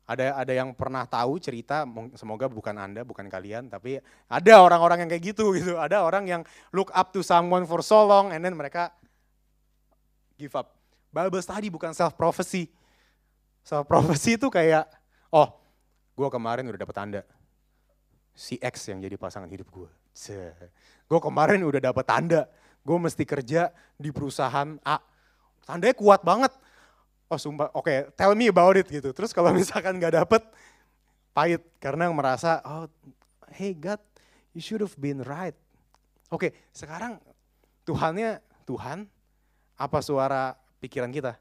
Ada 0.09 0.41
ada 0.41 0.53
yang 0.57 0.73
pernah 0.73 1.05
tahu 1.05 1.37
cerita, 1.37 1.85
semoga 2.17 2.49
bukan 2.49 2.73
Anda, 2.73 3.05
bukan 3.05 3.29
kalian, 3.29 3.69
tapi 3.69 4.01
ada 4.25 4.53
orang-orang 4.57 5.05
yang 5.05 5.09
kayak 5.13 5.21
gitu 5.21 5.53
gitu. 5.53 5.77
Ada 5.77 6.01
orang 6.01 6.25
yang 6.25 6.41
look 6.73 6.89
up 6.97 7.13
to 7.13 7.21
someone 7.21 7.69
for 7.69 7.85
so 7.85 8.09
long 8.09 8.33
and 8.33 8.41
then 8.41 8.57
mereka 8.57 8.89
give 10.33 10.49
up. 10.57 10.73
Bible 11.13 11.37
study 11.45 11.69
bukan 11.69 11.93
self 11.93 12.17
prophecy. 12.17 12.73
Self 13.61 13.85
prophecy 13.85 14.33
itu 14.33 14.49
kayak, 14.49 14.89
oh, 15.29 15.53
gue 16.17 16.29
kemarin 16.33 16.65
udah 16.65 16.81
dapet 16.81 16.95
tanda. 16.97 17.21
Si 18.39 18.55
X 18.63 18.87
yang 18.87 19.03
jadi 19.03 19.19
pasangan 19.19 19.51
hidup 19.51 19.67
gue. 19.67 19.89
Gue 21.11 21.19
kemarin 21.19 21.59
udah 21.67 21.91
dapet 21.91 22.07
tanda. 22.07 22.47
Gue 22.87 22.95
mesti 22.95 23.27
kerja 23.27 23.75
di 23.99 24.15
perusahaan 24.15 24.79
A. 24.87 25.03
Tandanya 25.67 25.95
kuat 25.99 26.23
banget 26.23 26.55
oh 27.29 27.37
sumpah, 27.37 27.69
oke, 27.77 27.85
okay, 27.85 27.97
tell 28.17 28.33
me 28.33 28.49
about 28.49 28.73
it 28.75 28.89
gitu. 28.89 29.13
Terus 29.13 29.31
kalau 29.31 29.53
misalkan 29.59 29.95
nggak 30.01 30.17
dapet, 30.17 30.41
pahit 31.31 31.61
karena 31.77 32.09
merasa, 32.09 32.59
oh, 32.65 32.89
hey 33.53 33.77
God, 33.77 34.01
you 34.51 34.59
should 34.59 34.81
have 34.81 34.97
been 34.97 35.21
right. 35.21 35.55
Oke, 36.33 36.49
okay, 36.49 36.51
sekarang 36.73 37.21
Tuhannya 37.85 38.41
Tuhan, 38.65 39.05
apa 39.77 39.99
suara 40.01 40.57
pikiran 40.81 41.09
kita? 41.13 41.37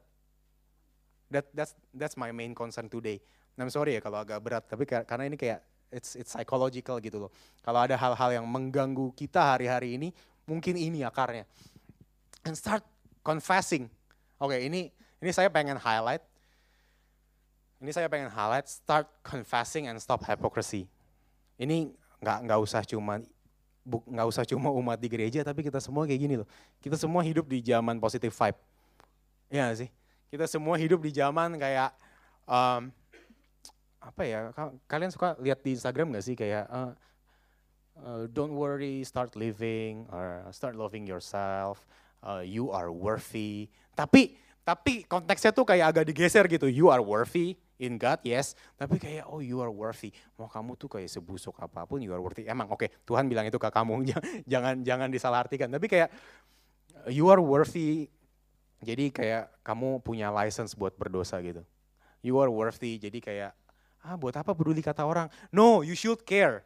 That 1.29 1.45
that's 1.53 1.77
that's 1.93 2.17
my 2.17 2.33
main 2.33 2.57
concern 2.57 2.89
today. 2.89 3.21
I'm 3.59 3.69
sorry 3.69 3.99
ya 3.99 4.01
kalau 4.01 4.23
agak 4.23 4.39
berat, 4.39 4.63
tapi 4.65 4.87
karena 4.87 5.27
ini 5.27 5.35
kayak 5.35 5.61
it's 5.89 6.15
it's 6.17 6.31
psychological 6.33 6.97
gitu 7.01 7.27
loh. 7.27 7.31
Kalau 7.61 7.83
ada 7.83 7.97
hal-hal 7.97 8.41
yang 8.41 8.45
mengganggu 8.45 9.13
kita 9.13 9.41
hari-hari 9.41 9.97
ini, 9.97 10.09
mungkin 10.45 10.77
ini 10.77 11.05
akarnya. 11.05 11.45
And 12.45 12.55
start 12.55 12.85
confessing. 13.21 13.91
Oke, 14.39 14.55
okay, 14.55 14.59
ini 14.69 14.89
ini 15.19 15.31
saya 15.35 15.51
pengen 15.51 15.75
highlight. 15.75 16.23
Ini 17.79 17.91
saya 17.95 18.07
pengen 18.11 18.31
highlight 18.31 18.67
start 18.67 19.07
confessing 19.23 19.87
and 19.87 19.99
stop 19.99 20.23
hypocrisy. 20.23 20.87
Ini 21.59 21.91
nggak 22.19 22.37
nggak 22.47 22.59
usah 22.59 22.83
cuma 22.83 23.23
nggak 23.87 24.27
usah 24.27 24.43
cuma 24.43 24.69
umat 24.69 24.99
di 24.99 25.07
gereja 25.07 25.41
tapi 25.41 25.63
kita 25.65 25.79
semua 25.81 26.05
kayak 26.05 26.21
gini 26.21 26.35
loh. 26.39 26.47
Kita 26.79 26.95
semua 26.99 27.23
hidup 27.23 27.47
di 27.47 27.63
zaman 27.63 27.97
positive 27.97 28.31
vibe. 28.31 28.59
Iya 29.49 29.65
sih? 29.73 29.89
Kita 30.29 30.45
semua 30.45 30.77
hidup 30.77 31.01
di 31.01 31.09
zaman 31.09 31.57
kayak 31.57 31.89
um, 32.45 32.93
apa 33.99 34.21
ya? 34.23 34.39
Kalian 34.87 35.11
suka 35.11 35.35
lihat 35.43 35.59
di 35.63 35.75
Instagram 35.75 36.15
nggak 36.15 36.25
sih 36.25 36.35
kayak 36.35 36.65
uh, 36.71 36.91
uh, 38.03 38.23
don't 38.31 38.55
worry, 38.55 39.03
start 39.03 39.35
living 39.35 40.07
or 40.11 40.43
start 40.55 40.75
loving 40.75 41.03
yourself. 41.03 41.83
Uh, 42.19 42.43
you 42.43 42.71
are 42.71 42.91
worthy. 42.91 43.71
Tapi 43.95 44.35
tapi 44.63 45.01
konteksnya 45.07 45.49
tuh 45.49 45.65
kayak 45.65 45.95
agak 45.95 46.05
digeser 46.13 46.45
gitu. 46.45 46.69
You 46.69 46.93
are 46.93 47.01
worthy 47.01 47.57
in 47.79 47.97
God, 47.97 48.21
yes. 48.21 48.53
Tapi 48.75 48.99
kayak 49.01 49.25
oh 49.25 49.41
you 49.41 49.63
are 49.63 49.71
worthy. 49.71 50.13
Mau 50.35 50.51
kamu 50.51 50.75
tuh 50.77 50.91
kayak 50.91 51.09
sebusuk 51.09 51.55
apa 51.57 51.87
pun 51.87 52.03
you 52.03 52.11
are 52.13 52.21
worthy. 52.21 52.45
Emang 52.45 52.69
oke, 52.69 52.85
okay, 52.85 52.89
Tuhan 53.07 53.25
bilang 53.25 53.47
itu 53.47 53.57
ke 53.57 53.69
kamu. 53.71 54.05
jangan 54.51 54.83
jangan 54.83 55.09
disalahartikan. 55.09 55.71
Tapi 55.71 55.87
kayak 55.89 56.09
you 57.09 57.27
are 57.31 57.41
worthy. 57.41 58.11
Jadi 58.79 59.11
kayak 59.11 59.51
kamu 59.65 59.99
punya 59.99 60.31
license 60.31 60.71
buat 60.77 60.95
berdosa 60.95 61.39
gitu. 61.43 61.63
You 62.23 62.39
are 62.39 62.51
worthy. 62.51 62.99
Jadi 62.99 63.19
kayak 63.19 63.51
ah 64.03 64.15
buat 64.15 64.35
apa 64.35 64.51
peduli 64.55 64.79
kata 64.79 65.03
orang? 65.03 65.27
No, 65.51 65.81
you 65.83 65.95
should 65.95 66.23
care. 66.23 66.63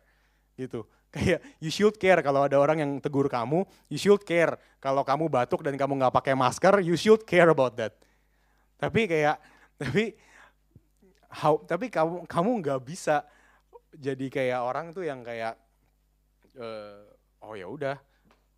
Gitu. 0.53 0.85
Kayak 1.13 1.45
you 1.61 1.69
should 1.69 1.93
care 2.01 2.25
kalau 2.25 2.41
ada 2.45 2.57
orang 2.57 2.81
yang 2.81 2.91
tegur 2.97 3.29
kamu, 3.29 3.65
you 3.85 4.01
should 4.01 4.25
care 4.25 4.57
kalau 4.81 5.05
kamu 5.05 5.29
batuk 5.29 5.61
dan 5.61 5.77
kamu 5.77 6.01
nggak 6.01 6.13
pakai 6.13 6.33
masker, 6.33 6.81
you 6.81 6.97
should 6.97 7.21
care 7.21 7.53
about 7.53 7.77
that. 7.77 7.93
Tapi 8.81 9.05
kayak 9.05 9.37
tapi 9.81 10.17
how, 11.29 11.61
tapi 11.65 11.93
kamu 11.93 12.25
kamu 12.25 12.49
nggak 12.65 12.81
bisa 12.81 13.21
jadi 13.93 14.25
kayak 14.25 14.59
orang 14.65 14.89
tuh 14.89 15.05
yang 15.05 15.21
kayak 15.21 15.53
uh, 16.57 17.05
oh 17.45 17.53
ya 17.53 17.69
udah 17.69 17.97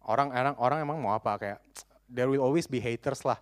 orang 0.07 0.31
orang 0.31 0.55
orang 0.55 0.79
emang 0.83 0.97
mau 1.03 1.11
apa 1.15 1.35
kayak 1.35 1.59
there 2.07 2.29
will 2.31 2.43
always 2.43 2.69
be 2.69 2.79
haters 2.79 3.25
lah 3.27 3.39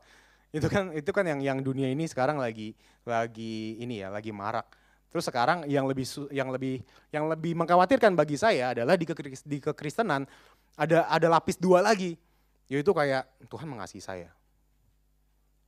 itu 0.53 0.65
kan 0.69 0.93
itu 0.93 1.09
kan 1.09 1.25
yang 1.25 1.41
yang 1.41 1.59
dunia 1.61 1.89
ini 1.89 2.05
sekarang 2.05 2.37
lagi 2.37 2.77
lagi 3.03 3.77
ini 3.81 4.01
ya 4.05 4.13
lagi 4.13 4.29
marak 4.29 4.65
Terus 5.13 5.29
sekarang 5.29 5.69
yang 5.69 5.85
lebih 5.85 6.09
yang 6.33 6.49
lebih 6.49 6.81
yang 7.13 7.29
lebih 7.29 7.53
mengkhawatirkan 7.53 8.17
bagi 8.17 8.33
saya 8.33 8.73
adalah 8.73 8.97
di, 8.97 9.05
di 9.45 9.57
kekristenan 9.61 10.25
ada 10.73 11.05
ada 11.05 11.27
lapis 11.29 11.61
dua 11.61 11.85
lagi, 11.85 12.17
yaitu 12.65 12.89
kayak 12.89 13.29
Tuhan 13.45 13.69
mengasihi 13.69 14.01
saya. 14.01 14.33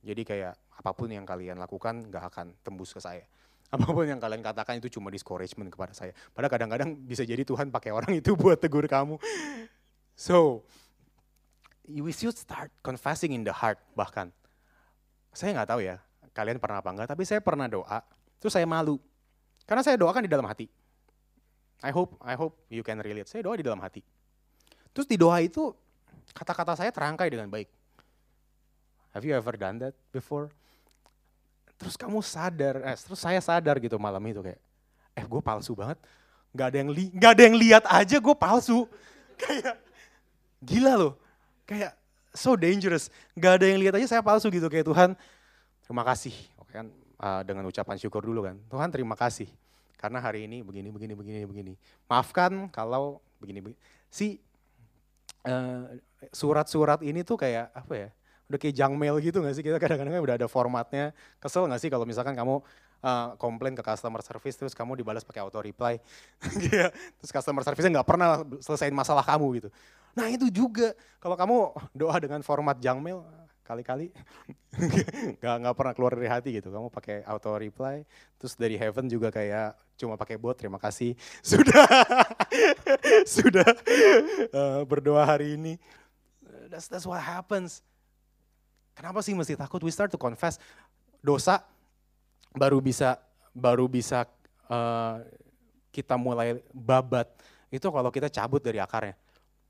Jadi 0.02 0.26
kayak 0.26 0.58
apa 0.82 0.90
pun 0.90 1.06
yang 1.06 1.22
kalian 1.22 1.62
lakukan 1.62 2.10
nggak 2.10 2.24
akan 2.34 2.46
tembus 2.66 2.90
ke 2.90 2.98
saya. 2.98 3.22
Apa 3.74 3.90
pun 3.90 4.06
yang 4.06 4.22
kalian 4.22 4.46
katakan 4.46 4.78
itu 4.78 4.86
cuma 4.86 5.10
discouragement 5.10 5.66
kepada 5.66 5.90
saya. 5.90 6.14
Padahal 6.30 6.54
kadang-kadang 6.54 6.94
bisa 7.02 7.26
jadi 7.26 7.42
Tuhan 7.42 7.74
pakai 7.74 7.90
orang 7.90 8.14
itu 8.14 8.34
buat 8.38 8.62
tegur 8.62 8.86
kamu. 8.86 9.18
So, 10.14 10.62
we 11.90 12.14
should 12.14 12.38
start 12.38 12.70
confessing 12.78 13.34
in 13.34 13.42
the 13.42 13.50
heart 13.50 13.82
bahkan. 13.98 14.30
Saya 15.34 15.50
nggak 15.58 15.66
tahu 15.66 15.80
ya, 15.82 15.98
kalian 16.30 16.62
pernah 16.62 16.78
apa 16.78 16.94
enggak, 16.94 17.10
tapi 17.10 17.26
saya 17.26 17.42
pernah 17.42 17.66
doa, 17.66 18.06
terus 18.38 18.54
saya 18.54 18.70
malu. 18.70 19.02
Karena 19.66 19.82
saya 19.82 19.98
doakan 19.98 20.22
di 20.22 20.30
dalam 20.30 20.46
hati. 20.46 20.70
I 21.82 21.90
hope 21.92 22.16
I 22.22 22.38
hope 22.38 22.56
you 22.72 22.86
can 22.86 23.02
relate. 23.02 23.28
Saya 23.28 23.44
doa 23.44 23.58
di 23.58 23.66
dalam 23.66 23.82
hati. 23.82 24.00
Terus 24.94 25.04
di 25.04 25.18
doa 25.18 25.42
itu 25.42 25.74
kata-kata 26.32 26.78
saya 26.78 26.94
terangkai 26.94 27.28
dengan 27.28 27.50
baik. 27.50 27.68
Have 29.12 29.26
you 29.26 29.34
ever 29.36 29.52
done 29.58 29.82
that 29.82 29.92
before? 30.14 30.48
Terus 31.76 31.98
kamu 32.00 32.24
sadar, 32.24 32.80
eh, 32.80 32.96
terus 32.96 33.20
saya 33.20 33.40
sadar 33.44 33.76
gitu 33.76 34.00
malam 34.00 34.20
itu 34.24 34.40
kayak, 34.40 34.60
eh 35.12 35.24
gue 35.24 35.40
palsu 35.44 35.76
banget. 35.76 36.00
Gak 36.56 36.72
ada 36.72 36.76
yang 36.80 36.90
li, 36.92 37.12
gak 37.12 37.36
ada 37.36 37.42
yang 37.44 37.56
lihat 37.60 37.84
aja 37.84 38.16
gue 38.16 38.36
palsu. 38.36 38.88
kayak 39.42 39.76
gila 40.64 40.96
loh. 40.96 41.12
Kayak 41.68 41.92
so 42.32 42.56
dangerous. 42.56 43.12
Gak 43.36 43.60
ada 43.60 43.66
yang 43.68 43.80
lihat 43.80 44.00
aja 44.00 44.16
saya 44.16 44.22
palsu 44.24 44.48
gitu 44.48 44.72
kayak 44.72 44.88
Tuhan. 44.88 45.12
Terima 45.84 46.04
kasih. 46.04 46.32
Oke 46.56 46.72
kan 46.72 46.88
uh, 47.20 47.42
dengan 47.44 47.64
ucapan 47.68 47.96
syukur 47.96 48.24
dulu 48.24 48.46
kan. 48.46 48.56
Tuhan 48.68 48.88
terima 48.92 49.16
kasih 49.18 49.48
karena 49.96 50.20
hari 50.20 50.44
ini 50.44 50.60
begini 50.60 50.92
begini 50.92 51.12
begini 51.16 51.38
begini. 51.48 51.72
Maafkan 52.08 52.68
kalau 52.68 53.20
begini 53.40 53.64
begini. 53.64 53.78
Si 54.12 54.40
uh, 55.48 55.96
surat-surat 56.32 57.00
ini 57.04 57.24
tuh 57.24 57.40
kayak 57.40 57.72
apa 57.72 57.94
ya? 57.96 58.08
Udah 58.46 58.58
kayak 58.62 58.74
junk 58.78 58.94
mail 58.94 59.18
gitu 59.18 59.42
gak 59.42 59.58
sih? 59.58 59.64
Kita 59.64 59.80
kadang-kadang 59.82 60.22
udah 60.22 60.36
ada 60.38 60.46
formatnya. 60.46 61.10
Kesel 61.42 61.66
gak 61.66 61.82
sih 61.82 61.90
kalau 61.90 62.06
misalkan 62.06 62.36
kamu 62.38 62.62
uh, 63.02 63.34
komplain 63.36 63.74
ke 63.74 63.82
customer 63.82 64.22
service 64.22 64.56
terus 64.56 64.72
kamu 64.72 65.02
dibalas 65.02 65.26
pakai 65.26 65.42
auto 65.42 65.58
reply. 65.58 65.98
Iya. 66.62 66.94
terus 67.18 67.30
customer 67.34 67.62
service 67.66 67.86
nggak 67.86 68.06
pernah 68.06 68.44
selesaiin 68.62 68.94
masalah 68.94 69.26
kamu 69.26 69.46
gitu. 69.62 69.68
Nah 70.16 70.32
itu 70.32 70.48
juga 70.48 70.96
kalau 71.20 71.36
kamu 71.36 71.56
doa 71.92 72.16
dengan 72.16 72.40
format 72.40 72.80
junk 72.80 73.00
mail, 73.04 73.20
kali-kali. 73.66 74.14
Nggak 75.42 75.56
nggak 75.66 75.74
pernah 75.74 75.92
keluar 75.96 76.12
dari 76.14 76.30
hati 76.30 76.54
gitu. 76.54 76.70
Kamu 76.70 76.92
pakai 76.92 77.26
auto 77.26 77.50
reply 77.58 78.06
terus 78.38 78.54
dari 78.54 78.78
heaven 78.78 79.10
juga 79.10 79.34
kayak 79.34 79.74
cuma 79.98 80.14
pakai 80.14 80.38
bot 80.38 80.54
terima 80.54 80.78
kasih. 80.78 81.18
Sudah. 81.50 81.88
Sudah. 83.26 83.68
Uh, 84.54 84.86
berdoa 84.86 85.26
hari 85.26 85.58
ini. 85.58 85.74
That's 86.70 86.86
that's 86.86 87.08
what 87.08 87.18
happens. 87.18 87.82
Kenapa 88.94 89.20
sih 89.24 89.34
mesti 89.34 89.58
takut? 89.58 89.82
We 89.82 89.90
start 89.90 90.14
to 90.14 90.20
confess. 90.20 90.62
Dosa 91.24 91.64
baru 92.54 92.78
bisa 92.78 93.18
baru 93.56 93.88
bisa 93.88 94.28
uh, 94.68 95.24
kita 95.88 96.20
mulai 96.20 96.60
babat. 96.70 97.28
Itu 97.72 97.88
kalau 97.88 98.12
kita 98.12 98.28
cabut 98.28 98.60
dari 98.60 98.78
akarnya. 98.78 99.16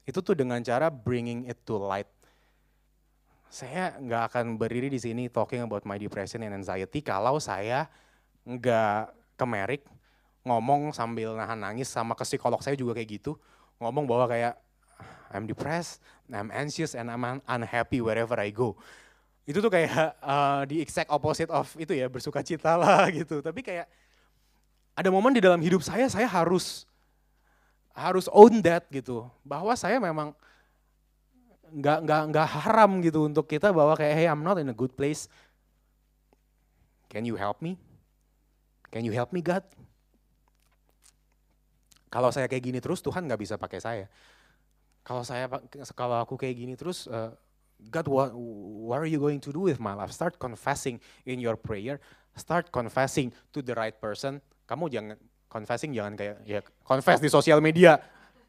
Itu 0.07 0.23
tuh 0.23 0.39
dengan 0.39 0.63
cara 0.63 0.91
bringing 0.91 1.51
it 1.51 1.59
to 1.67 1.79
light 1.79 2.07
saya 3.47 3.97
nggak 3.99 4.23
akan 4.33 4.47
berdiri 4.59 4.91
di 4.91 5.01
sini 5.01 5.31
talking 5.31 5.63
about 5.63 5.87
my 5.87 5.97
depression 5.97 6.43
and 6.43 6.53
anxiety 6.53 7.01
kalau 7.01 7.39
saya 7.39 7.87
nggak 8.45 9.15
ke 9.37 9.45
Merik 9.47 9.83
ngomong 10.47 10.95
sambil 10.95 11.35
nahan 11.35 11.59
nangis 11.59 11.91
sama 11.91 12.15
ke 12.15 12.23
psikolog 12.23 12.63
saya 12.63 12.79
juga 12.79 12.95
kayak 12.95 13.21
gitu 13.23 13.39
ngomong 13.83 14.07
bahwa 14.07 14.27
kayak 14.31 14.55
I'm 15.31 15.47
depressed, 15.47 15.99
I'm 16.31 16.51
anxious, 16.55 16.95
and 16.95 17.11
I'm 17.11 17.43
unhappy 17.45 17.99
wherever 18.01 18.39
I 18.39 18.55
go. 18.55 18.79
Itu 19.47 19.63
tuh 19.63 19.71
kayak 19.71 20.19
uh, 20.23 20.67
the 20.67 20.83
exact 20.83 21.11
opposite 21.11 21.51
of 21.51 21.71
itu 21.79 21.95
ya 21.95 22.11
bersuka 22.11 22.43
cita 22.43 22.75
lah 22.75 23.07
gitu. 23.19 23.43
Tapi 23.43 23.63
kayak 23.63 23.87
ada 24.97 25.09
momen 25.11 25.35
di 25.35 25.43
dalam 25.43 25.61
hidup 25.63 25.85
saya 25.85 26.11
saya 26.11 26.27
harus 26.27 26.87
harus 27.97 28.29
own 28.33 28.61
that 28.61 28.85
gitu 28.93 29.25
bahwa 29.41 29.73
saya 29.77 29.97
memang 29.97 30.37
nggak 31.73 31.99
nggak 32.07 32.23
nggak 32.31 32.47
haram 32.47 32.91
gitu 33.03 33.27
untuk 33.27 33.51
kita 33.51 33.75
bahwa 33.75 33.99
kayak 33.99 34.15
hey 34.15 34.27
I'm 34.31 34.43
not 34.45 34.61
in 34.61 34.71
a 34.71 34.77
good 34.77 34.95
place. 34.95 35.27
Can 37.11 37.27
you 37.27 37.39
help 37.39 37.63
me? 37.63 37.79
Can 38.91 39.07
you 39.07 39.15
help 39.15 39.35
me 39.35 39.43
God? 39.43 39.63
Kalau 42.11 42.31
saya 42.31 42.47
kayak 42.47 42.65
gini 42.65 42.79
terus 42.79 43.03
Tuhan 43.03 43.27
nggak 43.27 43.41
bisa 43.41 43.55
pakai 43.59 43.83
saya. 43.83 44.07
Kalau 45.07 45.23
saya 45.23 45.47
kalau 45.95 46.19
aku 46.23 46.39
kayak 46.39 46.57
gini 46.59 46.75
terus 46.75 47.07
uh, 47.07 47.35
God 47.91 48.07
what 48.09 48.31
what 48.87 48.99
are 48.99 49.11
you 49.11 49.19
going 49.23 49.39
to 49.43 49.51
do 49.55 49.67
with 49.67 49.79
my 49.79 49.95
life? 49.95 50.11
Start 50.11 50.39
confessing 50.39 51.03
in 51.27 51.39
your 51.43 51.55
prayer. 51.55 51.99
Start 52.37 52.69
confessing 52.71 53.33
to 53.55 53.65
the 53.65 53.73
right 53.73 53.97
person. 53.97 54.45
kamu 54.67 54.85
jangan 54.91 55.17
confessing 55.47 55.95
jangan 55.95 56.19
kayak 56.19 56.37
ya 56.43 56.61
confess 56.83 57.23
di 57.23 57.31
sosial 57.31 57.63
media 57.63 57.97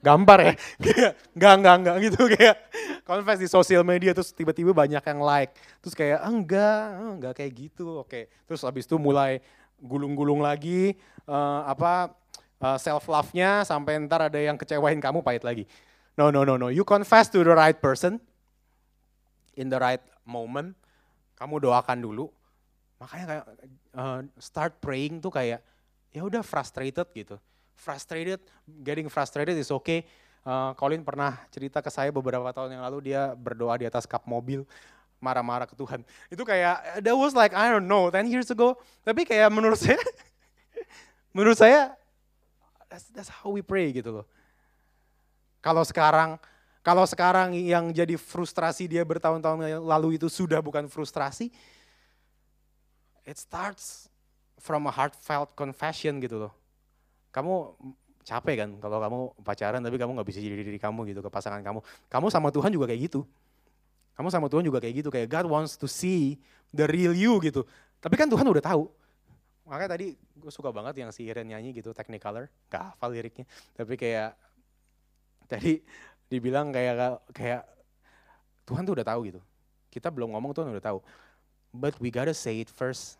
gambar 0.01 0.39
ya? 0.39 0.53
Kayak 0.83 1.11
enggak 1.33 1.53
enggak 1.57 1.75
enggak 1.77 1.95
gitu 2.05 2.21
kayak 2.29 2.55
confess 3.03 3.39
di 3.41 3.49
sosial 3.49 3.81
media 3.81 4.11
terus 4.13 4.29
tiba-tiba 4.31 4.71
banyak 4.73 5.01
yang 5.01 5.19
like. 5.21 5.51
Terus 5.81 5.93
kayak 5.97 6.19
ah, 6.21 6.31
enggak 6.31 6.81
ah, 6.93 7.11
enggak 7.17 7.33
kayak 7.37 7.51
gitu. 7.55 8.01
Oke 8.01 8.29
terus 8.45 8.61
habis 8.63 8.85
itu 8.85 8.95
mulai 8.97 9.41
gulung-gulung 9.77 10.41
lagi 10.41 10.97
uh, 11.29 11.61
apa 11.69 12.13
uh, 12.61 12.77
self 12.81 13.05
love-nya 13.05 13.61
sampai 13.61 14.01
ntar 14.05 14.25
ada 14.29 14.39
yang 14.41 14.57
kecewain 14.57 14.97
kamu 15.01 15.21
pahit 15.21 15.45
lagi. 15.45 15.63
No 16.17 16.33
no 16.33 16.41
no 16.45 16.57
no. 16.57 16.69
You 16.73 16.85
confess 16.85 17.29
to 17.33 17.41
the 17.41 17.53
right 17.53 17.77
person 17.77 18.17
in 19.53 19.69
the 19.69 19.77
right 19.77 20.01
moment. 20.25 20.73
Kamu 21.37 21.61
doakan 21.61 22.01
dulu. 22.01 22.25
Makanya 22.97 23.25
kayak 23.29 23.45
uh, 23.93 24.19
start 24.41 24.81
praying 24.81 25.21
tuh 25.21 25.29
kayak 25.29 25.61
ya 26.09 26.25
udah 26.25 26.41
frustrated 26.41 27.05
gitu 27.13 27.37
frustrated 27.77 28.41
getting 28.81 29.07
frustrated 29.07 29.53
is 29.55 29.69
okay. 29.69 30.03
Uh, 30.41 30.73
Colin 30.79 31.03
pernah 31.05 31.37
cerita 31.53 31.83
ke 31.83 31.91
saya 31.91 32.09
beberapa 32.09 32.49
tahun 32.49 32.79
yang 32.79 32.83
lalu 32.83 33.11
dia 33.11 33.35
berdoa 33.35 33.77
di 33.77 33.85
atas 33.85 34.07
kap 34.09 34.25
mobil 34.25 34.65
marah-marah 35.21 35.69
ke 35.69 35.75
Tuhan. 35.77 36.01
Itu 36.31 36.41
kayak 36.47 37.03
that 37.03 37.15
was 37.15 37.37
like 37.37 37.53
I 37.53 37.69
don't 37.69 37.85
know 37.85 38.09
10 38.09 38.31
years 38.31 38.49
ago. 38.49 38.79
Tapi 39.05 39.27
kayak 39.27 39.51
menurut 39.53 39.77
saya 39.77 39.99
menurut 41.37 41.57
saya 41.59 41.93
that's, 42.89 43.07
that's 43.13 43.31
how 43.31 43.53
we 43.53 43.61
pray 43.61 43.93
gitu 43.93 44.21
loh. 44.21 44.25
Kalau 45.61 45.83
sekarang 45.83 46.39
kalau 46.79 47.03
sekarang 47.03 47.51
yang 47.51 47.91
jadi 47.91 48.15
frustrasi 48.15 48.87
dia 48.87 49.03
bertahun-tahun 49.03 49.83
lalu 49.83 50.15
itu 50.15 50.31
sudah 50.31 50.63
bukan 50.63 50.87
frustrasi 50.87 51.51
it 53.27 53.35
starts 53.35 54.07
from 54.55 54.87
a 54.87 54.93
heartfelt 54.95 55.51
confession 55.59 56.23
gitu 56.23 56.47
loh. 56.47 56.53
Kamu 57.37 57.77
capek 58.25 58.65
kan 58.65 58.69
kalau 58.81 58.97
kamu 58.97 59.19
pacaran 59.45 59.79
tapi 59.85 59.95
kamu 60.01 60.17
nggak 60.17 60.27
bisa 60.27 60.41
jadi 60.41 60.57
diri 60.57 60.81
kamu 60.81 61.13
gitu 61.13 61.21
ke 61.21 61.29
pasangan 61.29 61.61
kamu. 61.61 61.85
Kamu 62.09 62.27
sama 62.33 62.49
Tuhan 62.49 62.73
juga 62.73 62.89
kayak 62.89 63.13
gitu. 63.13 63.29
Kamu 64.17 64.33
sama 64.33 64.49
Tuhan 64.49 64.65
juga 64.65 64.81
kayak 64.81 65.05
gitu 65.05 65.09
kayak 65.13 65.29
God 65.29 65.45
wants 65.45 65.77
to 65.77 65.85
see 65.85 66.41
the 66.73 66.89
real 66.89 67.13
you 67.13 67.37
gitu. 67.45 67.61
Tapi 68.01 68.17
kan 68.17 68.25
Tuhan 68.25 68.41
udah 68.49 68.65
tahu. 68.65 68.89
Makanya 69.69 69.93
tadi 69.93 70.17
gue 70.17 70.51
suka 70.51 70.73
banget 70.73 70.97
yang 71.05 71.13
si 71.13 71.29
Iren 71.29 71.45
nyanyi 71.45 71.77
gitu 71.77 71.93
Technicolor, 71.93 72.49
gak 72.73 72.97
hafal 72.97 73.13
liriknya. 73.13 73.45
Tapi 73.77 73.93
kayak 73.93 74.33
tadi 75.45 75.85
dibilang 76.25 76.73
kayak 76.73 77.21
kayak 77.31 77.61
Tuhan 78.65 78.83
tuh 78.83 78.97
udah 78.97 79.05
tahu 79.05 79.29
gitu. 79.29 79.41
Kita 79.93 80.11
belum 80.11 80.33
ngomong 80.35 80.51
Tuhan 80.51 80.73
udah 80.73 80.83
tahu. 80.83 80.99
But 81.71 81.95
we 82.01 82.09
gotta 82.09 82.33
say 82.33 82.59
it 82.59 82.71
first. 82.73 83.15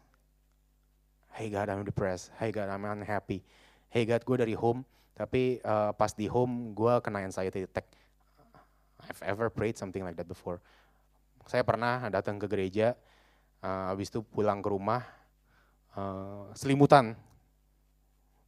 Hey 1.38 1.54
God, 1.54 1.70
I'm 1.70 1.86
depressed. 1.86 2.34
Hey 2.42 2.50
God, 2.50 2.74
I'm 2.74 2.82
unhappy. 2.82 3.46
Hey 3.98 4.06
God, 4.06 4.22
gue 4.30 4.38
dari 4.46 4.54
home, 4.54 4.86
tapi 5.18 5.58
uh, 5.66 5.90
pas 5.90 6.14
di 6.14 6.30
home 6.30 6.70
gue 6.78 7.02
kena 7.02 7.26
anxiety 7.26 7.66
attack. 7.66 7.90
I've 9.02 9.26
ever 9.26 9.50
prayed 9.50 9.74
something 9.74 10.06
like 10.06 10.14
that 10.22 10.30
before. 10.30 10.62
Saya 11.50 11.66
pernah 11.66 12.06
datang 12.14 12.38
ke 12.38 12.46
gereja, 12.46 12.94
uh, 13.66 13.90
habis 13.90 14.14
itu 14.14 14.22
pulang 14.22 14.62
ke 14.62 14.70
rumah, 14.70 15.02
uh, 15.98 16.46
selimutan. 16.54 17.18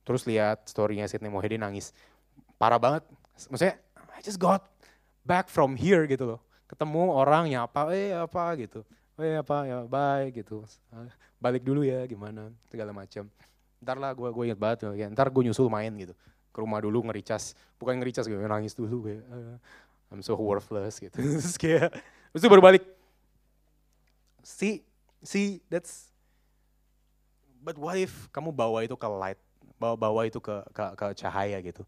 Terus 0.06 0.30
lihat 0.30 0.70
storynya 0.70 1.10
Sidney 1.10 1.34
Mohede 1.34 1.58
nangis. 1.58 1.98
Parah 2.62 2.78
banget. 2.78 3.02
Maksudnya, 3.50 3.82
I 4.14 4.22
just 4.22 4.38
got 4.38 4.70
back 5.26 5.50
from 5.50 5.74
here 5.74 6.06
gitu 6.06 6.30
loh. 6.30 6.46
Ketemu 6.70 7.10
orang 7.10 7.50
nyapa, 7.50 7.90
eh 7.90 8.14
apa 8.14 8.54
gitu 8.54 8.86
ya 9.20 9.44
apa 9.44 9.68
ya 9.68 9.84
bye 9.84 10.32
gitu 10.32 10.64
balik 11.44 11.60
dulu 11.60 11.84
ya 11.84 12.08
gimana 12.08 12.56
segala 12.72 12.96
macam 12.96 13.28
ntar 13.80 13.98
lah 14.00 14.12
gue 14.15 14.30
gue 14.30 14.44
inget 14.52 14.60
banget. 14.60 14.88
Ya 14.96 15.08
ntar 15.12 15.32
gue 15.32 15.44
nyusul 15.44 15.72
main 15.72 15.92
gitu. 15.96 16.13
Ke 16.52 16.58
rumah 16.63 16.80
dulu 16.84 17.04
ngericas. 17.08 17.56
Bukan 17.80 18.00
ngericas 18.00 18.28
gitu 18.28 18.39
nangis 18.39 18.76
dulu 18.76 19.08
kayak 19.08 19.24
uh, 19.30 19.56
I'm 20.10 20.22
so 20.26 20.36
worthless 20.38 20.98
gitu. 20.98 21.13
Terus 21.22 21.56
kayak 21.56 21.94
terus 22.30 22.46
baru 22.46 22.62
balik. 22.62 22.84
See 24.46 24.82
see 25.22 25.62
that's 25.70 26.10
but 27.60 27.76
what 27.76 28.00
if 28.00 28.32
kamu 28.32 28.56
bawa 28.56 28.88
itu 28.88 28.96
ke 28.96 29.08
light 29.08 29.39
bawa 29.80 29.96
bawa 29.96 30.22
itu 30.28 30.39
ke 30.39 30.56
ke, 30.72 30.84
ke 30.96 31.06
cahaya 31.20 31.58
gitu. 31.63 31.84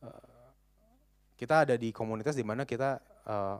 Uh, 0.00 0.34
kita 1.34 1.66
ada 1.66 1.74
di 1.74 1.90
komunitas 1.90 2.38
di 2.38 2.46
mana 2.46 2.62
kita 2.62 3.02
uh, 3.26 3.58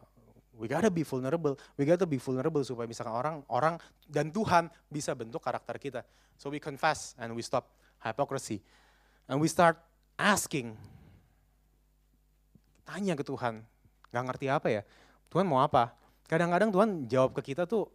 We 0.54 0.70
gotta 0.70 0.90
be 0.90 1.02
vulnerable. 1.02 1.58
We 1.74 1.82
gotta 1.82 2.06
be 2.06 2.22
vulnerable 2.22 2.62
supaya 2.62 2.86
misalkan 2.86 3.14
orang 3.14 3.36
orang 3.50 3.74
dan 4.06 4.30
Tuhan 4.30 4.70
bisa 4.86 5.10
bentuk 5.12 5.42
karakter 5.42 5.74
kita. 5.82 6.00
So 6.38 6.50
we 6.50 6.62
confess 6.62 7.18
and 7.18 7.34
we 7.34 7.42
stop 7.42 7.66
hypocrisy. 7.98 8.62
And 9.26 9.42
we 9.42 9.50
start 9.50 9.80
asking. 10.14 10.78
Tanya 12.86 13.18
ke 13.18 13.24
Tuhan. 13.26 13.66
Gak 14.14 14.24
ngerti 14.30 14.46
apa 14.46 14.68
ya. 14.70 14.82
Tuhan 15.32 15.48
mau 15.48 15.58
apa? 15.58 15.90
Kadang-kadang 16.30 16.70
Tuhan 16.70 16.88
jawab 17.10 17.34
ke 17.34 17.50
kita 17.50 17.66
tuh 17.66 17.90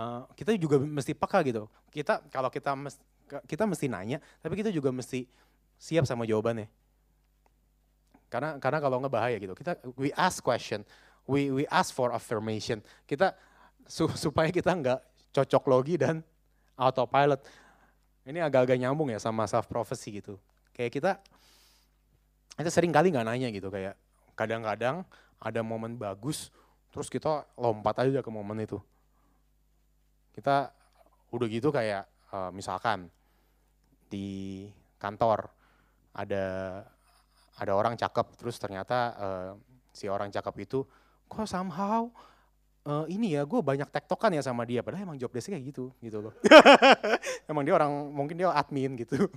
uh, 0.00 0.24
kita 0.32 0.56
juga 0.56 0.80
mesti 0.80 1.12
peka 1.12 1.44
gitu. 1.44 1.68
Kita 1.92 2.24
kalau 2.32 2.48
kita 2.48 2.72
mes, 2.72 2.96
kita 3.44 3.68
mesti 3.68 3.90
nanya, 3.90 4.18
tapi 4.40 4.56
kita 4.56 4.72
juga 4.72 4.88
mesti 4.88 5.28
siap 5.76 6.08
sama 6.08 6.24
jawabannya. 6.24 6.70
Karena 8.30 8.56
karena 8.62 8.78
kalau 8.78 9.02
nggak 9.02 9.12
bahaya 9.12 9.36
gitu. 9.36 9.52
Kita 9.52 9.76
we 9.98 10.14
ask 10.14 10.40
question 10.40 10.86
we 11.30 11.54
we 11.54 11.64
ask 11.70 11.94
for 11.94 12.10
affirmation. 12.10 12.82
Kita 13.06 13.38
su, 13.86 14.10
supaya 14.26 14.50
kita 14.50 14.74
nggak 14.74 14.98
cocok 15.30 15.64
logi 15.70 15.94
dan 15.94 16.26
autopilot. 16.74 17.38
Ini 18.26 18.42
agak-agak 18.42 18.82
nyambung 18.82 19.14
ya 19.14 19.22
sama 19.22 19.46
self 19.46 19.70
prophecy 19.70 20.18
gitu. 20.18 20.34
Kayak 20.74 20.90
kita 20.90 21.10
kita 22.58 22.70
sering 22.74 22.90
kali 22.90 23.14
nggak 23.14 23.24
nanya 23.24 23.48
gitu 23.54 23.70
kayak 23.70 23.94
kadang-kadang 24.34 25.06
ada 25.40 25.60
momen 25.64 25.96
bagus 25.96 26.52
terus 26.92 27.08
kita 27.08 27.46
lompat 27.54 28.02
aja 28.02 28.20
ke 28.20 28.30
momen 28.30 28.66
itu. 28.66 28.82
Kita 30.34 30.74
udah 31.30 31.46
gitu 31.46 31.70
kayak 31.70 32.10
uh, 32.34 32.50
misalkan 32.50 33.06
di 34.10 34.66
kantor 34.98 35.46
ada 36.10 36.46
ada 37.54 37.72
orang 37.72 37.94
cakep 37.94 38.26
terus 38.34 38.58
ternyata 38.58 38.98
uh, 39.14 39.50
si 39.94 40.10
orang 40.10 40.34
cakep 40.34 40.54
itu 40.66 40.82
kok 41.30 41.46
somehow 41.46 42.10
uh, 42.84 43.06
ini 43.06 43.38
ya 43.38 43.46
gue 43.46 43.60
banyak 43.62 43.88
tektokan 43.88 44.34
ya 44.34 44.42
sama 44.42 44.66
dia. 44.66 44.82
Padahal 44.82 45.06
emang 45.06 45.18
job 45.20 45.30
desknya 45.30 45.58
kayak 45.58 45.66
gitu 45.70 45.84
gitu 46.02 46.18
loh. 46.18 46.34
Emang 47.50 47.62
dia 47.62 47.74
orang 47.78 47.90
mungkin 48.10 48.34
dia 48.34 48.50
admin 48.50 48.98
gitu. 48.98 49.30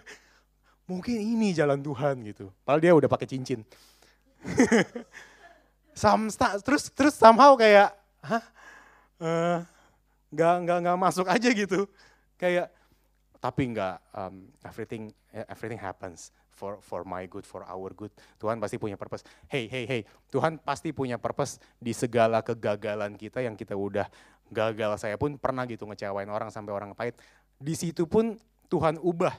Mungkin 0.90 1.16
ini 1.16 1.56
jalan 1.56 1.80
Tuhan 1.80 2.20
gitu. 2.28 2.52
Padahal 2.60 2.80
dia 2.84 2.92
udah 2.92 3.08
pakai 3.08 3.24
cincin. 3.24 3.64
Some, 5.96 6.28
terus 6.66 6.90
terus 6.92 7.14
somehow 7.16 7.54
kayak 7.56 7.94
hah? 8.20 8.44
Uh, 9.16 9.58
nggak 10.34 10.54
nggak 10.66 10.78
nggak 10.84 10.98
masuk 10.98 11.24
aja 11.30 11.48
gitu. 11.54 11.86
Kayak 12.36 12.68
tapi 13.38 13.72
nggak 13.72 13.96
um, 14.12 14.50
everything 14.66 15.14
everything 15.32 15.78
happens 15.80 16.34
for 16.54 16.78
for 16.80 17.02
my 17.02 17.26
good, 17.26 17.42
for 17.42 17.66
our 17.66 17.90
good. 17.92 18.14
Tuhan 18.38 18.62
pasti 18.62 18.78
punya 18.78 18.94
purpose. 18.94 19.26
Hey, 19.50 19.66
hey, 19.66 19.84
hey, 19.84 20.02
Tuhan 20.30 20.62
pasti 20.62 20.94
punya 20.94 21.18
purpose 21.18 21.58
di 21.82 21.90
segala 21.90 22.40
kegagalan 22.40 23.18
kita 23.18 23.42
yang 23.42 23.58
kita 23.58 23.74
udah 23.74 24.06
gagal. 24.54 25.02
Saya 25.02 25.18
pun 25.18 25.34
pernah 25.36 25.66
gitu 25.66 25.84
ngecewain 25.84 26.30
orang 26.30 26.48
sampai 26.54 26.72
orang 26.72 26.94
pahit. 26.94 27.18
Di 27.58 27.74
situ 27.74 28.06
pun 28.06 28.38
Tuhan 28.70 29.02
ubah 29.02 29.34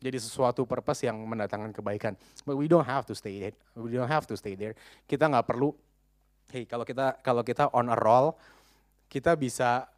jadi 0.00 0.16
sesuatu 0.20 0.68
purpose 0.68 1.08
yang 1.08 1.16
mendatangkan 1.16 1.72
kebaikan. 1.72 2.12
But 2.44 2.56
we 2.56 2.68
don't 2.68 2.84
have 2.84 3.08
to 3.08 3.14
stay 3.16 3.40
there. 3.40 3.56
We 3.76 3.96
don't 3.96 4.10
have 4.10 4.28
to 4.28 4.36
stay 4.36 4.56
there. 4.56 4.76
Kita 5.04 5.28
nggak 5.28 5.46
perlu. 5.48 5.72
Hey, 6.52 6.64
kalau 6.64 6.84
kita 6.86 7.20
kalau 7.20 7.42
kita 7.44 7.68
on 7.72 7.92
a 7.92 7.96
roll, 7.96 8.36
kita 9.08 9.34
bisa 9.34 9.88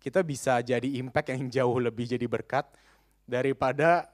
kita 0.00 0.22
bisa 0.22 0.62
jadi 0.62 0.86
impact 1.02 1.34
yang 1.34 1.50
jauh 1.50 1.76
lebih 1.82 2.06
jadi 2.06 2.24
berkat 2.30 2.68
daripada 3.26 4.06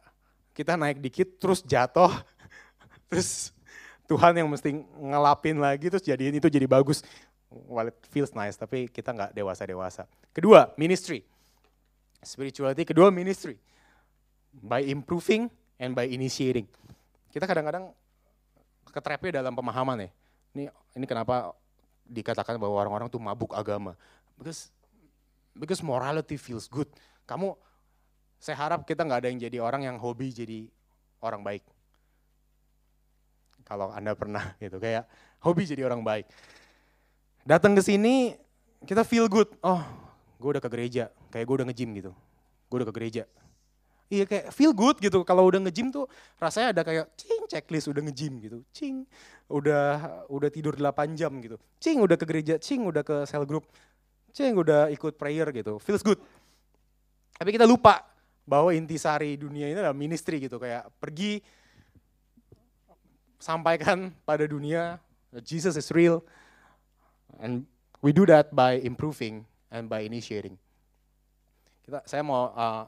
kita 0.52 0.76
naik 0.76 1.00
dikit 1.00 1.40
terus 1.40 1.64
jatuh, 1.64 2.12
terus 3.08 3.52
Tuhan 4.08 4.36
yang 4.36 4.48
mesti 4.48 4.76
ngelapin 5.00 5.56
lagi 5.56 5.88
terus 5.88 6.04
jadiin 6.04 6.36
itu 6.36 6.48
jadi 6.52 6.68
bagus. 6.68 7.00
Well, 7.52 7.92
it 7.92 7.98
feels 8.08 8.32
nice, 8.32 8.56
tapi 8.56 8.88
kita 8.88 9.12
nggak 9.12 9.36
dewasa-dewasa. 9.36 10.08
Kedua, 10.32 10.72
ministry. 10.80 11.20
Spirituality, 12.24 12.88
kedua 12.88 13.12
ministry. 13.12 13.60
By 14.52 14.88
improving 14.88 15.52
and 15.76 15.92
by 15.92 16.08
initiating. 16.08 16.64
Kita 17.28 17.44
kadang-kadang 17.44 17.92
ketrapnya 18.88 19.44
dalam 19.44 19.52
pemahaman 19.52 20.08
ya. 20.08 20.10
Ini 20.52 20.64
ini 20.96 21.04
kenapa 21.08 21.56
dikatakan 22.04 22.60
bahwa 22.60 22.76
orang-orang 22.76 23.08
tuh 23.08 23.20
mabuk 23.20 23.56
agama. 23.56 23.96
Because 24.36 24.72
because 25.56 25.80
morality 25.80 26.36
feels 26.36 26.68
good. 26.68 26.88
Kamu 27.24 27.56
saya 28.42 28.58
harap 28.58 28.82
kita 28.82 29.06
nggak 29.06 29.22
ada 29.22 29.28
yang 29.30 29.38
jadi 29.38 29.62
orang 29.62 29.86
yang 29.86 29.96
hobi 30.02 30.34
jadi 30.34 30.66
orang 31.22 31.46
baik. 31.46 31.62
Kalau 33.62 33.94
Anda 33.94 34.18
pernah 34.18 34.50
gitu, 34.62 34.82
kayak 34.82 35.06
hobi 35.46 35.62
jadi 35.62 35.86
orang 35.86 36.02
baik. 36.02 36.26
Datang 37.46 37.78
ke 37.78 37.82
sini, 37.86 38.34
kita 38.82 39.06
feel 39.06 39.30
good. 39.30 39.46
Oh, 39.62 39.78
gue 40.42 40.58
udah 40.58 40.62
ke 40.62 40.66
gereja, 40.74 41.14
kayak 41.30 41.46
gue 41.46 41.54
udah 41.62 41.66
nge-gym 41.70 41.94
gitu. 41.94 42.10
Gue 42.66 42.82
udah 42.82 42.90
ke 42.90 42.94
gereja. 42.98 43.30
Iya 44.12 44.28
kayak 44.28 44.50
feel 44.50 44.74
good 44.74 44.98
gitu. 44.98 45.22
Kalau 45.22 45.46
udah 45.46 45.62
nge-gym 45.62 45.94
tuh 45.94 46.10
rasanya 46.36 46.74
ada 46.76 46.82
kayak 46.82 47.14
cing 47.14 47.46
checklist 47.46 47.86
udah 47.88 48.02
nge-gym 48.10 48.42
gitu. 48.42 48.58
Cing 48.74 49.06
udah 49.46 50.26
udah 50.26 50.50
tidur 50.50 50.74
8 50.74 51.14
jam 51.14 51.30
gitu. 51.38 51.56
Cing 51.78 52.02
udah 52.02 52.18
ke 52.18 52.26
gereja, 52.26 52.58
cing 52.58 52.82
udah 52.82 53.06
ke 53.06 53.22
cell 53.24 53.46
group. 53.46 53.70
Cing 54.34 54.58
udah 54.58 54.90
ikut 54.90 55.14
prayer 55.14 55.48
gitu. 55.54 55.78
Feels 55.78 56.02
good. 56.02 56.18
Tapi 57.38 57.56
kita 57.56 57.64
lupa 57.64 58.11
bahwa 58.42 58.74
intisari 58.74 59.38
dunia 59.38 59.70
ini 59.70 59.78
adalah 59.78 59.94
ministry 59.94 60.42
gitu 60.42 60.58
kayak 60.58 60.90
pergi 60.98 61.42
sampaikan 63.38 64.10
pada 64.26 64.46
dunia 64.46 64.98
Jesus 65.46 65.78
is 65.78 65.88
real 65.94 66.20
and 67.40 67.64
we 68.04 68.10
do 68.10 68.26
that 68.28 68.52
by 68.52 68.76
improving 68.82 69.46
and 69.72 69.88
by 69.88 70.04
initiating. 70.04 70.60
Kita 71.86 72.04
saya 72.04 72.20
mau 72.20 72.52
uh, 72.52 72.84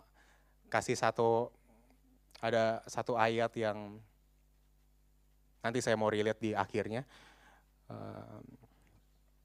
kasih 0.68 0.98
satu 0.98 1.48
ada 2.44 2.84
satu 2.84 3.16
ayat 3.16 3.50
yang 3.56 3.96
nanti 5.64 5.80
saya 5.80 5.96
mau 5.96 6.12
relate 6.12 6.38
di 6.38 6.50
akhirnya. 6.52 7.08
Uh, 7.88 8.42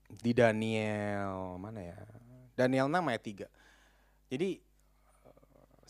di 0.09 0.33
Daniel 0.33 1.55
mana 1.61 1.85
ya? 1.85 1.97
Daniel 2.57 2.89
6 2.89 2.97
ayat 2.97 3.23
3 3.23 4.33
jadi 4.33 4.49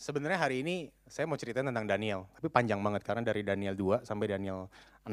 sebenarnya 0.00 0.40
hari 0.40 0.64
ini 0.64 0.88
saya 1.04 1.28
mau 1.28 1.36
cerita 1.36 1.60
tentang 1.60 1.84
Daniel 1.84 2.24
tapi 2.32 2.48
panjang 2.48 2.80
banget 2.80 3.04
karena 3.04 3.20
dari 3.20 3.44
Daniel 3.44 3.76
2 3.76 4.08
sampai 4.08 4.32
Daniel 4.32 4.72
6 5.04 5.12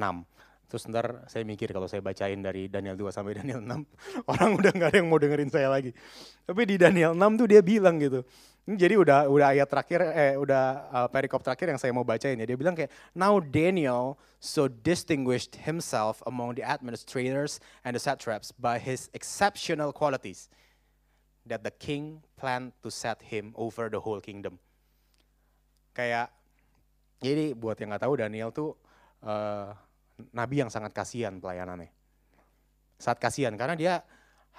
terus 0.72 0.84
ntar 0.88 1.28
saya 1.28 1.44
mikir 1.44 1.76
kalau 1.76 1.92
saya 1.92 2.00
bacain 2.00 2.40
dari 2.40 2.72
Daniel 2.72 2.96
2 2.96 3.12
sampai 3.12 3.36
Daniel 3.44 3.60
6 3.60 4.32
orang 4.32 4.50
udah 4.56 4.72
nggak 4.72 4.90
ada 4.96 4.98
yang 5.04 5.12
mau 5.12 5.20
dengerin 5.20 5.52
saya 5.52 5.68
lagi 5.68 5.92
tapi 6.48 6.64
di 6.64 6.80
Daniel 6.80 7.12
6 7.12 7.20
tuh 7.36 7.48
dia 7.52 7.60
bilang 7.60 8.00
gitu 8.00 8.24
jadi 8.68 9.00
udah 9.00 9.32
udah 9.32 9.48
ayat 9.56 9.68
terakhir 9.72 10.00
eh 10.12 10.36
udah 10.36 10.92
uh, 10.92 11.08
perikop 11.08 11.40
terakhir 11.40 11.72
yang 11.72 11.80
saya 11.80 11.96
mau 11.96 12.04
bacain 12.04 12.36
ya. 12.36 12.44
Dia 12.44 12.60
bilang 12.60 12.76
kayak 12.76 12.92
now 13.16 13.40
Daniel 13.40 14.20
so 14.44 14.68
distinguished 14.68 15.64
himself 15.64 16.20
among 16.28 16.60
the 16.60 16.68
administrators 16.68 17.64
and 17.88 17.96
the 17.96 18.04
satraps 18.04 18.52
by 18.52 18.76
his 18.76 19.08
exceptional 19.16 19.96
qualities 19.96 20.52
that 21.48 21.64
the 21.64 21.72
king 21.72 22.28
planned 22.36 22.76
to 22.84 22.92
set 22.92 23.32
him 23.32 23.56
over 23.56 23.88
the 23.88 24.04
whole 24.04 24.20
kingdom. 24.20 24.60
Kayak 25.98 26.30
jadi 27.18 27.58
buat 27.58 27.74
yang 27.82 27.90
nggak 27.90 28.06
tahu 28.06 28.14
Daniel 28.22 28.54
tuh 28.54 28.78
uh, 29.26 29.74
nabi 30.30 30.62
yang 30.62 30.70
sangat 30.70 30.94
kasihan 30.94 31.34
pelayanannya. 31.42 31.90
Saat 33.02 33.18
kasihan 33.18 33.58
karena 33.58 33.74
dia 33.74 33.94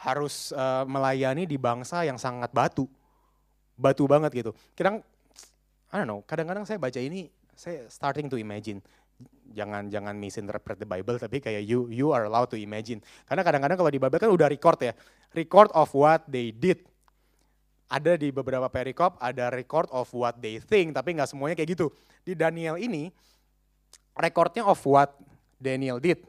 harus 0.03 0.51
uh, 0.51 0.83
melayani 0.83 1.47
di 1.47 1.55
bangsa 1.55 2.03
yang 2.03 2.19
sangat 2.19 2.51
batu 2.51 2.91
batu 3.79 4.05
banget 4.11 4.35
gitu. 4.35 4.51
Kadang, 4.75 5.01
I 5.95 6.03
don't 6.03 6.11
know, 6.11 6.21
kadang-kadang 6.27 6.67
saya 6.67 6.83
baca 6.83 6.99
ini, 6.99 7.31
saya 7.55 7.87
starting 7.87 8.27
to 8.27 8.37
imagine. 8.37 8.83
Jangan 9.55 9.89
jangan 9.89 10.15
misinterpret 10.19 10.77
the 10.77 10.87
Bible, 10.87 11.17
tapi 11.17 11.41
kayak 11.41 11.65
you 11.65 11.89
you 11.89 12.11
are 12.11 12.27
allowed 12.27 12.51
to 12.51 12.59
imagine. 12.59 13.01
Karena 13.25 13.47
kadang-kadang 13.47 13.79
kalau 13.79 13.91
di 13.91 14.03
Bible 14.03 14.19
kan 14.21 14.31
udah 14.31 14.51
record 14.51 14.79
ya, 14.83 14.93
record 15.33 15.71
of 15.73 15.89
what 15.95 16.27
they 16.29 16.51
did. 16.51 16.83
Ada 17.89 18.21
di 18.21 18.29
beberapa 18.29 18.69
perikop, 18.69 19.17
ada 19.17 19.49
record 19.49 19.89
of 19.89 20.13
what 20.13 20.37
they 20.45 20.61
think, 20.61 20.93
tapi 20.93 21.17
nggak 21.17 21.33
semuanya 21.33 21.57
kayak 21.57 21.73
gitu. 21.73 21.89
Di 22.21 22.37
Daniel 22.37 22.77
ini, 22.77 23.09
recordnya 24.13 24.69
of 24.69 24.77
what 24.85 25.17
Daniel 25.57 25.97
did. 25.97 26.21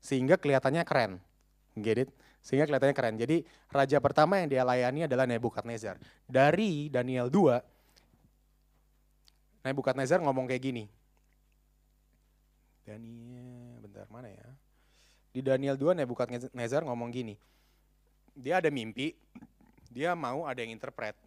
Sehingga 0.00 0.40
kelihatannya 0.40 0.80
keren. 0.88 1.20
Get 1.76 2.08
it? 2.08 2.10
Sehingga 2.40 2.64
kelihatannya 2.64 2.96
keren. 2.96 3.20
Jadi 3.20 3.44
raja 3.68 4.00
pertama 4.00 4.40
yang 4.40 4.48
dia 4.48 4.64
layani 4.64 5.04
adalah 5.04 5.28
Nebukadnezar. 5.28 6.00
Dari 6.24 6.88
Daniel 6.88 7.28
2, 7.28 9.68
Nebukadnezar 9.68 10.24
ngomong 10.24 10.48
kayak 10.48 10.64
gini. 10.64 10.88
Daniel, 12.88 13.84
bentar 13.84 14.08
mana 14.08 14.32
ya? 14.32 14.48
Di 15.30 15.38
Daniel 15.44 15.76
2 15.76 16.00
Nebukadnezar 16.00 16.88
ngomong 16.88 17.12
gini. 17.12 17.36
Dia 18.32 18.64
ada 18.64 18.72
mimpi, 18.72 19.12
dia 19.90 20.14
mau 20.14 20.46
ada 20.46 20.62
yang 20.62 20.70
interpret. 20.72 21.18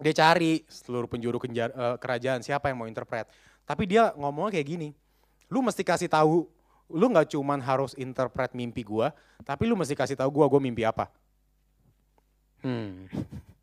Dia 0.00 0.16
cari 0.16 0.64
seluruh 0.64 1.04
penjuru 1.04 1.36
eh, 1.36 1.68
kerajaan 2.00 2.40
siapa 2.40 2.72
yang 2.72 2.80
mau 2.80 2.88
interpret. 2.88 3.28
Tapi 3.68 3.84
dia 3.84 4.16
ngomongnya 4.16 4.58
kayak 4.58 4.66
gini. 4.66 4.88
Lu 5.52 5.60
mesti 5.60 5.84
kasih 5.84 6.08
tahu 6.08 6.48
lu 6.90 7.06
nggak 7.06 7.30
cuman 7.30 7.62
harus 7.62 7.94
interpret 7.94 8.50
mimpi 8.50 8.82
gua, 8.82 9.14
tapi 9.46 9.70
lu 9.70 9.78
mesti 9.78 9.94
kasih 9.94 10.18
tahu 10.18 10.42
gua 10.42 10.50
gua 10.50 10.58
mimpi 10.58 10.82
apa. 10.82 11.06
Hmm. 12.66 13.06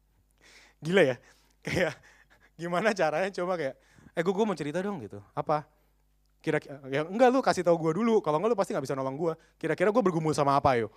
Gila 0.86 1.03
ya? 1.03 1.15
Kayak 1.60 1.99
gimana 2.55 2.95
caranya 2.95 3.27
coba 3.33 3.60
kayak 3.60 3.75
eh 4.15 4.21
gua, 4.23 4.33
gua 4.33 4.45
mau 4.47 4.55
cerita 4.55 4.79
dong 4.79 5.03
gitu. 5.03 5.19
Apa? 5.36 5.67
Kira-kira 6.39 6.79
ya 6.88 7.03
enggak 7.03 7.29
lu 7.33 7.43
kasih 7.43 7.67
tahu 7.67 7.75
gua 7.75 7.91
dulu. 7.97 8.23
Kalau 8.23 8.39
enggak 8.39 8.51
lu 8.55 8.57
pasti 8.57 8.71
nggak 8.71 8.86
bisa 8.88 8.95
nolong 8.95 9.17
gua. 9.19 9.33
Kira-kira 9.60 9.91
gua 9.91 10.03
bergumul 10.05 10.31
sama 10.31 10.55
apa 10.55 10.79
yo? 10.79 10.88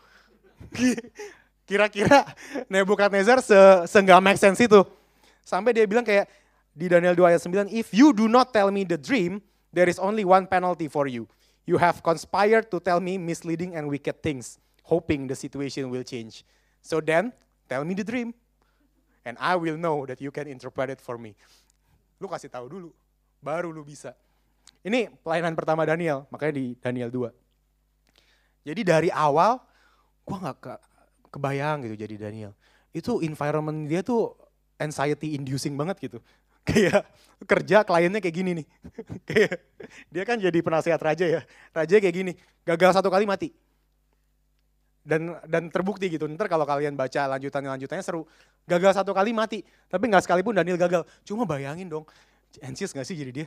Kira-kira 1.71 2.27
Nebukadnezar 2.73 3.39
se 3.39 3.55
seenggak 3.87 4.19
make 4.19 4.43
sense 4.43 4.59
itu. 4.59 4.83
Sampai 5.47 5.71
dia 5.71 5.87
bilang 5.87 6.03
kayak 6.03 6.27
di 6.75 6.91
Daniel 6.91 7.15
2 7.15 7.31
ayat 7.31 7.41
9, 7.47 7.71
if 7.71 7.95
you 7.95 8.11
do 8.11 8.27
not 8.27 8.51
tell 8.51 8.75
me 8.75 8.83
the 8.83 8.99
dream, 8.99 9.39
there 9.71 9.87
is 9.87 10.03
only 10.03 10.27
one 10.27 10.51
penalty 10.51 10.91
for 10.91 11.07
you 11.07 11.31
You 11.71 11.79
have 11.79 12.03
conspired 12.03 12.67
to 12.75 12.83
tell 12.83 12.99
me 12.99 13.15
misleading 13.15 13.79
and 13.79 13.87
wicked 13.87 14.27
things, 14.27 14.59
hoping 14.83 15.31
the 15.31 15.39
situation 15.39 15.87
will 15.87 16.03
change. 16.03 16.43
So 16.83 16.99
then, 16.99 17.31
tell 17.71 17.87
me 17.87 17.95
the 17.95 18.03
dream, 18.03 18.35
and 19.23 19.39
I 19.39 19.55
will 19.55 19.79
know 19.79 20.03
that 20.03 20.19
you 20.19 20.35
can 20.35 20.51
interpret 20.51 20.91
it 20.91 20.99
for 20.99 21.15
me. 21.15 21.39
Lu 22.19 22.27
kasih 22.27 22.51
tahu 22.51 22.67
dulu, 22.67 22.91
baru 23.39 23.71
lu 23.71 23.87
bisa. 23.87 24.19
Ini 24.83 25.15
pelayanan 25.23 25.55
pertama 25.55 25.87
Daniel, 25.87 26.27
makanya 26.35 26.59
di 26.59 26.75
Daniel 26.75 27.07
2. 27.07 28.67
Jadi 28.67 28.83
dari 28.83 29.11
awal, 29.15 29.63
gua 30.27 30.51
gak 30.51 30.83
kebayang 31.31 31.87
gitu 31.87 31.97
jadi 32.07 32.15
Daniel. 32.29 32.53
Itu 32.91 33.23
environment 33.23 33.87
dia 33.87 34.03
tuh 34.03 34.35
anxiety 34.77 35.39
inducing 35.39 35.79
banget 35.79 36.11
gitu 36.11 36.19
kayak 36.69 37.09
kerja 37.49 37.83
kliennya 37.83 38.21
kayak 38.21 38.37
gini 38.37 38.51
nih. 38.63 38.67
kayak 39.29 39.53
dia 40.13 40.23
kan 40.29 40.37
jadi 40.37 40.59
penasehat 40.61 41.01
raja 41.01 41.25
ya. 41.25 41.41
Raja 41.73 41.97
kayak 41.97 42.15
gini, 42.15 42.33
gagal 42.69 43.01
satu 43.01 43.09
kali 43.09 43.25
mati. 43.25 43.49
Dan 45.01 45.33
dan 45.49 45.73
terbukti 45.73 46.13
gitu. 46.13 46.29
Ntar 46.29 46.53
kalau 46.53 46.69
kalian 46.69 46.93
baca 46.95 47.25
lanjutannya 47.37 47.73
lanjutannya 47.73 48.05
seru. 48.05 48.29
Gagal 48.69 49.01
satu 49.01 49.17
kali 49.17 49.33
mati, 49.33 49.65
tapi 49.89 50.13
nggak 50.13 50.29
sekalipun 50.29 50.53
Daniel 50.53 50.77
gagal. 50.77 51.03
Cuma 51.25 51.49
bayangin 51.49 51.89
dong, 51.89 52.05
anxious 52.61 52.93
gak 52.93 53.09
sih 53.09 53.17
jadi 53.17 53.33
dia? 53.33 53.47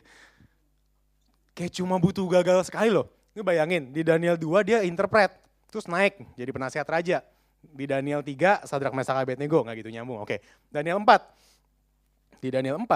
Kayak 1.53 1.77
cuma 1.77 2.01
butuh 2.01 2.25
gagal 2.25 2.67
sekali 2.67 2.89
loh. 2.89 3.07
Ini 3.37 3.41
bayangin, 3.45 3.83
di 3.93 4.01
Daniel 4.01 4.37
2 4.37 4.67
dia 4.67 4.79
interpret, 4.85 5.33
terus 5.69 5.85
naik 5.85 6.21
jadi 6.33 6.49
penasehat 6.49 6.89
raja. 6.89 7.21
Di 7.63 7.85
Daniel 7.87 8.19
3, 8.19 8.67
Sadrak 8.67 8.91
Mesak 8.91 9.15
Abednego, 9.15 9.63
nggak 9.63 9.79
gitu 9.79 9.89
nyambung. 9.89 10.19
Oke, 10.19 10.43
Daniel 10.67 10.99
4, 10.99 12.43
di 12.43 12.51
Daniel 12.51 12.75
4 12.75 12.91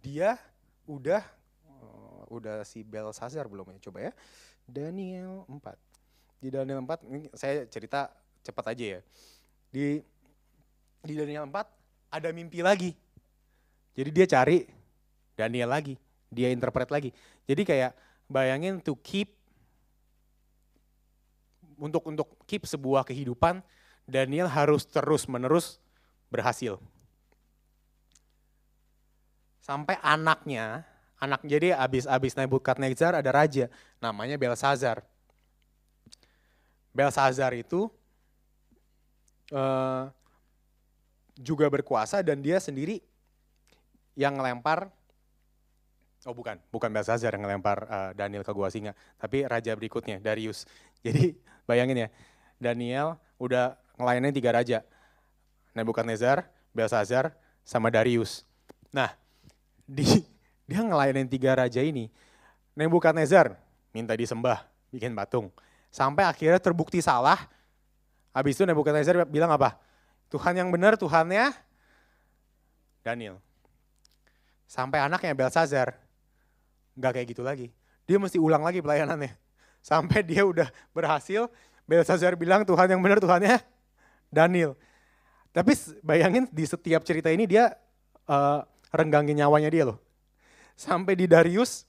dia 0.00 0.40
udah 0.88 1.22
uh, 1.68 2.24
udah 2.32 2.64
si 2.64 2.80
Belsazar 2.80 3.44
belum 3.44 3.76
ya 3.76 3.78
coba 3.92 4.08
ya. 4.08 4.12
Daniel 4.64 5.44
4. 5.46 6.40
Di 6.42 6.48
Daniel 6.48 6.80
4 6.80 7.06
ini 7.12 7.28
saya 7.36 7.68
cerita 7.68 8.08
cepat 8.40 8.72
aja 8.72 8.98
ya. 8.98 9.00
Di 9.68 10.00
di 11.04 11.14
Daniel 11.14 11.44
4 11.44 11.54
ada 12.08 12.28
mimpi 12.32 12.64
lagi. 12.64 12.96
Jadi 13.92 14.10
dia 14.10 14.24
cari 14.24 14.64
Daniel 15.36 15.68
lagi, 15.68 16.00
dia 16.32 16.48
interpret 16.48 16.88
lagi. 16.88 17.12
Jadi 17.44 17.62
kayak 17.68 17.92
bayangin 18.32 18.80
to 18.80 18.96
keep 19.04 19.28
untuk 21.76 22.02
untuk 22.08 22.28
keep 22.48 22.64
sebuah 22.64 23.06
kehidupan 23.06 23.62
Daniel 24.08 24.50
harus 24.50 24.84
terus 24.88 25.28
menerus 25.30 25.78
berhasil 26.32 26.82
sampai 29.62 29.96
anaknya, 30.02 30.82
anak 31.22 31.46
jadi 31.46 31.78
abis-abis 31.78 32.34
Nebukadnezar 32.34 33.14
ada 33.14 33.30
raja, 33.30 33.70
namanya 34.02 34.34
Belsazar. 34.34 35.06
Belsazar 36.92 37.54
itu 37.56 37.88
uh, 39.54 40.10
juga 41.38 41.70
berkuasa 41.70 42.20
dan 42.20 42.42
dia 42.42 42.58
sendiri 42.58 43.00
yang 44.18 44.36
ngelempar, 44.36 44.92
oh 46.26 46.34
bukan, 46.34 46.58
bukan 46.70 46.90
Belsazar 46.90 47.34
yang 47.34 47.42
ngelempar 47.46 47.78
uh, 47.86 48.10
Daniel 48.14 48.46
ke 48.46 48.52
gua 48.54 48.70
singa, 48.70 48.94
tapi 49.18 49.42
raja 49.46 49.74
berikutnya, 49.74 50.22
Darius. 50.22 50.64
Jadi 51.04 51.34
bayangin 51.66 52.06
ya, 52.06 52.08
Daniel 52.62 53.18
udah 53.38 53.74
ngelayanin 53.98 54.32
tiga 54.34 54.54
raja, 54.54 54.86
Nebukadnezar, 55.74 56.46
Belsazar, 56.70 57.34
sama 57.66 57.90
Darius. 57.90 58.46
Nah, 58.94 59.10
di 59.88 60.04
dia 60.66 60.80
ngelayanin 60.80 61.26
tiga 61.26 61.58
raja 61.58 61.82
ini. 61.82 62.08
Nebukadnezar 62.72 63.58
minta 63.92 64.16
disembah, 64.16 64.64
bikin 64.88 65.12
patung. 65.12 65.52
Sampai 65.92 66.24
akhirnya 66.24 66.56
terbukti 66.56 67.04
salah. 67.04 67.36
Habis 68.32 68.56
itu 68.56 68.64
Nebukadnezar 68.64 69.28
bilang 69.28 69.52
apa? 69.52 69.76
Tuhan 70.32 70.56
yang 70.56 70.72
benar, 70.72 70.96
Tuhannya 70.96 71.52
Daniel. 73.04 73.36
Sampai 74.64 75.04
anaknya 75.04 75.36
Belsazar, 75.36 76.00
nggak 76.96 77.12
kayak 77.18 77.28
gitu 77.32 77.42
lagi. 77.44 77.68
Dia 78.08 78.18
mesti 78.18 78.36
ulang 78.40 78.62
lagi 78.62 78.82
pelayanannya. 78.82 79.32
Sampai 79.92 80.22
dia 80.22 80.46
udah 80.46 80.68
berhasil, 80.94 81.50
Belsazar 81.86 82.38
bilang 82.38 82.62
Tuhan 82.62 82.86
yang 82.86 83.00
benar 83.02 83.18
Tuhannya 83.18 83.58
Daniel. 84.30 84.78
Tapi 85.52 85.76
bayangin 86.00 86.48
di 86.48 86.64
setiap 86.64 87.04
cerita 87.04 87.28
ini 87.28 87.44
dia 87.44 87.76
uh, 88.24 88.64
renggangin 88.88 89.36
nyawanya 89.36 89.68
dia 89.68 89.84
loh. 89.84 90.00
Sampai 90.72 91.12
di 91.12 91.28
Darius, 91.28 91.84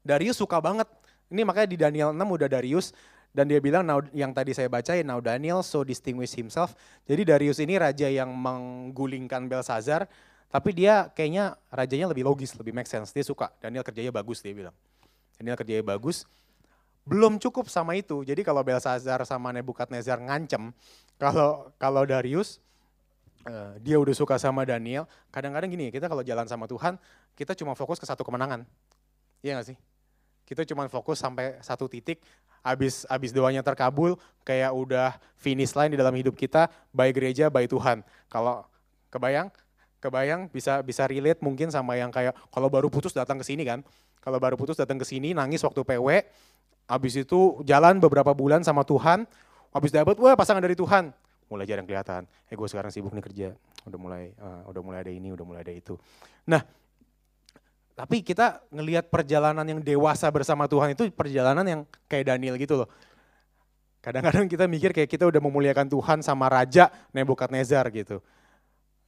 Darius 0.00 0.40
suka 0.40 0.56
banget. 0.60 0.88
Ini 1.28 1.44
makanya 1.44 1.68
di 1.68 1.78
Daniel 1.80 2.10
6 2.16 2.20
udah 2.20 2.48
Darius, 2.48 2.96
dan 3.34 3.50
dia 3.50 3.58
bilang 3.58 3.82
now, 3.82 3.98
yang 4.14 4.30
tadi 4.30 4.54
saya 4.54 4.70
baca 4.70 4.94
now 5.02 5.18
Daniel 5.18 5.66
so 5.66 5.82
distinguish 5.82 6.38
himself. 6.38 6.78
Jadi 7.02 7.26
Darius 7.26 7.58
ini 7.58 7.74
raja 7.74 8.06
yang 8.06 8.30
menggulingkan 8.30 9.50
Belsazar, 9.50 10.06
tapi 10.48 10.70
dia 10.76 11.10
kayaknya 11.12 11.58
rajanya 11.68 12.06
lebih 12.10 12.24
logis, 12.26 12.54
lebih 12.54 12.70
make 12.70 12.88
sense. 12.88 13.10
Dia 13.10 13.26
suka, 13.26 13.50
Daniel 13.58 13.82
kerjanya 13.82 14.14
bagus 14.14 14.38
dia 14.38 14.54
bilang. 14.54 14.74
Daniel 15.38 15.58
kerjanya 15.58 15.82
bagus. 15.82 16.24
Belum 17.04 17.36
cukup 17.36 17.68
sama 17.68 17.98
itu. 17.98 18.24
Jadi 18.24 18.40
kalau 18.40 18.64
Belsazar 18.64 19.20
sama 19.28 19.52
Nebukadnezar 19.52 20.16
ngancem, 20.22 20.72
kalau 21.22 21.68
kalau 21.76 22.02
Darius 22.08 22.62
uh, 23.44 23.76
dia 23.82 24.00
udah 24.00 24.14
suka 24.16 24.40
sama 24.40 24.64
Daniel, 24.64 25.04
kadang-kadang 25.28 25.68
gini, 25.68 25.92
kita 25.92 26.08
kalau 26.08 26.24
jalan 26.24 26.48
sama 26.48 26.64
Tuhan, 26.64 26.96
kita 27.36 27.52
cuma 27.58 27.76
fokus 27.76 28.00
ke 28.00 28.06
satu 28.08 28.24
kemenangan. 28.24 28.64
Iya 29.44 29.60
gak 29.60 29.74
sih? 29.74 29.78
Kita 30.44 30.64
cuma 30.68 30.88
fokus 30.92 31.20
sampai 31.20 31.56
satu 31.64 31.88
titik, 31.88 32.20
habis 32.64 33.04
habis 33.08 33.32
doanya 33.32 33.60
terkabul, 33.64 34.16
kayak 34.44 34.72
udah 34.72 35.16
finish 35.36 35.72
line 35.76 35.92
di 35.92 35.98
dalam 36.00 36.12
hidup 36.16 36.36
kita, 36.36 36.68
baik 36.92 37.20
gereja, 37.20 37.48
baik 37.48 37.72
Tuhan. 37.72 38.04
Kalau 38.28 38.64
kebayang, 39.08 39.48
kebayang 40.04 40.52
bisa 40.52 40.84
bisa 40.84 41.08
relate 41.08 41.40
mungkin 41.40 41.72
sama 41.72 41.96
yang 41.96 42.12
kayak 42.12 42.36
kalau 42.52 42.68
baru 42.68 42.92
putus 42.92 43.16
datang 43.16 43.40
ke 43.40 43.46
sini 43.48 43.64
kan. 43.64 43.80
Kalau 44.20 44.36
baru 44.36 44.60
putus 44.60 44.76
datang 44.76 45.00
ke 45.00 45.04
sini 45.08 45.32
nangis 45.32 45.64
waktu 45.64 45.80
PW, 45.84 46.08
habis 46.88 47.16
itu 47.16 47.60
jalan 47.64 48.00
beberapa 48.00 48.32
bulan 48.32 48.64
sama 48.64 48.80
Tuhan, 48.84 49.28
Habis 49.74 49.90
dapat, 49.90 50.14
wah 50.22 50.38
pasangan 50.38 50.62
dari 50.62 50.78
Tuhan. 50.78 51.10
Mulai 51.50 51.66
jarang 51.66 51.82
kelihatan. 51.82 52.30
Eh 52.46 52.54
gue 52.54 52.68
sekarang 52.70 52.94
sibuk 52.94 53.10
nih 53.10 53.24
kerja. 53.26 53.48
Udah 53.82 53.98
mulai 53.98 54.30
uh, 54.38 54.70
udah 54.70 54.82
mulai 54.86 54.98
ada 55.02 55.10
ini, 55.10 55.34
udah 55.34 55.42
mulai 55.42 55.66
ada 55.66 55.74
itu. 55.74 55.98
Nah, 56.46 56.62
tapi 57.98 58.22
kita 58.22 58.62
ngelihat 58.70 59.10
perjalanan 59.10 59.66
yang 59.66 59.82
dewasa 59.82 60.30
bersama 60.30 60.70
Tuhan 60.70 60.94
itu 60.94 61.10
perjalanan 61.10 61.66
yang 61.66 61.80
kayak 62.06 62.30
Daniel 62.30 62.54
gitu 62.54 62.86
loh. 62.86 62.88
Kadang-kadang 63.98 64.46
kita 64.46 64.70
mikir 64.70 64.94
kayak 64.94 65.10
kita 65.10 65.26
udah 65.26 65.42
memuliakan 65.42 65.90
Tuhan 65.90 66.22
sama 66.22 66.46
raja 66.46 66.86
Nebukadnezar 67.10 67.90
gitu. 67.90 68.22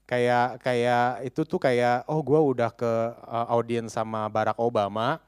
Kayak 0.06 0.62
kayak 0.62 1.26
itu 1.26 1.40
tuh 1.42 1.58
kayak 1.58 2.06
oh 2.06 2.22
gue 2.22 2.38
udah 2.38 2.70
ke 2.70 2.92
uh, 3.26 3.46
audiens 3.50 3.90
sama 3.90 4.30
Barack 4.30 4.62
Obama, 4.62 5.18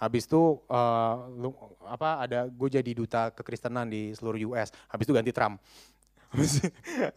Habis 0.00 0.24
itu 0.24 0.56
uh, 0.64 1.14
lu, 1.36 1.52
apa 1.84 2.24
ada 2.24 2.48
gue 2.48 2.68
jadi 2.72 2.90
duta 2.96 3.28
kekristenan 3.36 3.84
di 3.84 4.16
seluruh 4.16 4.56
US. 4.56 4.72
Habis 4.88 5.04
itu 5.04 5.12
ganti 5.12 5.28
Trump. 5.28 5.60
Habis, 6.30 6.62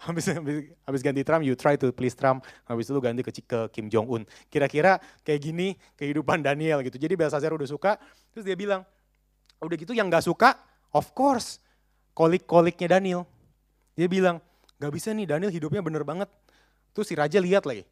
habis, 0.01 0.26
habis, 0.26 0.55
habis 0.89 1.01
ganti 1.05 1.22
Trump, 1.22 1.45
you 1.45 1.53
try 1.53 1.78
to 1.78 1.93
please 1.93 2.18
Trump. 2.18 2.41
Habis 2.66 2.89
itu 2.89 2.97
ganti 2.97 3.22
ke, 3.22 3.30
ke 3.45 3.59
Kim 3.70 3.86
Jong 3.86 4.09
Un. 4.09 4.22
Kira-kira 4.49 4.97
kayak 5.22 5.38
gini 5.38 5.78
kehidupan 5.93 6.41
Daniel 6.41 6.82
gitu. 6.82 6.97
Jadi 6.97 7.14
Belshazzar 7.14 7.53
udah 7.53 7.70
suka, 7.70 8.01
terus 8.34 8.41
dia 8.41 8.57
bilang, 8.57 8.82
udah 9.61 9.78
gitu 9.78 9.93
yang 9.93 10.09
gak 10.09 10.26
suka, 10.26 10.57
of 10.89 11.14
course, 11.14 11.61
kolik-koliknya 12.18 12.97
Daniel. 12.97 13.22
Dia 13.93 14.09
bilang, 14.09 14.41
gak 14.82 14.89
bisa 14.89 15.14
nih 15.14 15.30
Daniel 15.30 15.53
hidupnya 15.53 15.86
bener 15.86 16.01
banget. 16.01 16.34
Terus 16.94 17.10
si 17.10 17.18
raja 17.18 17.41
lihat 17.41 17.66
lagi, 17.66 17.84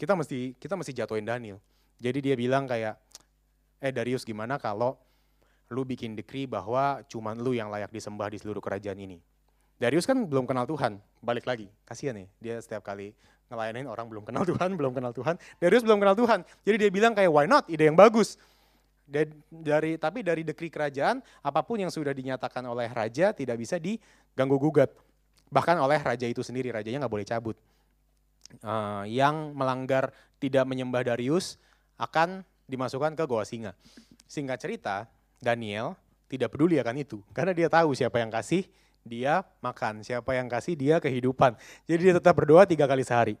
kita 0.00 0.16
mesti 0.16 0.56
kita 0.56 0.74
mesti 0.74 0.92
jatuhin 0.96 1.28
Daniel. 1.28 1.60
Jadi 2.00 2.18
dia 2.24 2.34
bilang 2.34 2.64
kayak, 2.64 2.96
eh 3.78 3.92
Darius 3.92 4.24
gimana 4.24 4.56
kalau 4.56 4.96
lu 5.72 5.84
bikin 5.84 6.16
decree 6.16 6.48
bahwa 6.48 7.04
cuman 7.08 7.36
lu 7.40 7.52
yang 7.56 7.68
layak 7.68 7.92
disembah 7.92 8.32
di 8.32 8.40
seluruh 8.40 8.60
kerajaan 8.60 8.96
ini. 8.96 9.20
Darius 9.76 10.06
kan 10.06 10.16
belum 10.24 10.46
kenal 10.46 10.64
Tuhan, 10.64 11.02
balik 11.20 11.44
lagi, 11.44 11.66
kasihan 11.82 12.14
nih, 12.14 12.28
dia 12.38 12.54
setiap 12.62 12.86
kali 12.86 13.10
ngelayanin 13.50 13.90
orang 13.90 14.06
belum 14.06 14.24
kenal 14.24 14.46
Tuhan, 14.50 14.70
belum 14.78 14.92
kenal 14.94 15.12
Tuhan. 15.12 15.34
Darius 15.58 15.82
belum 15.82 15.98
kenal 15.98 16.16
Tuhan, 16.16 16.40
jadi 16.62 16.76
dia 16.78 16.90
bilang 16.94 17.12
kayak 17.12 17.30
why 17.30 17.44
not, 17.44 17.66
ide 17.66 17.90
yang 17.90 17.98
bagus. 17.98 18.38
Dari 19.04 20.00
tapi 20.00 20.24
dari 20.24 20.46
decree 20.46 20.72
kerajaan, 20.72 21.20
apa 21.44 21.60
pun 21.60 21.76
yang 21.76 21.92
sudah 21.92 22.16
dinyatakan 22.16 22.64
oleh 22.64 22.88
raja 22.88 23.36
tidak 23.36 23.60
bisa 23.60 23.76
diganggu 23.76 24.56
gugat. 24.56 24.88
Bahkan 25.52 25.76
oleh 25.76 26.00
raja 26.00 26.24
itu 26.24 26.40
sendiri, 26.40 26.72
rajanya 26.72 27.04
nggak 27.04 27.12
boleh 27.12 27.26
cabut. 27.28 27.56
Uh, 28.62 29.02
yang 29.10 29.50
melanggar 29.56 30.14
tidak 30.38 30.62
menyembah 30.68 31.02
Darius 31.02 31.58
akan 31.98 32.46
dimasukkan 32.70 33.18
ke 33.18 33.24
goa 33.26 33.42
singa. 33.42 33.74
Singkat 34.30 34.58
cerita, 34.62 35.10
Daniel 35.42 35.98
tidak 36.30 36.54
peduli 36.54 36.78
akan 36.78 36.96
itu. 37.02 37.18
Karena 37.34 37.50
dia 37.50 37.66
tahu 37.66 37.92
siapa 37.92 38.22
yang 38.22 38.30
kasih, 38.30 38.64
dia 39.04 39.42
makan. 39.60 40.06
Siapa 40.06 40.38
yang 40.38 40.48
kasih, 40.48 40.74
dia 40.78 40.96
kehidupan. 41.02 41.56
Jadi 41.84 42.00
dia 42.10 42.14
tetap 42.16 42.34
berdoa 42.36 42.64
tiga 42.64 42.88
kali 42.88 43.04
sehari. 43.04 43.34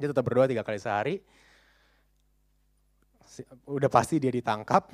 Dia 0.00 0.08
tetap 0.10 0.24
berdoa 0.24 0.48
tiga 0.50 0.64
kali 0.64 0.78
sehari. 0.80 1.14
Udah 3.68 3.92
pasti 3.92 4.18
dia 4.18 4.32
ditangkap. 4.32 4.90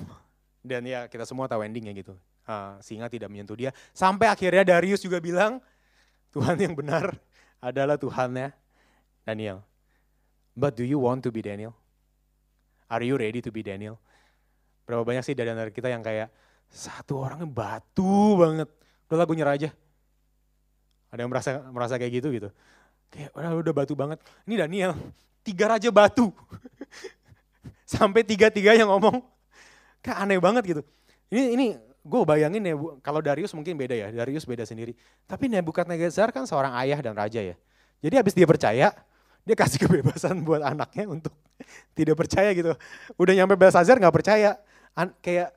Dan 0.61 0.83
ya 0.85 1.07
kita 1.07 1.23
semua 1.23 1.47
tahu 1.47 1.63
endingnya 1.63 1.95
gitu. 1.95 2.13
Uh, 2.47 2.75
singa 2.79 3.07
tidak 3.07 3.27
menyentuh 3.31 3.55
dia. 3.55 3.71
Sampai 3.91 4.27
akhirnya 4.27 4.63
Darius 4.63 5.01
juga 5.03 5.19
bilang, 5.19 5.59
Tuhan 6.31 6.59
yang 6.59 6.75
benar 6.75 7.15
adalah 7.61 7.97
Tuhannya 7.97 8.53
Daniel. 9.25 9.63
But 10.57 10.73
do 10.73 10.85
you 10.85 10.97
want 10.97 11.21
to 11.25 11.29
be 11.29 11.45
Daniel? 11.45 11.77
Are 12.89 13.03
you 13.03 13.19
ready 13.19 13.43
to 13.43 13.51
be 13.51 13.61
Daniel? 13.61 13.99
Berapa 14.87 15.03
banyak 15.03 15.21
sih 15.21 15.35
dari 15.35 15.51
antara 15.51 15.69
kita 15.69 15.91
yang 15.91 16.01
kayak 16.01 16.31
satu 16.71 17.19
orangnya 17.19 17.45
batu 17.45 18.39
banget. 18.39 18.69
Udah 19.11 19.17
lagu 19.19 19.35
nyerah 19.35 19.53
aja. 19.59 19.69
Ada 21.11 21.19
yang 21.23 21.31
merasa 21.31 21.49
merasa 21.69 21.93
kayak 21.99 22.23
gitu 22.23 22.27
gitu. 22.31 22.49
Kayak 23.11 23.31
udah 23.35 23.51
udah 23.59 23.73
batu 23.75 23.93
banget. 23.93 24.19
Ini 24.47 24.55
Daniel, 24.63 24.91
tiga 25.43 25.75
raja 25.75 25.91
batu. 25.91 26.31
Sampai 27.87 28.23
tiga-tiga 28.23 28.75
yang 28.75 28.91
ngomong. 28.91 29.23
Kayak 30.03 30.17
aneh 30.23 30.39
banget 30.39 30.63
gitu. 30.67 30.81
Ini 31.27 31.55
ini 31.55 31.65
gue 32.07 32.21
bayangin 32.23 32.63
ya, 32.63 32.75
kalau 33.03 33.19
Darius 33.19 33.51
mungkin 33.51 33.75
beda 33.75 33.91
ya, 33.91 34.07
Darius 34.15 34.47
beda 34.47 34.63
sendiri. 34.63 34.95
Tapi 35.27 35.51
Nebukadnezar 35.51 36.31
kan 36.31 36.47
seorang 36.47 36.71
ayah 36.79 36.99
dan 37.03 37.13
raja 37.13 37.43
ya. 37.43 37.55
Jadi 37.99 38.15
habis 38.15 38.31
dia 38.31 38.47
percaya, 38.47 38.95
dia 39.43 39.55
kasih 39.55 39.79
kebebasan 39.83 40.39
buat 40.47 40.63
anaknya 40.63 41.05
untuk 41.11 41.35
tidak 41.97 42.15
percaya 42.15 42.55
gitu. 42.55 42.71
Udah 43.19 43.33
nyampe 43.35 43.59
Belsazar 43.59 43.99
nggak 43.99 44.15
percaya. 44.15 44.55
An 44.95 45.11
kayak 45.19 45.51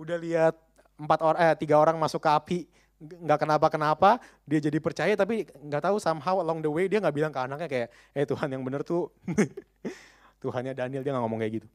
udah 0.00 0.16
lihat 0.16 0.54
empat 0.96 1.20
orang 1.20 1.40
eh 1.40 1.54
tiga 1.60 1.76
orang 1.76 1.96
masuk 2.00 2.20
ke 2.24 2.30
api 2.32 2.58
nggak 3.00 3.48
kenapa-kenapa 3.48 4.20
dia 4.44 4.60
jadi 4.60 4.76
percaya 4.76 5.16
tapi 5.16 5.48
nggak 5.48 5.88
tahu 5.88 5.96
somehow 5.96 6.36
along 6.36 6.60
the 6.60 6.68
way 6.68 6.84
dia 6.84 7.00
nggak 7.00 7.16
bilang 7.16 7.32
ke 7.32 7.40
anaknya 7.40 7.68
kayak 7.68 7.88
eh 8.12 8.28
Tuhan 8.28 8.52
yang 8.52 8.60
benar 8.60 8.84
tuh 8.84 9.08
Tuhannya 10.44 10.76
Daniel 10.76 11.00
dia 11.00 11.16
nggak 11.16 11.24
ngomong 11.24 11.40
kayak 11.40 11.64
gitu 11.64 11.68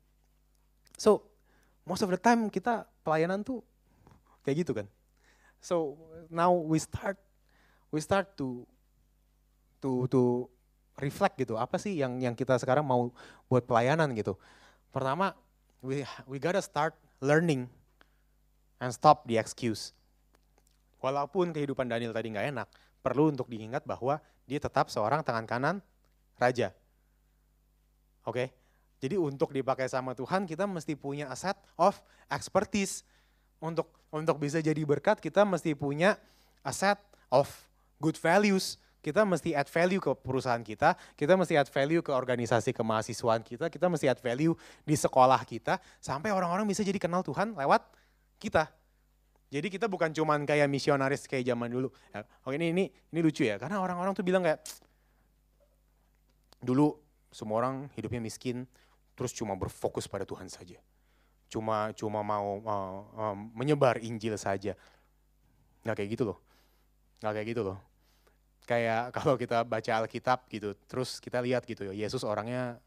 so 1.01 1.25
most 1.81 2.05
of 2.05 2.13
the 2.13 2.21
time 2.21 2.45
kita 2.53 2.85
pelayanan 3.01 3.41
tuh 3.41 3.65
kayak 4.45 4.61
gitu 4.61 4.77
kan 4.77 4.87
so 5.57 5.97
now 6.29 6.53
we 6.53 6.77
start 6.77 7.17
we 7.89 7.97
start 7.97 8.37
to 8.37 8.63
to 9.81 10.05
to 10.09 10.45
reflect 10.99 11.39
gitu. 11.39 11.59
Apa 11.59 11.75
sih 11.75 11.99
yang 11.99 12.19
yang 12.23 12.35
kita 12.35 12.55
sekarang 12.59 12.87
mau 12.87 13.11
buat 13.51 13.63
pelayanan 13.67 14.11
gitu. 14.15 14.39
Pertama, 14.91 15.35
we 15.83 16.07
we 16.27 16.39
gotta 16.39 16.63
start 16.63 16.95
learning 17.19 17.67
and 18.79 18.91
stop 18.95 19.27
the 19.27 19.35
excuse. 19.35 19.91
Walaupun 21.03 21.51
kehidupan 21.51 21.85
Daniel 21.85 22.15
tadi 22.15 22.31
nggak 22.31 22.47
enak, 22.55 22.67
perlu 23.03 23.29
untuk 23.29 23.51
diingat 23.51 23.83
bahwa 23.83 24.17
dia 24.47 24.57
tetap 24.57 24.87
seorang 24.89 25.21
tangan 25.21 25.45
kanan 25.45 25.75
raja. 26.39 26.71
Oke, 28.25 28.33
okay? 28.33 28.47
jadi 28.97 29.21
untuk 29.21 29.53
dipakai 29.53 29.85
sama 29.85 30.17
Tuhan 30.17 30.49
kita 30.49 30.65
mesti 30.65 30.97
punya 30.97 31.29
aset 31.29 31.53
of 31.77 31.93
expertise. 32.25 33.05
Untuk 33.59 33.91
untuk 34.13 34.39
bisa 34.39 34.63
jadi 34.63 34.79
berkat 34.87 35.19
kita 35.19 35.43
mesti 35.43 35.75
punya 35.75 36.15
aset 36.63 36.99
of 37.27 37.47
good 37.99 38.15
values 38.19 38.79
kita 39.05 39.21
mesti 39.21 39.53
add 39.53 39.69
value 39.69 40.01
ke 40.01 40.17
perusahaan 40.17 40.65
kita, 40.65 40.97
kita 41.13 41.37
mesti 41.37 41.53
add 41.53 41.69
value 41.69 42.01
ke 42.01 42.09
organisasi 42.09 42.73
kemahasiswaan 42.73 43.45
kita, 43.45 43.69
kita 43.69 43.85
mesti 43.85 44.09
add 44.09 44.17
value 44.17 44.57
di 44.81 44.97
sekolah 44.97 45.45
kita, 45.45 45.77
sampai 46.01 46.33
orang-orang 46.33 46.65
bisa 46.65 46.81
jadi 46.81 46.97
kenal 46.97 47.21
Tuhan 47.21 47.53
lewat 47.53 47.85
kita. 48.41 48.65
Jadi 49.53 49.69
kita 49.69 49.85
bukan 49.85 50.09
cuman 50.09 50.41
kayak 50.49 50.65
misionaris 50.65 51.29
kayak 51.29 51.45
zaman 51.45 51.69
dulu. 51.69 51.93
Ya, 52.09 52.25
oh 52.25 52.49
ini 52.49 52.73
ini 52.73 52.89
ini 52.89 53.19
lucu 53.21 53.45
ya, 53.45 53.61
karena 53.61 53.77
orang-orang 53.77 54.17
tuh 54.17 54.25
bilang 54.25 54.41
kayak 54.41 54.65
dulu 56.65 56.97
semua 57.29 57.61
orang 57.61 57.85
hidupnya 57.93 58.17
miskin, 58.17 58.65
terus 59.13 59.37
cuma 59.37 59.53
berfokus 59.53 60.09
pada 60.09 60.25
Tuhan 60.25 60.49
saja. 60.49 60.81
Cuma 61.47 61.93
cuma 61.93 62.19
mau 62.25 62.61
uh, 62.61 62.99
uh, 63.15 63.35
menyebar 63.53 64.01
Injil 64.01 64.35
saja. 64.35 64.73
Nggak 65.85 65.95
kayak 66.01 66.09
gitu 66.17 66.23
loh. 66.33 66.37
Nggak 67.21 67.33
kayak 67.41 67.47
gitu 67.53 67.63
loh 67.65 67.79
kayak 68.65 69.03
kalau 69.15 69.37
kita 69.39 69.61
baca 69.63 69.91
Alkitab 70.03 70.49
gitu, 70.49 70.73
terus 70.89 71.21
kita 71.21 71.39
lihat 71.39 71.63
gitu 71.63 71.87
ya, 71.87 71.93
Yesus 71.93 72.25
orangnya 72.25 72.81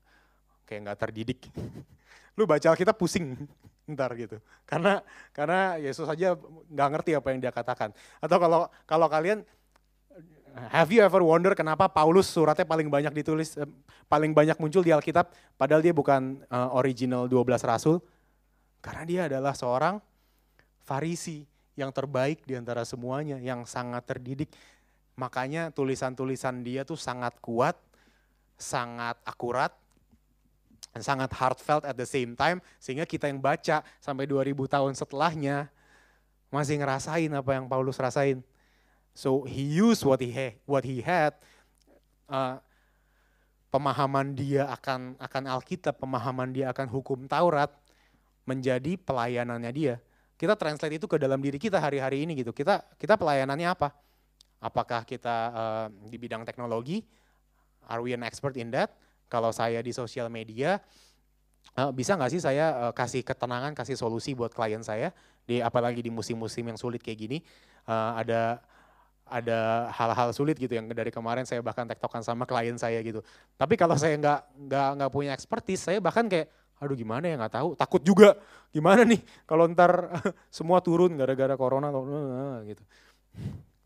kayak 0.66 0.90
nggak 0.90 0.98
terdidik. 0.98 1.40
lu 2.38 2.44
baca 2.44 2.66
Alkitab 2.74 2.98
pusing 2.98 3.34
ntar 3.94 4.12
gitu. 4.18 4.42
Karena 4.68 5.00
karena 5.32 5.80
Yesus 5.80 6.04
aja 6.04 6.36
nggak 6.68 6.88
ngerti 6.92 7.10
apa 7.16 7.28
yang 7.32 7.40
dia 7.40 7.52
katakan. 7.54 7.94
Atau 8.20 8.36
kalau 8.36 8.68
kalau 8.84 9.06
kalian 9.08 9.46
have 10.74 10.90
you 10.90 11.00
ever 11.00 11.22
wonder 11.22 11.54
kenapa 11.54 11.86
Paulus 11.86 12.26
suratnya 12.26 12.66
paling 12.66 12.90
banyak 12.90 13.14
ditulis 13.14 13.54
eh, 13.56 13.70
paling 14.10 14.34
banyak 14.34 14.58
muncul 14.58 14.82
di 14.82 14.90
Alkitab 14.90 15.30
padahal 15.54 15.80
dia 15.80 15.94
bukan 15.94 16.42
uh, 16.50 16.74
original 16.76 17.30
12 17.30 17.64
rasul? 17.64 18.02
Karena 18.78 19.04
dia 19.04 19.20
adalah 19.26 19.54
seorang 19.54 19.98
Farisi 20.82 21.44
yang 21.76 21.92
terbaik 21.92 22.42
di 22.48 22.56
antara 22.56 22.82
semuanya, 22.82 23.36
yang 23.38 23.68
sangat 23.68 24.08
terdidik. 24.08 24.50
Makanya 25.14 25.68
tulisan-tulisan 25.70 26.64
dia 26.64 26.82
tuh 26.82 26.96
sangat 26.96 27.36
kuat, 27.44 27.76
sangat 28.56 29.20
akurat, 29.28 29.70
dan 30.96 31.02
sangat 31.04 31.30
heartfelt 31.36 31.84
at 31.84 31.94
the 31.94 32.08
same 32.08 32.34
time 32.34 32.58
sehingga 32.80 33.06
kita 33.06 33.28
yang 33.28 33.38
baca 33.38 33.84
sampai 34.00 34.24
2000 34.26 34.50
tahun 34.66 34.92
setelahnya 34.96 35.68
masih 36.48 36.80
ngerasain 36.80 37.30
apa 37.30 37.50
yang 37.54 37.68
Paulus 37.68 38.00
rasain. 38.00 38.40
So 39.14 39.44
he 39.44 39.62
used 39.62 40.02
what 40.02 40.18
he 40.18 40.32
had, 40.32 40.58
what 40.64 40.82
he 40.82 41.04
had 41.04 41.36
uh, 42.26 42.58
pemahaman 43.68 44.32
dia 44.32 44.66
akan 44.72 45.14
akan 45.20 45.42
Alkitab, 45.46 46.00
pemahaman 46.00 46.50
dia 46.50 46.72
akan 46.72 46.88
hukum 46.88 47.28
Taurat 47.28 47.70
menjadi 48.48 48.96
pelayanannya 48.96 49.72
dia. 49.76 50.00
Kita 50.40 50.56
translate 50.56 50.96
itu 50.96 51.04
ke 51.04 51.20
dalam 51.20 51.36
diri 51.44 51.60
kita 51.60 51.76
hari-hari 51.76 52.24
ini 52.24 52.32
gitu. 52.40 52.56
Kita 52.56 52.80
kita 52.96 53.20
pelayanannya 53.20 53.68
apa? 53.68 53.92
Apakah 54.58 55.04
kita 55.04 55.36
uh, 55.52 55.86
di 56.08 56.16
bidang 56.16 56.48
teknologi? 56.48 57.04
Are 57.84 58.00
we 58.00 58.16
an 58.16 58.24
expert 58.24 58.56
in 58.56 58.72
that? 58.72 58.96
Kalau 59.28 59.52
saya 59.52 59.84
di 59.84 59.92
sosial 59.92 60.32
media, 60.32 60.80
uh, 61.76 61.92
bisa 61.92 62.16
nggak 62.16 62.32
sih 62.32 62.40
saya 62.40 62.88
uh, 62.88 62.92
kasih 62.96 63.20
ketenangan, 63.20 63.76
kasih 63.76 63.94
solusi 63.94 64.32
buat 64.32 64.56
klien 64.56 64.80
saya, 64.80 65.12
di 65.44 65.60
apalagi 65.60 66.00
di 66.00 66.08
musim-musim 66.08 66.64
yang 66.64 66.80
sulit 66.80 67.04
kayak 67.04 67.18
gini, 67.18 67.38
uh, 67.84 68.16
ada 68.16 68.62
ada 69.28 69.92
hal-hal 69.92 70.32
sulit 70.32 70.56
gitu 70.56 70.72
yang 70.72 70.88
dari 70.88 71.12
kemarin 71.12 71.44
saya 71.44 71.60
bahkan 71.60 71.84
tektokan 71.84 72.24
sama 72.24 72.48
klien 72.48 72.80
saya 72.80 72.96
gitu. 73.04 73.20
Tapi 73.60 73.76
kalau 73.76 73.92
saya 74.00 74.16
nggak 74.16 74.40
nggak 74.68 74.88
nggak 74.96 75.10
punya 75.12 75.36
expertise, 75.36 75.84
saya 75.84 76.00
bahkan 76.00 76.24
kayak, 76.24 76.48
aduh 76.78 76.94
gimana 76.94 77.26
ya 77.26 77.34
nggak 77.38 77.54
tahu, 77.58 77.68
takut 77.74 78.02
juga 78.02 78.38
gimana 78.70 79.02
nih 79.02 79.20
kalau 79.46 79.66
ntar 79.70 80.08
semua 80.56 80.78
turun 80.82 81.14
gara-gara 81.18 81.54
corona 81.58 81.90
gitu. 82.70 82.82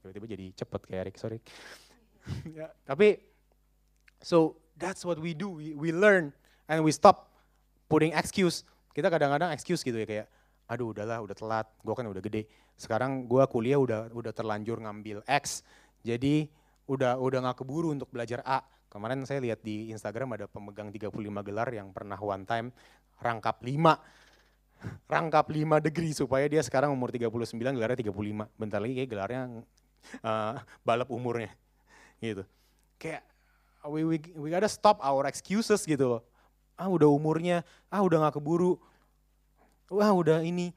Tiba-tiba 0.02 0.26
jadi 0.26 0.46
cepet 0.56 0.80
kayak 0.86 1.00
Eric, 1.08 1.16
sorry. 1.16 1.38
ya, 2.58 2.70
tapi 2.84 3.18
so 4.22 4.62
That's 4.82 5.04
what 5.04 5.20
we 5.22 5.36
do. 5.36 5.54
We, 5.54 5.78
we 5.78 5.88
learn 5.94 6.32
and 6.68 6.82
we 6.82 6.90
stop 6.90 7.30
putting 7.86 8.16
excuse. 8.16 8.64
Kita 8.90 9.12
kadang-kadang 9.12 9.52
excuse 9.52 9.84
gitu 9.84 9.94
ya 9.94 10.06
kayak, 10.08 10.26
aduh 10.68 10.90
udahlah 10.90 11.20
udah 11.22 11.36
telat, 11.36 11.66
gue 11.80 11.94
kan 11.94 12.06
udah 12.08 12.22
gede. 12.24 12.50
Sekarang 12.76 13.28
gue 13.30 13.44
kuliah 13.46 13.78
udah 13.78 14.10
udah 14.10 14.32
terlanjur 14.32 14.80
ngambil 14.82 15.22
X, 15.28 15.62
jadi 16.02 16.48
udah 16.90 17.20
udah 17.20 17.38
nggak 17.46 17.56
keburu 17.62 17.94
untuk 17.94 18.10
belajar 18.10 18.42
A. 18.42 18.64
Kemarin 18.92 19.24
saya 19.24 19.40
lihat 19.40 19.64
di 19.64 19.88
Instagram 19.88 20.36
ada 20.36 20.44
pemegang 20.44 20.92
35 20.92 21.16
gelar 21.48 21.68
yang 21.72 21.88
pernah 21.96 22.20
one 22.20 22.44
time 22.44 22.68
rangkap 23.24 23.64
5 23.64 23.80
rangkap 25.08 25.46
5 25.48 25.86
degree 25.88 26.12
supaya 26.12 26.44
dia 26.44 26.60
sekarang 26.60 26.92
umur 26.92 27.08
39 27.08 27.56
gelarnya 27.56 27.98
35. 28.04 28.12
Bentar 28.60 28.84
lagi 28.84 28.92
kayak 29.00 29.08
gelarnya 29.08 29.40
uh, 30.20 30.60
balap 30.84 31.08
umurnya 31.08 31.56
gitu. 32.20 32.44
Kayak 33.00 33.24
we, 33.88 34.04
we, 34.04 34.16
we 34.36 34.52
gotta 34.52 34.68
stop 34.68 35.00
our 35.00 35.24
excuses 35.24 35.88
gitu 35.88 36.18
loh. 36.18 36.22
Ah 36.76 36.92
udah 36.92 37.08
umurnya, 37.08 37.64
ah 37.88 38.04
udah 38.04 38.28
gak 38.28 38.36
keburu, 38.36 38.76
wah 39.88 40.12
udah 40.12 40.44
ini. 40.44 40.76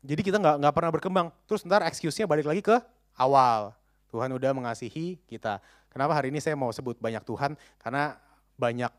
Jadi 0.00 0.20
kita 0.24 0.40
nggak 0.40 0.64
nggak 0.64 0.74
pernah 0.74 0.92
berkembang. 0.96 1.28
Terus 1.44 1.60
ntar 1.68 1.84
excuse-nya 1.84 2.24
balik 2.24 2.48
lagi 2.48 2.64
ke 2.64 2.80
awal. 3.20 3.76
Tuhan 4.08 4.32
udah 4.32 4.50
mengasihi 4.56 5.20
kita. 5.28 5.60
Kenapa 5.90 6.14
hari 6.14 6.30
ini 6.30 6.38
saya 6.38 6.54
mau 6.54 6.70
sebut 6.70 6.96
banyak 6.98 7.22
Tuhan? 7.26 7.58
Karena 7.82 8.14
banyak 8.56 8.92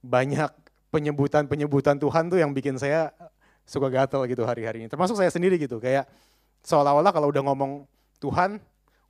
banyak 0.00 0.50
penyebutan-penyebutan 0.88 2.00
Tuhan 2.00 2.32
tuh 2.32 2.40
yang 2.40 2.56
bikin 2.56 2.80
saya 2.80 3.12
suka 3.68 3.92
gatel 3.92 4.24
gitu 4.26 4.48
hari-hari 4.48 4.84
ini. 4.84 4.88
Termasuk 4.88 5.20
saya 5.20 5.28
sendiri 5.28 5.60
gitu. 5.60 5.76
Kayak 5.76 6.08
seolah-olah 6.64 7.12
kalau 7.12 7.28
udah 7.28 7.44
ngomong 7.44 7.84
Tuhan, 8.16 8.56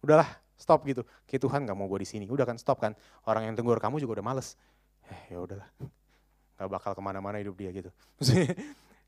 udahlah 0.03 0.27
stop 0.59 0.83
gitu. 0.91 1.07
Kayak 1.31 1.47
Tuhan 1.47 1.61
gak 1.65 1.77
mau 1.79 1.87
gue 1.87 2.03
di 2.03 2.09
sini. 2.11 2.27
Udah 2.27 2.43
kan 2.43 2.59
stop 2.59 2.83
kan. 2.83 2.99
Orang 3.23 3.47
yang 3.47 3.55
tenggur 3.55 3.79
kamu 3.79 4.03
juga 4.03 4.19
udah 4.19 4.27
males. 4.35 4.59
Eh 5.07 5.35
ya 5.35 5.39
udahlah. 5.39 5.69
Gak 6.59 6.69
bakal 6.69 6.93
ke 6.99 7.03
mana-mana 7.03 7.39
hidup 7.39 7.55
dia 7.55 7.71
gitu. 7.71 7.91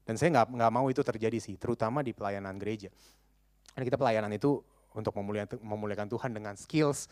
Dan 0.07 0.19
saya 0.19 0.43
nggak 0.43 0.59
nggak 0.59 0.73
mau 0.75 0.91
itu 0.91 1.07
terjadi 1.07 1.39
sih, 1.39 1.55
terutama 1.55 2.03
di 2.03 2.11
pelayanan 2.11 2.59
gereja. 2.59 2.91
Dan 3.79 3.87
kita 3.87 3.95
pelayanan 3.95 4.33
itu 4.35 4.59
untuk 4.91 5.15
memuliakan 5.63 6.09
Tuhan 6.11 6.35
dengan 6.35 6.59
skills, 6.59 7.07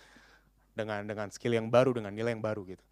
dengan 0.78 1.02
dengan 1.02 1.26
skill 1.34 1.58
yang 1.58 1.66
baru, 1.66 1.98
dengan 1.98 2.14
nilai 2.14 2.30
yang 2.30 2.44
baru 2.44 2.62
gitu. 2.62 2.84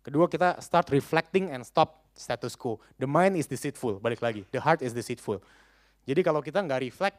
Kedua 0.00 0.24
kita 0.30 0.56
start 0.64 0.88
reflecting 0.88 1.52
and 1.52 1.66
stop 1.66 2.08
status 2.16 2.56
quo. 2.56 2.80
The 2.96 3.04
mind 3.04 3.36
is 3.36 3.44
deceitful, 3.44 4.00
balik 4.00 4.24
lagi. 4.24 4.48
The 4.48 4.62
heart 4.62 4.80
is 4.80 4.96
deceitful. 4.96 5.44
Jadi 6.08 6.24
kalau 6.24 6.40
kita 6.40 6.64
nggak 6.64 6.80
reflect, 6.80 7.18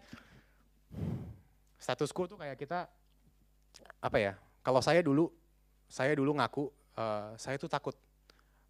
status 1.78 2.10
quo 2.10 2.26
tuh 2.26 2.40
kayak 2.42 2.58
kita 2.58 2.90
apa 4.02 4.18
ya? 4.18 4.34
Kalau 4.66 4.82
saya 4.82 5.06
dulu, 5.06 5.30
saya 5.86 6.18
dulu 6.18 6.34
ngaku 6.34 6.74
uh, 6.98 7.32
saya 7.38 7.56
tuh 7.62 7.70
takut, 7.70 7.94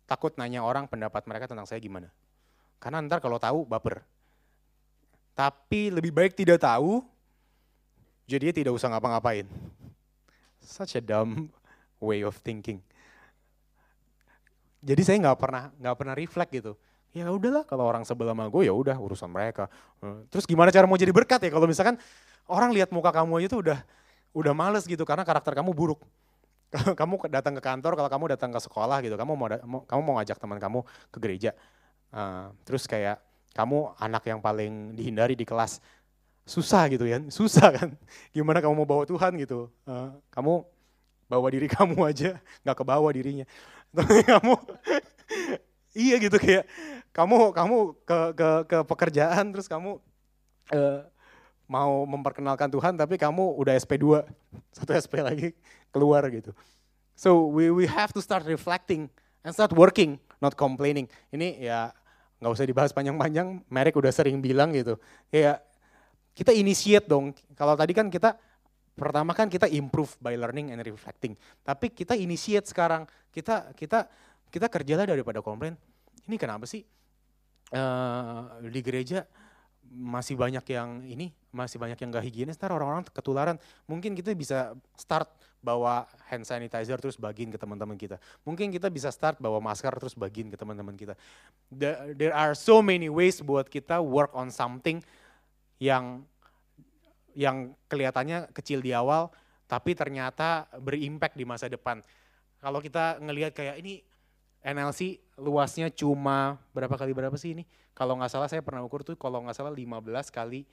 takut 0.05 0.35
nanya 0.35 0.61
orang 0.61 0.85
pendapat 0.85 1.23
mereka 1.25 1.47
tentang 1.47 1.65
saya 1.65 1.79
gimana. 1.79 2.11
Karena 2.77 3.01
ntar 3.01 3.23
kalau 3.23 3.39
tahu 3.41 3.65
baper. 3.65 4.03
Tapi 5.37 5.93
lebih 5.93 6.09
baik 6.09 6.33
tidak 6.33 6.61
tahu, 6.61 7.05
jadinya 8.25 8.53
tidak 8.53 8.73
usah 8.73 8.89
ngapa-ngapain. 8.89 9.45
Such 10.67 10.99
a 10.99 11.01
dumb 11.01 11.47
way 12.03 12.27
of 12.27 12.35
thinking. 12.43 12.83
Jadi 14.83 15.01
saya 15.07 15.17
nggak 15.23 15.39
pernah 15.39 15.71
nggak 15.79 15.95
pernah 15.95 16.13
reflect 16.13 16.51
gitu. 16.51 16.75
Ya 17.15 17.25
udahlah 17.31 17.63
kalau 17.63 17.87
orang 17.87 18.03
sebelah 18.03 18.35
sama 18.35 18.51
gue 18.51 18.67
ya 18.67 18.75
udah 18.75 18.99
urusan 18.99 19.31
mereka. 19.31 19.71
Terus 20.29 20.43
gimana 20.43 20.69
cara 20.69 20.85
mau 20.85 20.99
jadi 20.99 21.09
berkat 21.15 21.39
ya 21.47 21.49
kalau 21.49 21.65
misalkan 21.65 21.95
orang 22.45 22.75
lihat 22.75 22.91
muka 22.91 23.09
kamu 23.09 23.41
aja 23.41 23.47
tuh 23.57 23.59
udah 23.63 23.79
udah 24.37 24.53
males 24.53 24.85
gitu 24.85 25.01
karena 25.07 25.23
karakter 25.23 25.55
kamu 25.55 25.71
buruk. 25.73 26.03
kamu 26.99 27.31
datang 27.31 27.55
ke 27.55 27.63
kantor, 27.63 27.95
kalau 27.95 28.09
kamu 28.11 28.25
datang 28.35 28.51
ke 28.51 28.59
sekolah 28.59 28.99
gitu, 28.99 29.15
kamu 29.15 29.39
mau, 29.39 29.47
kamu 29.87 30.01
mau 30.03 30.13
ngajak 30.19 30.35
teman 30.35 30.59
kamu 30.59 30.83
ke 31.09 31.17
gereja. 31.23 31.51
Uh, 32.11 32.51
terus 32.67 32.83
kayak 32.83 33.23
kamu 33.55 33.95
anak 33.97 34.23
yang 34.27 34.39
paling 34.43 34.93
dihindari 34.93 35.33
di 35.33 35.47
kelas. 35.47 35.79
Susah 36.47 36.87
gitu 36.87 37.03
ya, 37.03 37.19
susah 37.37 37.75
kan. 37.75 37.89
Gimana 38.31 38.63
kamu 38.63 38.73
mau 38.73 38.87
bawa 38.87 39.03
Tuhan 39.03 39.35
gitu. 39.35 39.67
Uh, 39.83 40.15
kamu 40.31 40.63
bawa 41.27 41.47
diri 41.51 41.67
kamu 41.77 41.99
aja, 42.07 42.39
nggak 42.63 42.77
kebawa 42.79 43.09
dirinya. 43.11 43.45
Tapi 43.97 44.23
kamu, 44.23 44.53
iya 45.91 46.15
gitu 46.19 46.39
kayak 46.39 46.63
kamu 47.11 47.51
kamu 47.55 47.77
ke 48.03 48.19
ke 48.35 48.49
ke 48.67 48.77
pekerjaan 48.85 49.45
terus 49.49 49.65
kamu 49.65 49.97
uh, 50.75 51.01
mau 51.67 52.07
memperkenalkan 52.07 52.71
Tuhan 52.71 52.95
tapi 52.95 53.19
kamu 53.19 53.59
udah 53.59 53.75
SP2, 53.75 54.23
satu 54.71 54.91
SP 54.95 55.19
lagi 55.19 55.47
keluar 55.91 56.23
gitu. 56.31 56.55
So 57.17 57.49
we 57.49 57.73
we 57.73 57.89
have 57.89 58.15
to 58.15 58.21
start 58.23 58.47
reflecting 58.47 59.11
and 59.43 59.51
start 59.51 59.75
working, 59.75 60.21
not 60.39 60.55
complaining. 60.55 61.11
Ini 61.33 61.59
ya 61.59 61.91
nggak 62.39 62.53
usah 62.53 62.67
dibahas 62.69 62.91
panjang-panjang, 62.93 63.65
Merek 63.67 63.97
udah 63.97 64.13
sering 64.13 64.39
bilang 64.39 64.71
gitu. 64.71 64.95
Ya 65.33 65.59
kita 66.37 66.53
initiate 66.53 67.09
dong. 67.09 67.33
Kalau 67.57 67.73
tadi 67.73 67.97
kan 67.97 68.13
kita 68.13 68.37
pertama 68.93 69.33
kan 69.33 69.49
kita 69.49 69.65
improve 69.73 70.13
by 70.21 70.37
learning 70.37 70.69
and 70.69 70.85
reflecting. 70.85 71.33
Tapi 71.65 71.89
kita 71.89 72.13
initiate 72.13 72.69
sekarang. 72.69 73.09
Kita 73.33 73.73
kita 73.73 74.05
kita 74.53 74.69
kerjalah 74.69 75.09
daripada 75.09 75.41
komplain. 75.41 75.73
Ini 76.29 76.37
kenapa 76.37 76.69
sih 76.69 76.85
uh, 77.73 78.61
di 78.61 78.81
gereja 78.85 79.25
masih 79.87 80.35
banyak 80.35 80.67
yang 80.67 80.99
ini, 81.07 81.31
masih 81.55 81.79
banyak 81.79 81.95
yang 81.95 82.11
gak 82.11 82.25
higienis, 82.27 82.59
ntar 82.59 82.75
orang-orang 82.75 83.07
ketularan. 83.07 83.55
Mungkin 83.87 84.13
kita 84.19 84.35
bisa 84.35 84.75
start 84.99 85.31
bawa 85.63 86.05
hand 86.27 86.43
sanitizer 86.43 86.99
terus 86.99 87.15
bagiin 87.15 87.49
ke 87.49 87.57
teman-teman 87.57 87.95
kita. 87.95 88.19
Mungkin 88.43 88.67
kita 88.69 88.91
bisa 88.91 89.09
start 89.15 89.39
bawa 89.39 89.63
masker 89.63 89.95
terus 89.95 90.13
bagiin 90.13 90.51
ke 90.51 90.59
teman-teman 90.59 90.93
kita. 90.93 91.15
There 92.13 92.35
are 92.35 92.51
so 92.53 92.83
many 92.83 93.07
ways 93.07 93.39
buat 93.39 93.71
kita 93.71 94.03
work 94.03 94.35
on 94.35 94.51
something 94.51 94.99
yang 95.77 96.25
yang 97.37 97.77
kelihatannya 97.85 98.49
kecil 98.49 98.81
di 98.81 98.93
awal, 98.97 99.29
tapi 99.69 99.93
ternyata 99.93 100.65
berimpact 100.81 101.37
di 101.37 101.45
masa 101.45 101.69
depan. 101.69 102.01
Kalau 102.57 102.81
kita 102.81 103.21
ngelihat 103.21 103.53
kayak 103.53 103.77
ini 103.77 104.01
NLC 104.65 105.21
luasnya 105.37 105.93
cuma 105.93 106.57
berapa 106.73 106.97
kali 106.97 107.13
berapa 107.13 107.37
sih 107.37 107.53
ini? 107.53 107.63
Kalau 107.93 108.17
nggak 108.17 108.31
salah 108.33 108.49
saya 108.49 108.65
pernah 108.65 108.81
ukur 108.81 109.05
tuh 109.05 109.13
kalau 109.13 109.45
nggak 109.45 109.53
salah 109.53 109.69
15 109.69 110.33
kali 110.33 110.65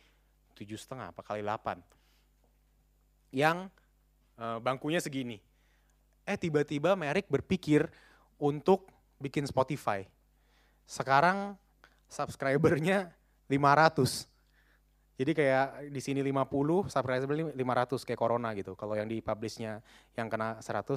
tujuh 0.56 0.80
setengah 0.80 1.12
apa 1.12 1.20
kali 1.20 1.44
8. 1.44 1.84
Yang 3.28 3.68
uh, 4.40 4.58
bangkunya 4.64 5.04
segini. 5.04 5.36
Eh 6.24 6.40
tiba-tiba 6.40 6.96
Merek 6.96 7.28
berpikir 7.28 7.92
untuk 8.40 8.88
bikin 9.20 9.44
Spotify. 9.44 10.08
sekarang 10.84 11.56
subscribernya 12.12 13.08
500. 13.48 14.33
Jadi 15.14 15.30
kayak 15.30 15.94
di 15.94 16.00
sini 16.02 16.20
50, 16.26 16.90
subscriber 16.90 17.54
500 17.54 18.02
kayak 18.02 18.18
corona 18.18 18.50
gitu. 18.58 18.74
Kalau 18.74 18.98
yang 18.98 19.06
di 19.06 19.22
publishnya 19.22 19.78
yang 20.18 20.26
kena 20.26 20.58
100 20.58 20.90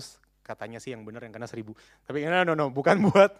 katanya 0.48 0.80
sih 0.80 0.96
yang 0.96 1.04
benar 1.04 1.22
yang 1.28 1.36
kena 1.36 1.46
1000. 1.46 1.76
Tapi 2.08 2.24
no 2.24 2.42
no 2.48 2.54
no, 2.56 2.66
bukan 2.72 2.98
buat 3.12 3.36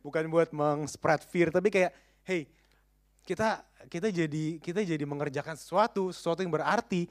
bukan 0.00 0.24
buat 0.30 0.48
meng-spread 0.54 1.26
fear, 1.26 1.50
tapi 1.50 1.68
kayak 1.68 1.92
hey, 2.22 2.46
kita 3.26 3.66
kita 3.90 4.08
jadi 4.14 4.44
kita 4.62 4.80
jadi 4.86 5.04
mengerjakan 5.04 5.58
sesuatu, 5.58 6.14
sesuatu 6.14 6.40
yang 6.40 6.54
berarti. 6.54 7.10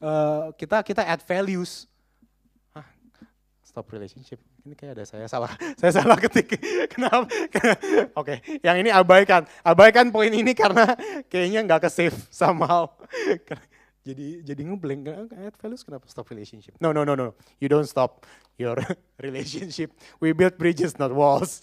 Uh, 0.00 0.48
kita 0.56 0.80
kita 0.80 1.04
add 1.04 1.20
values. 1.28 1.89
Stop 3.70 3.86
relationship. 3.94 4.42
Ini 4.66 4.74
kayak 4.74 4.98
ada 4.98 5.04
saya 5.06 5.30
salah, 5.30 5.54
saya 5.80 5.94
salah 5.94 6.18
ketik. 6.18 6.58
Kenapa? 6.92 7.22
Oke, 8.18 8.42
okay. 8.42 8.58
yang 8.66 8.82
ini 8.82 8.90
abaikan, 8.90 9.46
abaikan 9.62 10.10
poin 10.10 10.26
ini 10.34 10.58
karena 10.58 10.98
kayaknya 11.30 11.62
nggak 11.62 11.86
ke 11.86 11.90
save 11.90 12.18
somehow. 12.34 12.90
jadi 14.02 14.42
jadi 14.42 14.62
ngeblank 14.66 15.06
add 15.38 15.54
values 15.62 15.86
kenapa 15.86 16.10
stop 16.10 16.26
relationship? 16.34 16.74
No 16.82 16.90
no 16.90 17.06
no 17.06 17.14
no, 17.14 17.38
you 17.62 17.70
don't 17.70 17.86
stop 17.86 18.26
your 18.58 18.74
relationship. 19.22 19.94
We 20.18 20.34
build 20.34 20.58
bridges 20.58 20.98
not 20.98 21.14
walls. 21.14 21.62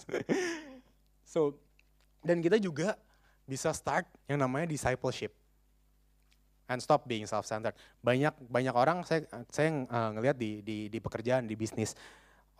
so 1.28 1.60
dan 2.24 2.40
kita 2.40 2.56
juga 2.56 2.96
bisa 3.44 3.68
start 3.76 4.08
yang 4.24 4.40
namanya 4.40 4.72
discipleship 4.72 5.36
and 6.68 6.78
stop 6.84 7.08
being 7.08 7.24
self-centered. 7.24 7.74
Banyak 8.04 8.36
banyak 8.46 8.74
orang 8.76 9.02
saya 9.08 9.24
saya 9.48 9.72
uh, 9.88 10.10
ngelihat 10.14 10.36
di 10.36 10.60
di 10.60 10.78
di 10.92 10.98
pekerjaan 11.00 11.48
di 11.48 11.56
bisnis 11.56 11.96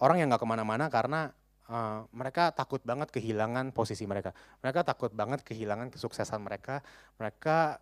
orang 0.00 0.24
yang 0.24 0.28
nggak 0.32 0.42
ke 0.42 0.48
mana-mana 0.48 0.88
karena 0.88 1.30
uh, 1.68 2.08
mereka 2.10 2.50
takut 2.50 2.80
banget 2.82 3.12
kehilangan 3.12 3.70
posisi 3.70 4.08
mereka. 4.08 4.32
Mereka 4.64 4.82
takut 4.82 5.12
banget 5.12 5.44
kehilangan 5.44 5.92
kesuksesan 5.92 6.40
mereka. 6.40 6.80
Mereka 7.20 7.78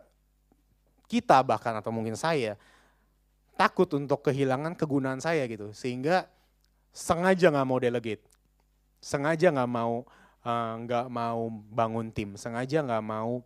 kita 1.07 1.39
bahkan 1.47 1.79
atau 1.79 1.95
mungkin 1.95 2.19
saya 2.19 2.59
takut 3.55 3.89
untuk 3.95 4.27
kehilangan 4.27 4.75
kegunaan 4.75 5.23
saya 5.23 5.47
gitu. 5.47 5.71
Sehingga 5.73 6.27
sengaja 6.91 7.53
nggak 7.53 7.67
mau 7.69 7.79
delegate, 7.79 8.25
sengaja 8.99 9.53
nggak 9.53 9.71
mau 9.71 10.05
eh, 10.43 10.73
nggak 10.85 11.07
uh, 11.07 11.13
mau 11.13 11.41
bangun 11.51 12.09
tim, 12.11 12.35
sengaja 12.35 12.83
nggak 12.83 13.05
mau 13.05 13.45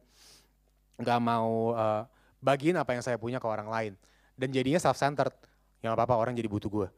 nggak 1.00 1.20
mau 1.24 1.72
uh, 1.72 2.04
bagiin 2.40 2.76
apa 2.76 2.96
yang 2.96 3.04
saya 3.04 3.20
punya 3.20 3.38
ke 3.38 3.46
orang 3.46 3.68
lain. 3.68 3.92
Dan 4.34 4.50
jadinya 4.50 4.80
self-centered. 4.80 5.32
yang 5.80 5.96
apa-apa 5.96 6.12
orang 6.12 6.36
jadi 6.36 6.44
butuh 6.44 6.68
gue 6.68 6.88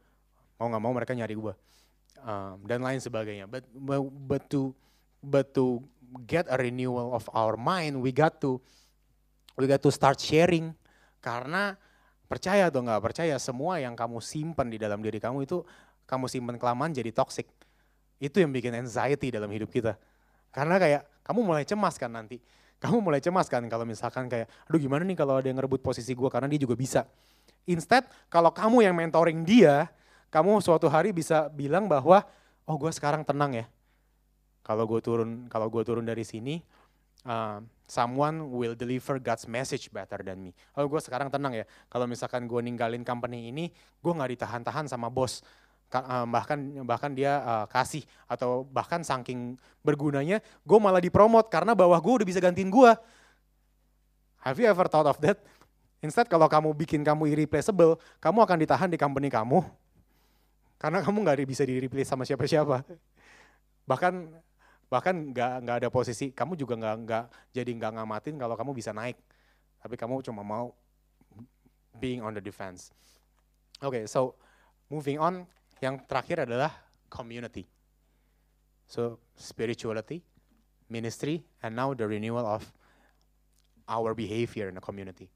mau 0.59 0.67
nggak 0.67 0.83
mau 0.83 0.91
mereka 0.91 1.15
nyari 1.15 1.39
gue 1.39 1.53
um, 2.23 2.55
dan 2.65 2.79
lain 2.81 2.99
sebagainya. 3.03 3.45
But, 3.45 3.67
but 3.75 4.01
but 4.03 4.43
to 4.51 4.71
but 5.19 5.51
to 5.55 5.83
get 6.23 6.47
a 6.47 6.57
renewal 6.59 7.15
of 7.15 7.27
our 7.35 7.59
mind 7.59 7.99
we 7.99 8.15
got 8.15 8.39
to 8.43 8.63
we 9.59 9.67
got 9.67 9.83
to 9.83 9.91
start 9.91 10.19
sharing. 10.19 10.71
Karena 11.23 11.75
percaya 12.27 12.67
atau 12.67 12.83
nggak 12.83 13.01
percaya 13.03 13.35
semua 13.39 13.79
yang 13.79 13.95
kamu 13.95 14.19
simpan 14.19 14.67
di 14.67 14.75
dalam 14.75 14.99
diri 14.99 15.19
kamu 15.19 15.47
itu 15.47 15.63
kamu 16.03 16.27
simpan 16.27 16.55
kelamaan 16.59 16.91
jadi 16.91 17.11
toxic. 17.15 17.47
Itu 18.19 18.39
yang 18.39 18.51
bikin 18.51 18.75
anxiety 18.75 19.31
dalam 19.31 19.51
hidup 19.51 19.71
kita. 19.71 19.95
Karena 20.51 20.79
kayak 20.79 21.07
kamu 21.23 21.39
mulai 21.43 21.63
cemas 21.63 21.95
kan 21.95 22.11
nanti 22.11 22.39
kamu 22.83 22.99
mulai 22.99 23.23
cemas 23.23 23.47
kan 23.47 23.63
kalau 23.71 23.87
misalkan 23.87 24.27
kayak 24.27 24.51
aduh 24.67 24.79
gimana 24.79 25.07
nih 25.07 25.15
kalau 25.15 25.39
ada 25.39 25.47
yang 25.47 25.55
ngerebut 25.55 25.79
posisi 25.79 26.11
gue 26.11 26.27
karena 26.27 26.51
dia 26.51 26.59
juga 26.59 26.75
bisa 26.75 27.07
instead 27.63 28.03
kalau 28.27 28.51
kamu 28.51 28.83
yang 28.83 28.95
mentoring 28.95 29.47
dia 29.47 29.87
kamu 30.33 30.65
suatu 30.65 30.89
hari 30.89 31.13
bisa 31.13 31.45
bilang 31.53 31.85
bahwa 31.85 32.25
oh 32.65 32.75
gue 32.81 32.89
sekarang 32.89 33.21
tenang 33.21 33.53
ya. 33.53 33.65
Kalau 34.65 34.89
gue 34.89 34.97
turun 34.97 35.45
kalau 35.45 35.69
gue 35.69 35.85
turun 35.85 36.01
dari 36.01 36.25
sini, 36.25 36.57
uh, 37.29 37.61
someone 37.85 38.49
will 38.49 38.73
deliver 38.73 39.21
God's 39.21 39.45
message 39.45 39.93
better 39.93 40.25
than 40.25 40.41
me. 40.41 40.51
Oh 40.73 40.89
gue 40.89 40.97
sekarang 41.03 41.29
tenang 41.29 41.53
ya. 41.53 41.65
Kalau 41.85 42.09
misalkan 42.09 42.49
gue 42.49 42.59
ninggalin 42.65 43.05
company 43.05 43.53
ini, 43.53 43.69
gue 44.01 44.11
nggak 44.11 44.33
ditahan-tahan 44.39 44.89
sama 44.89 45.13
bos. 45.13 45.45
Uh, 45.93 46.25
bahkan 46.25 46.57
bahkan 46.89 47.13
dia 47.13 47.37
uh, 47.45 47.65
kasih 47.69 48.01
atau 48.25 48.65
bahkan 48.65 49.05
saking 49.05 49.61
bergunanya, 49.85 50.41
gue 50.65 50.79
malah 50.81 50.97
dipromot 50.97 51.45
karena 51.53 51.77
bawah 51.77 52.01
gue 52.01 52.13
udah 52.17 52.27
bisa 52.27 52.41
gantiin 52.41 52.73
gue. 52.73 52.91
Have 54.41 54.57
you 54.57 54.65
ever 54.65 54.89
thought 54.89 55.05
of 55.05 55.21
that? 55.21 55.37
Instead 56.01 56.25
kalau 56.25 56.49
kamu 56.49 56.73
bikin 56.73 57.05
kamu 57.05 57.29
irreplaceable, 57.29 58.01
kamu 58.17 58.41
akan 58.41 58.57
ditahan 58.59 58.89
di 58.89 58.97
company 58.97 59.29
kamu, 59.29 59.61
karena 60.81 60.99
kamu 61.05 61.17
nggak 61.23 61.45
bisa 61.45 61.63
di 61.63 61.77
replace 61.77 62.09
sama 62.09 62.25
siapa-siapa. 62.25 62.83
Bahkan 63.85 64.13
bahkan 64.89 65.15
nggak 65.31 65.51
nggak 65.63 65.77
ada 65.79 65.89
posisi, 65.93 66.33
kamu 66.33 66.57
juga 66.57 66.73
nggak 66.75 66.95
nggak 67.07 67.25
jadi 67.55 67.71
nggak 67.71 67.91
ngamatin 68.01 68.35
kalau 68.35 68.57
kamu 68.57 68.75
bisa 68.75 68.91
naik. 68.91 69.15
Tapi 69.77 69.95
kamu 69.95 70.25
cuma 70.25 70.41
mau 70.41 70.75
being 72.01 72.25
on 72.25 72.33
the 72.33 72.43
defense. 72.43 72.89
Oke, 73.79 74.01
okay, 74.01 74.03
so 74.09 74.35
moving 74.91 75.21
on, 75.23 75.47
yang 75.83 75.99
terakhir 76.07 76.47
adalah 76.47 76.71
community. 77.11 77.67
So 78.87 79.19
spirituality, 79.35 80.23
ministry, 80.87 81.43
and 81.59 81.75
now 81.75 81.91
the 81.91 82.07
renewal 82.07 82.47
of 82.47 82.63
our 83.91 84.15
behavior 84.15 84.71
in 84.71 84.79
the 84.79 84.83
community. 84.83 85.27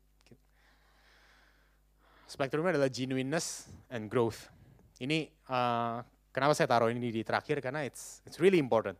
Spektrumnya 2.28 2.76
adalah 2.76 2.92
genuineness 2.92 3.72
and 3.88 4.12
growth. 4.12 4.52
Ini 5.00 5.32
uh, 5.48 6.04
kenapa 6.32 6.52
saya 6.56 6.68
taruh 6.68 6.92
ini 6.92 7.08
di 7.08 7.24
terakhir 7.24 7.64
karena 7.64 7.88
it's 7.88 8.20
it's 8.28 8.40
really 8.40 8.60
important. 8.60 9.00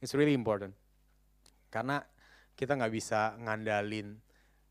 It's 0.00 0.16
really 0.16 0.32
important. 0.32 0.72
Karena 1.68 2.00
kita 2.56 2.76
nggak 2.76 2.92
bisa 2.92 3.36
ngandalin 3.40 4.16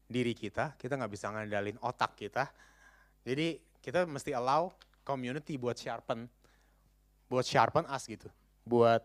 diri 0.09 0.33
kita, 0.33 0.77
kita 0.81 0.97
nggak 0.97 1.13
bisa 1.13 1.29
ngandalin 1.29 1.77
otak 1.81 2.17
kita. 2.17 2.49
Jadi 3.21 3.61
kita 3.81 4.09
mesti 4.09 4.33
allow 4.33 4.73
community 5.11 5.59
buat 5.59 5.75
sharpen, 5.75 6.31
buat 7.27 7.43
sharpen 7.43 7.83
us 7.91 8.07
gitu, 8.07 8.31
buat 8.63 9.03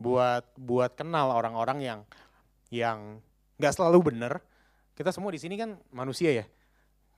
buat 0.00 0.44
buat 0.56 0.96
kenal 0.96 1.36
orang-orang 1.36 1.78
yang 1.84 2.00
yang 2.72 3.20
nggak 3.60 3.76
selalu 3.76 4.14
bener. 4.14 4.40
Kita 4.96 5.12
semua 5.12 5.28
di 5.34 5.40
sini 5.42 5.60
kan 5.60 5.76
manusia 5.92 6.32
ya. 6.32 6.44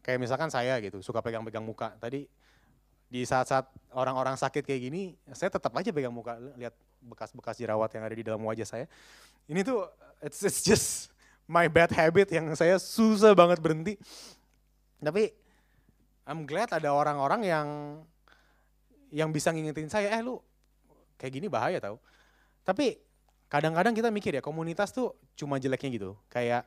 Kayak 0.03 0.23
misalkan 0.23 0.51
saya 0.51 0.79
gitu, 0.83 0.99
suka 1.03 1.23
pegang-pegang 1.23 1.63
muka. 1.63 1.95
Tadi 1.99 2.27
di 3.07 3.23
saat-saat 3.23 3.71
orang-orang 3.95 4.35
sakit 4.35 4.67
kayak 4.67 4.81
gini, 4.91 5.15
saya 5.31 5.51
tetap 5.51 5.71
aja 5.79 5.91
pegang 5.95 6.15
muka, 6.15 6.39
lihat 6.59 6.75
bekas-bekas 7.03 7.59
jerawat 7.59 7.91
yang 7.95 8.03
ada 8.03 8.15
di 8.15 8.25
dalam 8.27 8.43
wajah 8.43 8.67
saya. 8.67 8.87
Ini 9.47 9.63
tuh, 9.63 9.87
it's, 10.23 10.43
it's 10.43 10.63
just 10.67 11.15
my 11.47 11.71
bad 11.71 11.95
habit 11.95 12.35
yang 12.35 12.51
saya 12.59 12.83
susah 12.83 13.31
banget 13.35 13.63
berhenti. 13.63 13.95
Tapi, 14.99 15.31
I'm 16.27 16.43
glad 16.43 16.75
ada 16.75 16.91
orang-orang 16.91 17.47
yang 17.47 17.67
yang 19.15 19.31
bisa 19.31 19.55
ngingetin 19.55 19.91
saya, 19.91 20.11
eh 20.13 20.23
lu 20.23 20.43
kayak 21.17 21.33
gini 21.33 21.47
bahaya 21.47 21.79
tau. 21.79 22.03
Tapi 22.67 22.99
kadang-kadang 23.47 23.95
kita 23.95 24.11
mikir 24.11 24.35
ya 24.35 24.43
komunitas 24.43 24.91
tuh 24.91 25.15
cuma 25.39 25.57
jeleknya 25.63 25.91
gitu, 25.95 26.11
kayak 26.27 26.67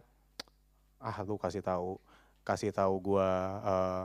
ah 0.99 1.17
lu 1.23 1.35
kasih 1.39 1.63
tahu 1.63 1.99
kasih 2.43 2.71
tahu 2.71 2.95
gua 2.99 3.27
uh, 3.61 4.03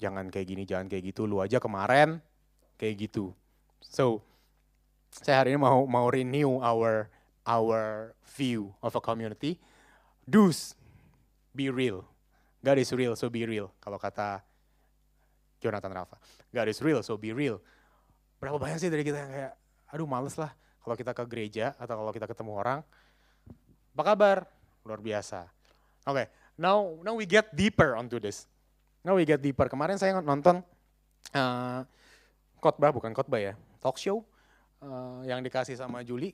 jangan 0.00 0.28
kayak 0.32 0.46
gini, 0.48 0.62
jangan 0.64 0.88
kayak 0.88 1.12
gitu, 1.12 1.28
lu 1.28 1.42
aja 1.44 1.60
kemarin 1.60 2.22
kayak 2.80 3.10
gitu. 3.10 3.34
So, 3.84 4.24
saya 5.10 5.42
hari 5.44 5.54
ini 5.54 5.60
mau 5.60 5.84
mau 5.84 6.06
renew 6.08 6.62
our 6.62 7.12
our 7.44 8.12
view 8.36 8.72
of 8.80 8.94
a 8.94 9.02
community. 9.02 9.60
Do's 10.28 10.76
be 11.56 11.72
real. 11.72 12.04
God 12.60 12.78
is 12.78 12.90
real, 12.92 13.14
so 13.16 13.30
be 13.30 13.46
real. 13.46 13.72
Kalau 13.80 13.96
kata 13.96 14.42
Jonathan 15.58 15.92
Rafa. 15.92 16.16
God 16.54 16.68
is 16.70 16.78
real, 16.82 17.02
so 17.02 17.18
be 17.18 17.34
real. 17.34 17.58
Berapa 18.38 18.58
banyak 18.58 18.78
sih 18.78 18.90
dari 18.90 19.02
kita 19.02 19.18
yang 19.18 19.32
kayak, 19.34 19.52
aduh 19.90 20.06
males 20.06 20.38
lah 20.38 20.54
kalau 20.82 20.94
kita 20.94 21.12
ke 21.12 21.24
gereja 21.26 21.74
atau 21.76 21.98
kalau 21.98 22.12
kita 22.14 22.26
ketemu 22.30 22.52
orang. 22.54 22.80
Apa 23.98 24.02
kabar? 24.14 24.46
Luar 24.86 25.02
biasa. 25.02 25.50
Oke, 26.06 26.24
okay, 26.24 26.26
now 26.56 26.96
now 27.02 27.12
we 27.18 27.26
get 27.26 27.50
deeper 27.52 27.98
onto 27.98 28.16
this. 28.22 28.46
Now 29.02 29.18
we 29.18 29.26
get 29.26 29.42
deeper. 29.42 29.66
Kemarin 29.66 29.98
saya 29.98 30.16
nonton 30.22 30.62
uh, 31.34 31.80
khotbah, 32.62 32.94
bukan 32.94 33.12
khotbah 33.12 33.42
ya, 33.42 33.54
talk 33.82 33.98
show 33.98 34.22
uh, 34.80 35.20
yang 35.26 35.42
dikasih 35.42 35.74
sama 35.74 36.00
Julie. 36.06 36.32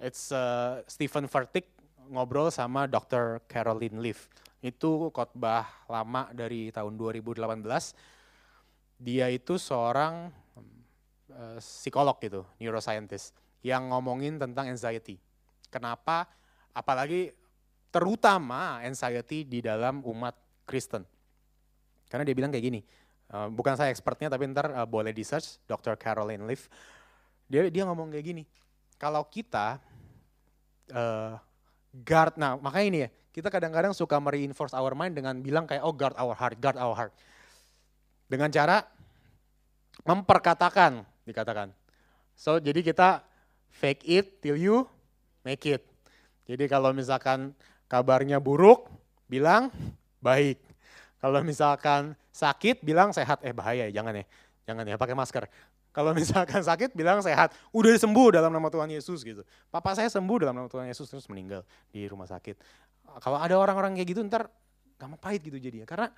It's 0.00 0.32
uh, 0.32 0.80
Stephen 0.88 1.28
Furtick 1.28 1.68
ngobrol 2.08 2.48
sama 2.48 2.88
Dr. 2.88 3.44
Caroline 3.48 4.00
Leaf. 4.00 4.28
Itu 4.60 5.08
khotbah 5.12 5.88
lama 5.88 6.28
dari 6.32 6.72
tahun 6.72 6.96
2018. 6.96 7.40
Dia 9.00 9.32
itu 9.32 9.56
seorang 9.56 10.28
uh, 11.32 11.56
psikolog 11.56 12.20
gitu, 12.20 12.44
neuroscientist, 12.60 13.32
yang 13.64 13.88
ngomongin 13.88 14.36
tentang 14.36 14.68
anxiety. 14.68 15.16
Kenapa? 15.72 16.28
Apalagi 16.76 17.32
terutama 17.88 18.84
anxiety 18.84 19.48
di 19.48 19.64
dalam 19.64 20.04
umat 20.04 20.36
Kristen 20.68 21.02
karena 22.10 22.26
dia 22.26 22.34
bilang 22.34 22.50
kayak 22.50 22.66
gini, 22.66 22.80
uh, 23.30 23.46
bukan 23.46 23.78
saya 23.78 23.94
expertnya 23.94 24.26
tapi 24.26 24.50
ntar 24.50 24.74
uh, 24.74 24.82
boleh 24.82 25.14
di 25.14 25.22
search 25.22 25.62
Dr. 25.70 25.94
Caroline 25.94 26.42
Leaf. 26.42 26.66
Dia 27.46 27.70
dia 27.70 27.86
ngomong 27.86 28.10
kayak 28.10 28.26
gini, 28.26 28.42
kalau 28.98 29.22
kita 29.30 29.78
uh, 30.90 31.38
guard. 32.02 32.34
Nah 32.34 32.58
makanya 32.58 32.86
ini 32.90 32.98
ya, 33.06 33.08
kita 33.30 33.46
kadang-kadang 33.46 33.94
suka 33.94 34.18
mereinforce 34.18 34.74
our 34.74 34.98
mind 34.98 35.14
dengan 35.14 35.38
bilang 35.38 35.70
kayak 35.70 35.86
oh 35.86 35.94
guard 35.94 36.18
our 36.18 36.34
heart, 36.34 36.58
guard 36.58 36.78
our 36.82 36.98
heart. 36.98 37.14
Dengan 38.30 38.46
cara 38.54 38.86
memperkatakan, 40.06 41.02
dikatakan. 41.26 41.74
So 42.38 42.62
jadi 42.62 42.80
kita 42.86 43.26
fake 43.74 44.06
it 44.06 44.26
till 44.38 44.54
you 44.54 44.86
make 45.42 45.66
it. 45.66 45.82
Jadi 46.46 46.70
kalau 46.70 46.94
misalkan 46.94 47.50
kabarnya 47.90 48.38
buruk, 48.38 48.86
bilang 49.26 49.74
baik. 50.22 50.62
Kalau 51.18 51.42
misalkan 51.44 52.14
sakit, 52.32 52.80
bilang 52.80 53.10
sehat. 53.10 53.42
Eh 53.44 53.52
bahaya 53.52 53.90
ya, 53.90 54.00
jangan 54.00 54.22
ya. 54.22 54.24
Jangan 54.64 54.84
ya, 54.86 54.96
pakai 54.96 55.14
masker. 55.18 55.44
Kalau 55.90 56.14
misalkan 56.14 56.62
sakit, 56.62 56.94
bilang 56.94 57.18
sehat. 57.20 57.50
Udah 57.74 57.90
sembuh 57.98 58.30
dalam 58.30 58.54
nama 58.54 58.70
Tuhan 58.70 58.88
Yesus 58.94 59.26
gitu. 59.26 59.42
Papa 59.68 59.92
saya 59.98 60.06
sembuh 60.06 60.46
dalam 60.46 60.54
nama 60.54 60.70
Tuhan 60.70 60.86
Yesus, 60.86 61.10
terus 61.10 61.26
meninggal 61.26 61.66
di 61.90 62.06
rumah 62.06 62.30
sakit. 62.30 62.56
Kalau 63.18 63.36
ada 63.42 63.58
orang-orang 63.58 63.98
kayak 63.98 64.08
gitu, 64.14 64.22
ntar 64.22 64.46
gampang 64.96 65.18
pahit 65.18 65.42
gitu 65.42 65.58
jadinya. 65.58 65.84
Karena 65.84 66.08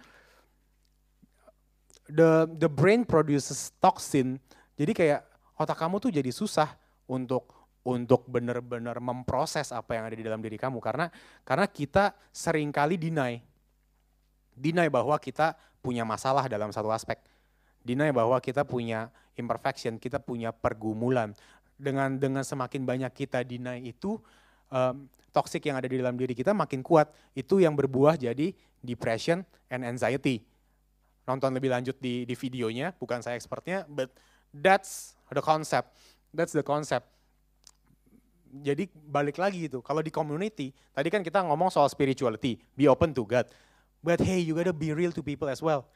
the 2.13 2.45
the 2.61 2.69
brain 2.69 3.09
produces 3.09 3.73
toxin. 3.81 4.37
Jadi 4.77 4.93
kayak 4.93 5.25
otak 5.57 5.81
kamu 5.81 5.97
tuh 5.99 6.13
jadi 6.13 6.29
susah 6.29 6.77
untuk 7.09 7.49
untuk 7.83 8.29
benar-benar 8.31 9.03
memproses 9.03 9.75
apa 9.75 9.99
yang 9.99 10.05
ada 10.07 10.15
di 10.15 10.25
dalam 10.25 10.39
diri 10.45 10.61
kamu. 10.61 10.79
Karena 10.79 11.09
karena 11.43 11.67
kita 11.67 12.13
sering 12.31 12.69
kali 12.71 13.01
deny. 13.01 13.41
Deny 14.53 14.93
bahwa 14.93 15.17
kita 15.17 15.57
punya 15.81 16.05
masalah 16.05 16.47
dalam 16.47 16.71
satu 16.71 16.93
aspek. 16.93 17.19
Deny 17.83 18.13
bahwa 18.13 18.37
kita 18.39 18.63
punya 18.63 19.09
imperfection 19.35 19.97
kita 19.97 20.21
punya 20.21 20.53
pergumulan. 20.53 21.33
Dengan 21.83 22.15
dengan 22.15 22.47
semakin 22.47 22.87
banyak 22.87 23.11
kita 23.11 23.43
deny 23.43 23.83
itu 23.83 24.21
um, 24.71 25.11
toxic 25.35 25.67
yang 25.67 25.81
ada 25.81 25.89
di 25.91 25.99
dalam 25.99 26.15
diri 26.15 26.37
kita 26.37 26.55
makin 26.55 26.85
kuat. 26.85 27.11
Itu 27.35 27.59
yang 27.59 27.75
berbuah 27.75 28.21
jadi 28.21 28.55
depression 28.85 29.43
and 29.67 29.83
anxiety 29.83 30.52
nonton 31.29 31.55
lebih 31.55 31.71
lanjut 31.71 31.97
di 32.03 32.27
di 32.27 32.35
videonya 32.35 32.95
bukan 32.99 33.23
saya 33.23 33.39
expertnya 33.39 33.87
but 33.87 34.11
that's 34.51 35.15
the 35.31 35.43
concept 35.43 35.95
that's 36.35 36.53
the 36.53 36.65
concept 36.65 37.13
jadi 38.53 38.85
balik 38.93 39.41
lagi 39.41 39.65
itu. 39.65 39.81
Kalau 39.81 40.05
di 40.05 40.13
community, 40.13 40.77
tadi 40.93 41.09
kan 41.09 41.25
kita 41.25 41.41
ngomong 41.41 41.73
soal 41.73 41.89
spirituality, 41.89 42.61
be 42.77 42.85
open 42.85 43.17
to 43.17 43.25
God. 43.25 43.49
But 44.05 44.21
hey, 44.21 44.45
you 44.45 44.53
gotta 44.53 44.77
be 44.77 44.93
real 44.93 45.09
to 45.17 45.25
people 45.25 45.49
as 45.49 45.65
well. 45.65 45.89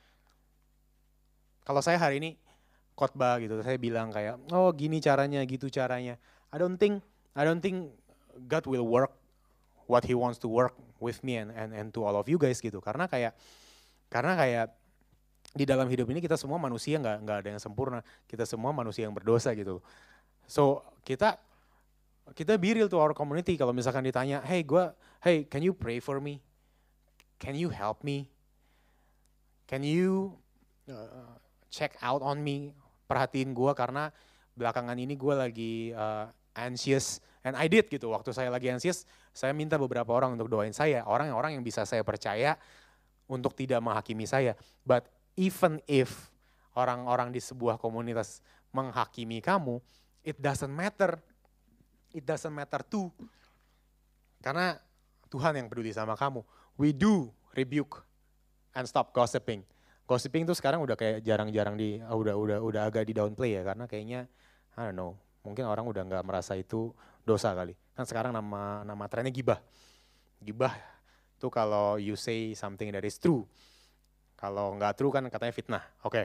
Kalau 1.69 1.85
saya 1.85 2.01
hari 2.01 2.17
ini 2.17 2.31
khotbah 2.97 3.37
gitu, 3.45 3.61
saya 3.61 3.77
bilang 3.77 4.09
kayak, 4.09 4.41
oh 4.57 4.73
gini 4.73 5.05
caranya, 5.05 5.45
gitu 5.45 5.69
caranya. 5.69 6.17
I 6.49 6.57
don't 6.57 6.81
think, 6.81 7.05
I 7.37 7.45
don't 7.45 7.61
think 7.61 7.93
God 8.49 8.65
will 8.65 8.89
work 8.89 9.13
what 9.85 10.09
He 10.09 10.17
wants 10.17 10.41
to 10.41 10.49
work 10.49 10.73
with 10.97 11.21
me 11.21 11.37
and 11.37 11.53
and, 11.53 11.77
and 11.77 11.93
to 11.93 12.09
all 12.09 12.17
of 12.17 12.25
you 12.25 12.41
guys 12.41 12.57
gitu. 12.65 12.81
Karena 12.81 13.05
kayak, 13.05 13.37
karena 14.09 14.33
kayak 14.33 14.67
di 15.57 15.65
dalam 15.65 15.89
hidup 15.89 16.13
ini 16.13 16.21
kita 16.21 16.37
semua 16.37 16.61
manusia 16.61 17.01
nggak 17.01 17.17
nggak 17.25 17.37
ada 17.41 17.49
yang 17.57 17.63
sempurna. 17.63 18.05
Kita 18.29 18.45
semua 18.45 18.77
manusia 18.77 19.09
yang 19.09 19.17
berdosa 19.17 19.57
gitu. 19.57 19.81
So 20.45 20.85
kita 21.01 21.41
kita 22.37 22.61
be 22.61 22.77
real 22.77 22.93
to 22.93 23.01
our 23.01 23.17
community 23.17 23.57
kalau 23.57 23.73
misalkan 23.73 24.05
ditanya, 24.05 24.45
hey 24.45 24.61
gue, 24.61 24.85
hey 25.25 25.49
can 25.49 25.65
you 25.65 25.73
pray 25.73 25.97
for 25.97 26.21
me? 26.21 26.45
Can 27.41 27.57
you 27.57 27.73
help 27.73 28.05
me? 28.05 28.29
Can 29.65 29.81
you 29.81 30.37
uh, 30.93 31.41
check 31.73 31.97
out 32.05 32.21
on 32.21 32.45
me? 32.45 32.77
Perhatiin 33.09 33.57
gue 33.57 33.73
karena 33.73 34.13
belakangan 34.57 34.97
ini 34.99 35.15
gue 35.17 35.35
lagi 35.37 35.75
uh, 35.97 36.29
anxious 36.57 37.21
and 37.45 37.55
I 37.55 37.69
did 37.69 37.87
gitu 37.93 38.11
waktu 38.11 38.33
saya 38.33 38.49
lagi 38.49 38.73
anxious 38.73 39.05
saya 39.31 39.53
minta 39.53 39.77
beberapa 39.77 40.09
orang 40.17 40.35
untuk 40.35 40.49
doain 40.49 40.73
saya 40.73 41.05
orang-orang 41.05 41.61
yang 41.61 41.63
bisa 41.63 41.85
saya 41.85 42.01
percaya 42.01 42.57
untuk 43.29 43.53
tidak 43.53 43.85
menghakimi 43.85 44.25
saya 44.25 44.57
but 44.83 45.07
even 45.37 45.79
if 45.87 46.33
orang-orang 46.73 47.31
di 47.31 47.41
sebuah 47.41 47.79
komunitas 47.79 48.41
menghakimi 48.73 49.41
kamu 49.41 49.81
it 50.27 50.37
doesn't 50.41 50.73
matter 50.73 51.21
it 52.17 52.25
doesn't 52.25 52.53
matter 52.53 52.81
to. 52.89 53.13
Karena 54.41 54.81
Tuhan 55.29 55.61
yang 55.61 55.69
peduli 55.69 55.93
sama 55.93 56.17
kamu. 56.17 56.41
We 56.81 56.97
do 56.97 57.29
rebuke 57.53 58.01
and 58.73 58.89
stop 58.89 59.13
gossiping. 59.13 59.61
Gossiping 60.09 60.49
tuh 60.49 60.57
sekarang 60.57 60.81
udah 60.81 60.97
kayak 60.97 61.21
jarang-jarang 61.21 61.77
di 61.77 62.01
udah 62.01 62.35
udah 62.37 62.59
udah 62.65 62.83
agak 62.89 63.05
di 63.05 63.13
downplay 63.13 63.59
ya 63.59 63.63
karena 63.67 63.85
kayaknya 63.85 64.31
I 64.77 64.93
don't 64.93 64.97
know, 64.97 65.13
mungkin 65.45 65.69
orang 65.69 65.89
udah 65.89 66.05
nggak 66.05 66.25
merasa 66.25 66.57
itu 66.57 66.93
dosa 67.27 67.53
kali. 67.53 67.77
Kan 67.97 68.09
sekarang 68.09 68.33
nama 68.33 68.85
nama 68.87 69.05
trennya 69.09 69.33
gibah. 69.33 69.61
Gibah 70.41 70.73
tuh 71.37 71.53
kalau 71.53 71.97
you 72.01 72.15
say 72.15 72.53
something 72.57 72.93
that 72.93 73.03
is 73.05 73.17
true. 73.21 73.45
Kalau 74.37 74.77
nggak 74.77 74.93
true 75.01 75.13
kan 75.13 75.25
katanya 75.33 75.55
fitnah. 75.57 75.83
Oke. 76.05 76.25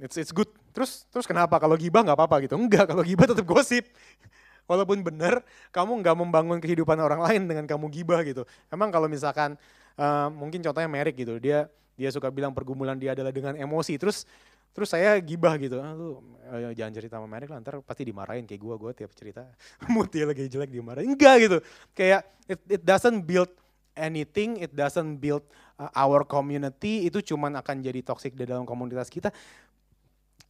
It's 0.00 0.16
it's 0.16 0.32
good. 0.32 0.48
Terus 0.72 1.08
terus 1.08 1.24
kenapa 1.28 1.56
kalau 1.56 1.76
gibah 1.76 2.04
nggak 2.04 2.16
apa-apa 2.16 2.44
gitu? 2.44 2.56
Enggak, 2.56 2.88
kalau 2.88 3.04
gibah 3.04 3.28
tetap 3.28 3.44
gosip 3.48 3.84
walaupun 4.70 5.00
benar 5.00 5.40
kamu 5.70 6.02
nggak 6.02 6.16
membangun 6.16 6.58
kehidupan 6.60 6.98
orang 6.98 7.22
lain 7.22 7.48
dengan 7.48 7.64
kamu 7.64 7.88
gibah 7.92 8.20
gitu. 8.24 8.44
Emang 8.68 8.92
kalau 8.92 9.08
misalkan 9.08 9.56
uh, 9.96 10.28
mungkin 10.28 10.60
contohnya 10.60 10.88
Merek 10.88 11.16
gitu, 11.16 11.40
dia 11.40 11.68
dia 11.96 12.12
suka 12.12 12.28
bilang 12.28 12.52
pergumulan 12.52 12.96
dia 13.00 13.16
adalah 13.16 13.32
dengan 13.32 13.56
emosi. 13.56 13.96
Terus 13.96 14.28
terus 14.76 14.92
saya 14.92 15.16
gibah 15.24 15.56
gitu, 15.56 15.80
ah, 15.80 15.96
lu 15.96 16.20
uh, 16.52 16.72
jangan 16.76 16.92
cerita 16.92 17.16
sama 17.16 17.24
Merek 17.24 17.48
lah, 17.48 17.64
ntar 17.64 17.80
pasti 17.80 18.04
dimarahin 18.04 18.44
kayak 18.44 18.60
gue, 18.60 18.74
gue 18.76 18.92
tiap 18.92 19.10
cerita 19.16 19.48
mood 19.92 20.12
dia 20.12 20.28
lagi 20.28 20.44
jelek 20.44 20.68
dimarahin. 20.68 21.16
Enggak 21.16 21.36
gitu, 21.40 21.58
kayak 21.96 22.28
it, 22.44 22.60
it 22.68 22.82
doesn't 22.84 23.24
build 23.24 23.48
anything, 23.96 24.60
it 24.60 24.76
doesn't 24.76 25.16
build 25.16 25.40
uh, 25.80 25.90
our 25.94 26.24
community, 26.24 27.08
itu 27.08 27.22
cuman 27.34 27.56
akan 27.60 27.80
jadi 27.84 28.00
toxic 28.04 28.36
di 28.36 28.44
dalam 28.44 28.64
komunitas 28.64 29.08
kita. 29.08 29.32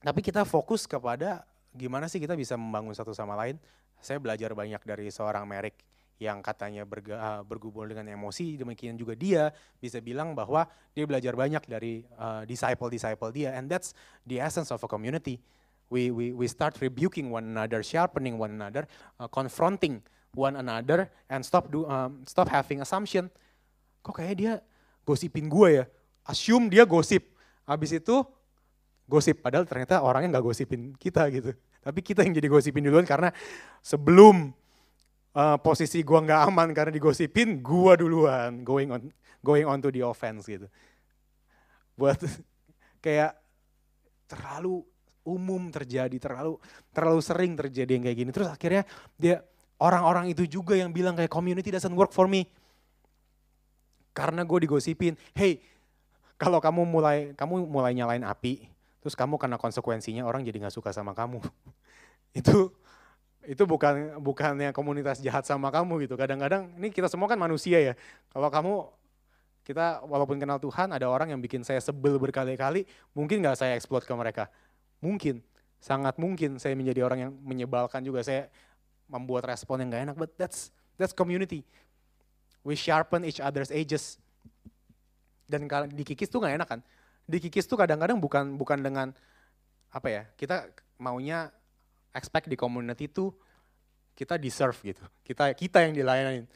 Tapi 0.02 0.20
kita 0.22 0.46
fokus 0.46 0.86
kepada 0.86 1.42
gimana 1.76 2.08
sih 2.08 2.22
kita 2.22 2.32
bisa 2.38 2.56
membangun 2.56 2.96
satu 2.96 3.12
sama 3.12 3.36
lain 3.36 3.60
saya 4.00 4.20
belajar 4.20 4.52
banyak 4.52 4.80
dari 4.84 5.08
seorang 5.12 5.44
Merek 5.48 5.76
yang 6.16 6.40
katanya 6.40 6.88
berga, 6.88 7.44
uh, 7.44 7.84
dengan 7.84 8.08
emosi, 8.08 8.56
demikian 8.56 8.96
juga 8.96 9.12
dia 9.12 9.52
bisa 9.76 10.00
bilang 10.00 10.32
bahwa 10.32 10.64
dia 10.96 11.04
belajar 11.04 11.36
banyak 11.36 11.60
dari 11.68 12.08
uh, 12.16 12.40
disciple-disciple 12.48 13.28
dia, 13.36 13.52
and 13.52 13.68
that's 13.68 13.92
the 14.24 14.40
essence 14.40 14.72
of 14.72 14.80
a 14.80 14.88
community. 14.88 15.36
We 15.92 16.08
we 16.08 16.32
we 16.32 16.48
start 16.48 16.80
rebuking 16.80 17.28
one 17.28 17.44
another, 17.52 17.84
sharpening 17.84 18.40
one 18.40 18.56
another, 18.56 18.88
uh, 19.20 19.28
confronting 19.28 20.00
one 20.32 20.56
another, 20.56 21.12
and 21.28 21.44
stop 21.44 21.68
do 21.68 21.84
um, 21.84 22.24
stop 22.24 22.48
having 22.48 22.80
assumption. 22.80 23.28
Kok 24.00 24.16
kayak 24.16 24.34
dia 24.40 24.52
gosipin 25.06 25.46
gue 25.46 25.68
ya? 25.80 25.84
Assume 26.26 26.66
dia 26.66 26.82
gosip. 26.82 27.30
Habis 27.62 28.02
itu 28.02 28.26
gosip, 29.06 29.38
padahal 29.38 29.64
ternyata 29.64 30.02
orangnya 30.02 30.36
nggak 30.36 30.46
gosipin 30.50 30.92
kita 30.98 31.30
gitu. 31.30 31.54
Tapi 31.86 32.02
kita 32.02 32.26
yang 32.26 32.34
jadi 32.34 32.50
gosipin 32.50 32.82
duluan 32.82 33.06
karena 33.06 33.30
sebelum 33.78 34.50
uh, 35.38 35.56
posisi 35.62 36.02
gua 36.02 36.18
nggak 36.26 36.40
aman 36.50 36.68
karena 36.74 36.90
digosipin, 36.90 37.62
gua 37.62 37.94
duluan 37.94 38.66
going 38.66 38.90
on 38.90 39.02
going 39.38 39.62
on 39.62 39.78
to 39.78 39.94
the 39.94 40.02
offense 40.02 40.50
gitu. 40.50 40.66
Buat 41.94 42.26
kayak 43.04 43.38
terlalu 44.26 44.82
umum 45.22 45.70
terjadi, 45.70 46.18
terlalu 46.18 46.58
terlalu 46.90 47.20
sering 47.22 47.54
terjadi 47.54 47.90
yang 47.94 48.04
kayak 48.10 48.18
gini. 48.18 48.30
Terus 48.34 48.48
akhirnya 48.50 48.82
dia 49.14 49.46
orang-orang 49.78 50.34
itu 50.34 50.42
juga 50.50 50.74
yang 50.74 50.90
bilang 50.90 51.14
kayak 51.14 51.30
community 51.30 51.70
doesn't 51.70 51.94
work 51.94 52.10
for 52.10 52.26
me. 52.26 52.50
Karena 54.16 54.48
gue 54.48 54.58
digosipin, 54.64 55.12
hey 55.36 55.60
kalau 56.40 56.60
kamu 56.60 56.88
mulai 56.88 57.36
kamu 57.36 57.68
mulai 57.68 57.92
nyalain 57.92 58.24
api, 58.24 58.64
terus 59.04 59.12
kamu 59.12 59.36
karena 59.36 59.60
konsekuensinya 59.60 60.24
orang 60.24 60.44
jadi 60.44 60.56
nggak 60.64 60.72
suka 60.72 60.92
sama 60.92 61.12
kamu. 61.12 61.40
itu 62.40 62.72
itu 63.46 63.62
bukan 63.62 64.18
bukannya 64.20 64.72
komunitas 64.72 65.20
jahat 65.20 65.44
sama 65.44 65.68
kamu 65.68 66.08
gitu. 66.08 66.16
Kadang-kadang 66.16 66.72
ini 66.80 66.88
kita 66.92 67.12
semua 67.12 67.28
kan 67.28 67.36
manusia 67.36 67.80
ya. 67.80 67.94
Kalau 68.32 68.48
kamu 68.48 68.74
kita 69.66 70.06
walaupun 70.06 70.38
kenal 70.38 70.62
Tuhan 70.62 70.94
ada 70.94 71.10
orang 71.10 71.34
yang 71.34 71.40
bikin 71.42 71.60
saya 71.60 71.82
sebel 71.82 72.16
berkali-kali, 72.22 72.86
mungkin 73.12 73.42
nggak 73.42 73.56
saya 73.58 73.72
eksplor 73.74 74.04
ke 74.04 74.14
mereka. 74.14 74.48
Mungkin, 75.02 75.44
sangat 75.76 76.16
mungkin 76.16 76.56
saya 76.56 76.72
menjadi 76.72 77.04
orang 77.04 77.18
yang 77.28 77.32
menyebalkan 77.44 78.00
juga. 78.00 78.22
Saya 78.22 78.48
membuat 79.06 79.46
respon 79.46 79.82
yang 79.82 79.94
gak 79.94 80.02
enak, 80.10 80.16
but 80.18 80.30
that's 80.34 80.74
that's 80.98 81.14
community. 81.14 81.62
We 82.66 82.74
sharpen 82.74 83.22
each 83.22 83.38
other's 83.38 83.70
edges. 83.70 84.18
Dan 85.46 85.70
di 85.94 86.02
kikis 86.02 86.26
tuh 86.26 86.42
gak 86.42 86.58
enak 86.58 86.66
kan? 86.66 86.82
di 87.26 87.42
kikis 87.42 87.66
tuh 87.66 87.74
kadang-kadang 87.74 88.22
bukan 88.22 88.54
bukan 88.54 88.78
dengan 88.78 89.10
apa 89.90 90.08
ya 90.08 90.22
kita 90.38 90.70
maunya 91.02 91.50
expect 92.14 92.46
di 92.46 92.54
community 92.54 93.10
itu 93.10 93.34
kita 94.14 94.38
deserve 94.38 94.78
gitu 94.78 95.02
kita 95.26 95.52
kita 95.58 95.82
yang 95.82 95.92
dilayanin 95.92 96.46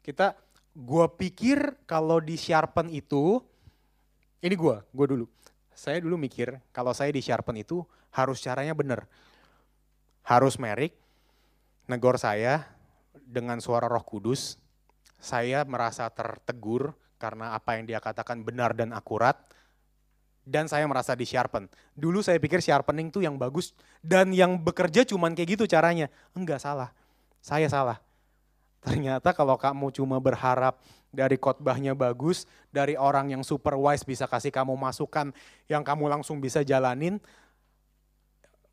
kita 0.00 0.38
gue 0.72 1.06
pikir 1.18 1.74
kalau 1.84 2.22
di 2.22 2.38
sharpen 2.38 2.88
itu 2.94 3.42
ini 4.40 4.54
gue 4.54 4.76
gue 4.78 5.06
dulu 5.10 5.26
saya 5.74 5.98
dulu 5.98 6.14
mikir 6.14 6.54
kalau 6.70 6.94
saya 6.94 7.10
di 7.10 7.20
sharpen 7.20 7.58
itu 7.58 7.82
harus 8.14 8.38
caranya 8.38 8.78
bener 8.78 9.04
harus 10.22 10.54
merik 10.54 10.94
negor 11.90 12.14
saya 12.14 12.62
dengan 13.12 13.58
suara 13.58 13.90
Roh 13.90 14.04
Kudus, 14.04 14.60
saya 15.22 15.62
merasa 15.62 16.10
tertegur 16.10 16.98
karena 17.22 17.54
apa 17.54 17.78
yang 17.78 17.86
dia 17.86 18.02
katakan 18.02 18.42
benar 18.42 18.74
dan 18.74 18.90
akurat 18.90 19.38
dan 20.42 20.66
saya 20.66 20.82
merasa 20.90 21.14
di 21.14 21.22
sharpen. 21.22 21.70
Dulu 21.94 22.18
saya 22.18 22.42
pikir 22.42 22.58
sharpening 22.58 23.14
tuh 23.14 23.22
yang 23.22 23.38
bagus 23.38 23.70
dan 24.02 24.34
yang 24.34 24.58
bekerja 24.58 25.06
cuman 25.06 25.38
kayak 25.38 25.54
gitu 25.54 25.64
caranya. 25.70 26.10
Enggak 26.34 26.58
salah. 26.58 26.90
Saya 27.38 27.70
salah. 27.70 28.02
Ternyata 28.82 29.30
kalau 29.30 29.54
kamu 29.54 29.94
cuma 29.94 30.18
berharap 30.18 30.82
dari 31.14 31.38
khotbahnya 31.38 31.94
bagus, 31.94 32.50
dari 32.74 32.98
orang 32.98 33.30
yang 33.30 33.46
super 33.46 33.78
wise 33.78 34.02
bisa 34.02 34.26
kasih 34.26 34.50
kamu 34.50 34.74
masukan 34.74 35.30
yang 35.70 35.86
kamu 35.86 36.10
langsung 36.10 36.42
bisa 36.42 36.66
jalanin, 36.66 37.22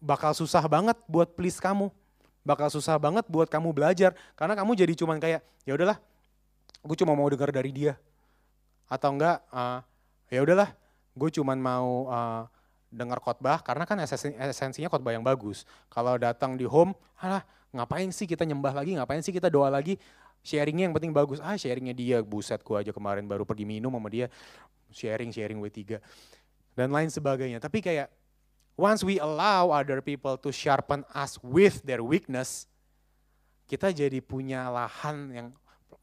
bakal 0.01 0.33
susah 0.33 0.65
banget 0.65 0.97
buat 1.05 1.29
please 1.37 1.61
kamu. 1.61 1.93
Bakal 2.41 2.73
susah 2.73 2.97
banget 2.97 3.29
buat 3.29 3.45
kamu 3.45 3.69
belajar 3.69 4.17
karena 4.33 4.57
kamu 4.57 4.73
jadi 4.73 4.97
cuman 4.97 5.21
kayak 5.21 5.45
ya 5.69 5.77
udahlah, 5.77 6.01
gue 6.83 6.95
cuma 6.99 7.13
mau 7.15 7.27
dengar 7.27 7.51
dari 7.51 7.71
dia. 7.71 7.93
Atau 8.89 9.13
enggak, 9.13 9.43
uh, 9.53 9.83
ya 10.31 10.41
udahlah, 10.41 10.73
gue 11.13 11.29
cuman 11.29 11.57
mau 11.59 12.09
uh, 12.09 12.43
dengar 12.89 13.21
khotbah 13.21 13.61
karena 13.61 13.85
kan 13.85 14.01
esensinya 14.49 14.89
khotbah 14.89 15.13
yang 15.13 15.21
bagus. 15.21 15.63
Kalau 15.93 16.17
datang 16.17 16.57
di 16.57 16.65
home, 16.65 16.97
alah 17.21 17.45
ngapain 17.69 18.09
sih 18.09 18.25
kita 18.25 18.45
nyembah 18.45 18.73
lagi, 18.73 18.97
ngapain 18.97 19.21
sih 19.21 19.29
kita 19.29 19.45
doa 19.47 19.69
lagi, 19.69 20.01
sharingnya 20.41 20.89
yang 20.89 20.95
penting 20.97 21.13
bagus. 21.13 21.37
Ah 21.43 21.53
sharingnya 21.53 21.93
dia, 21.93 22.17
buset 22.25 22.65
gue 22.65 22.75
aja 22.75 22.89
kemarin 22.89 23.29
baru 23.29 23.45
pergi 23.45 23.65
minum 23.67 23.93
sama 23.93 24.09
dia, 24.09 24.27
sharing, 24.89 25.29
sharing 25.29 25.61
W3. 25.61 26.01
Dan 26.73 26.89
lain 26.89 27.13
sebagainya. 27.13 27.61
Tapi 27.61 27.83
kayak 27.83 28.09
once 28.79 29.05
we 29.05 29.21
allow 29.21 29.69
other 29.69 30.01
people 30.01 30.39
to 30.39 30.49
sharpen 30.49 31.05
us 31.13 31.37
with 31.45 31.83
their 31.85 32.01
weakness, 32.01 32.65
kita 33.69 33.93
jadi 33.93 34.17
punya 34.23 34.71
lahan 34.71 35.29
yang 35.29 35.47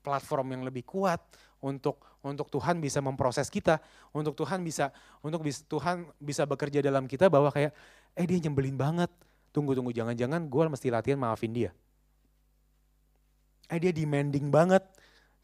platform 0.06 0.54
yang 0.54 0.62
lebih 0.62 0.86
kuat 0.86 1.18
untuk 1.58 1.98
untuk 2.22 2.46
Tuhan 2.50 2.78
bisa 2.78 3.02
memproses 3.02 3.50
kita, 3.50 3.82
untuk 4.14 4.38
Tuhan 4.38 4.62
bisa 4.62 4.94
untuk 5.22 5.42
bisa, 5.42 5.66
Tuhan 5.66 6.06
bisa 6.22 6.46
bekerja 6.46 6.78
dalam 6.78 7.10
kita 7.10 7.26
bahwa 7.26 7.50
kayak 7.50 7.74
eh 8.14 8.26
dia 8.26 8.38
nyembelin 8.46 8.78
banget. 8.78 9.10
Tunggu 9.50 9.74
tunggu 9.74 9.90
jangan-jangan 9.90 10.46
gue 10.46 10.62
mesti 10.70 10.88
latihan 10.94 11.18
maafin 11.18 11.50
dia. 11.50 11.70
Eh 13.66 13.82
dia 13.82 13.90
demanding 13.90 14.46
banget. 14.46 14.86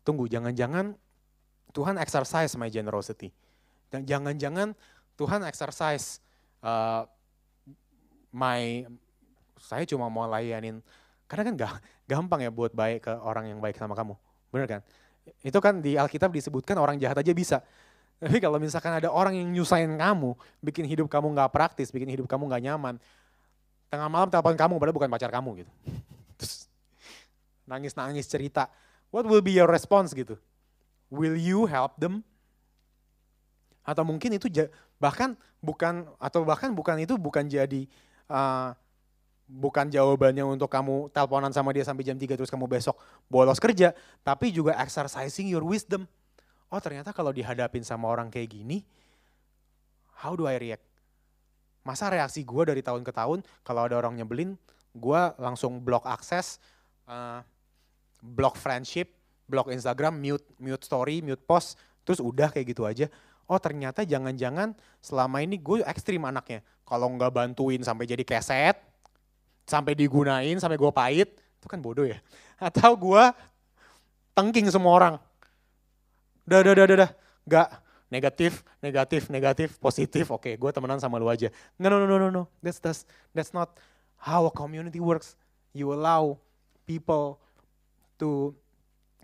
Tunggu 0.06 0.30
jangan-jangan 0.30 0.94
Tuhan 1.74 1.98
exercise 1.98 2.54
my 2.54 2.70
generosity. 2.70 3.34
Dan 3.90 4.06
jangan-jangan 4.06 4.78
Tuhan 5.18 5.42
exercise 5.46 6.22
uh, 6.62 7.08
my 8.32 8.86
saya 9.62 9.86
cuma 9.86 10.10
mau 10.10 10.26
layanin 10.26 10.82
karena 11.30 11.42
kan 11.48 11.54
gak 11.56 11.72
gampang 12.04 12.44
ya 12.44 12.50
buat 12.52 12.76
baik 12.76 13.08
ke 13.08 13.12
orang 13.24 13.48
yang 13.48 13.60
baik 13.62 13.78
sama 13.80 13.96
kamu. 13.96 14.18
Bener 14.52 14.68
kan? 14.68 14.80
Itu 15.40 15.58
kan 15.58 15.80
di 15.80 15.96
Alkitab 15.96 16.30
disebutkan 16.30 16.76
orang 16.76 17.00
jahat 17.00 17.16
aja 17.16 17.32
bisa. 17.32 17.58
Tapi 18.22 18.38
kalau 18.38 18.60
misalkan 18.60 18.92
ada 18.94 19.10
orang 19.10 19.34
yang 19.34 19.48
nyusahin 19.50 19.98
kamu, 19.98 20.36
bikin 20.62 20.84
hidup 20.86 21.10
kamu 21.10 21.34
nggak 21.34 21.50
praktis, 21.50 21.90
bikin 21.90 22.06
hidup 22.12 22.30
kamu 22.30 22.46
nggak 22.46 22.62
nyaman, 22.70 22.94
tengah 23.90 24.06
malam 24.06 24.30
telepon 24.30 24.54
kamu 24.54 24.74
padahal 24.78 24.94
bukan 24.94 25.10
pacar 25.10 25.30
kamu 25.32 25.64
gitu. 25.64 25.72
Terus 26.38 26.70
nangis-nangis 27.66 28.28
cerita, 28.28 28.70
what 29.10 29.26
will 29.26 29.42
be 29.42 29.56
your 29.56 29.66
response 29.66 30.14
gitu? 30.14 30.38
Will 31.10 31.34
you 31.34 31.66
help 31.66 31.98
them? 31.98 32.22
Atau 33.82 34.06
mungkin 34.06 34.38
itu 34.38 34.46
bahkan 35.02 35.34
bukan 35.58 36.06
atau 36.22 36.46
bahkan 36.46 36.70
bukan 36.70 37.02
itu 37.02 37.18
bukan 37.18 37.50
jadi 37.50 37.90
uh, 38.30 38.70
bukan 39.52 39.92
jawabannya 39.92 40.48
untuk 40.48 40.72
kamu 40.72 41.12
teleponan 41.12 41.52
sama 41.52 41.76
dia 41.76 41.84
sampai 41.84 42.08
jam 42.08 42.16
3 42.16 42.40
terus 42.40 42.48
kamu 42.48 42.64
besok 42.64 42.96
bolos 43.28 43.60
kerja, 43.60 43.92
tapi 44.24 44.48
juga 44.48 44.72
exercising 44.80 45.52
your 45.52 45.60
wisdom. 45.60 46.08
Oh 46.72 46.80
ternyata 46.80 47.12
kalau 47.12 47.36
dihadapin 47.36 47.84
sama 47.84 48.08
orang 48.08 48.32
kayak 48.32 48.48
gini, 48.48 48.80
how 50.24 50.32
do 50.32 50.48
I 50.48 50.56
react? 50.56 50.88
Masa 51.84 52.08
reaksi 52.08 52.40
gue 52.46 52.62
dari 52.64 52.80
tahun 52.80 53.04
ke 53.04 53.12
tahun, 53.12 53.44
kalau 53.60 53.84
ada 53.84 54.00
orang 54.00 54.16
nyebelin, 54.16 54.56
gue 54.96 55.20
langsung 55.36 55.82
block 55.84 56.08
akses, 56.08 56.56
uh, 57.04 57.44
block 58.24 58.56
friendship, 58.56 59.12
block 59.44 59.68
Instagram, 59.68 60.16
mute, 60.16 60.46
mute 60.56 60.80
story, 60.80 61.20
mute 61.20 61.42
post, 61.44 61.76
terus 62.08 62.22
udah 62.24 62.48
kayak 62.48 62.72
gitu 62.72 62.88
aja. 62.88 63.10
Oh 63.50 63.58
ternyata 63.60 64.06
jangan-jangan 64.06 64.72
selama 65.04 65.44
ini 65.44 65.60
gue 65.60 65.84
ekstrim 65.84 66.24
anaknya. 66.24 66.64
Kalau 66.88 67.10
nggak 67.12 67.32
bantuin 67.34 67.82
sampai 67.84 68.08
jadi 68.08 68.24
keset, 68.24 68.91
sampai 69.66 69.96
digunain, 69.96 70.56
sampai 70.58 70.76
gue 70.76 70.92
pahit, 70.92 71.28
itu 71.32 71.66
kan 71.66 71.78
bodoh 71.78 72.06
ya. 72.06 72.18
Atau 72.58 72.94
gue 72.98 73.24
tengking 74.34 74.68
semua 74.68 74.92
orang. 74.92 75.14
Udah, 76.46 76.58
udah, 76.66 76.72
udah, 76.74 76.84
udah, 76.84 77.10
gak 77.46 77.68
negatif, 78.12 78.60
negatif, 78.84 79.22
negatif, 79.32 79.68
positif. 79.80 80.28
Oke, 80.28 80.52
okay, 80.52 80.54
gue 80.60 80.70
temenan 80.74 81.00
sama 81.00 81.16
lu 81.16 81.32
aja. 81.32 81.48
No, 81.80 81.88
no, 81.88 82.04
no, 82.04 82.20
no, 82.20 82.28
no, 82.28 82.44
that's 82.60 82.76
that's 82.76 83.08
that's 83.32 83.56
not 83.56 83.72
how 84.20 84.44
a 84.44 84.52
community 84.52 85.00
works. 85.00 85.32
You 85.72 85.96
allow 85.96 86.36
people 86.84 87.40
to 88.20 88.52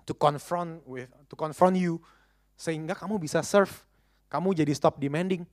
to 0.09 0.13
confront 0.17 0.81
with 0.89 1.13
to 1.29 1.35
confront 1.37 1.77
you 1.77 2.01
sehingga 2.57 2.97
kamu 2.97 3.21
bisa 3.21 3.45
serve. 3.45 3.71
Kamu 4.33 4.57
jadi 4.57 4.73
stop 4.73 4.97
demanding. 4.97 5.45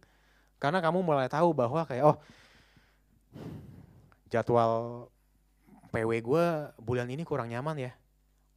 Karena 0.56 0.80
kamu 0.80 1.04
mulai 1.04 1.28
tahu 1.28 1.52
bahwa 1.52 1.84
kayak 1.84 2.16
oh 2.16 2.18
jadwal 4.30 5.08
PW 5.94 6.12
gue 6.20 6.46
bulan 6.82 7.08
ini 7.08 7.24
kurang 7.24 7.48
nyaman 7.52 7.90
ya. 7.90 7.92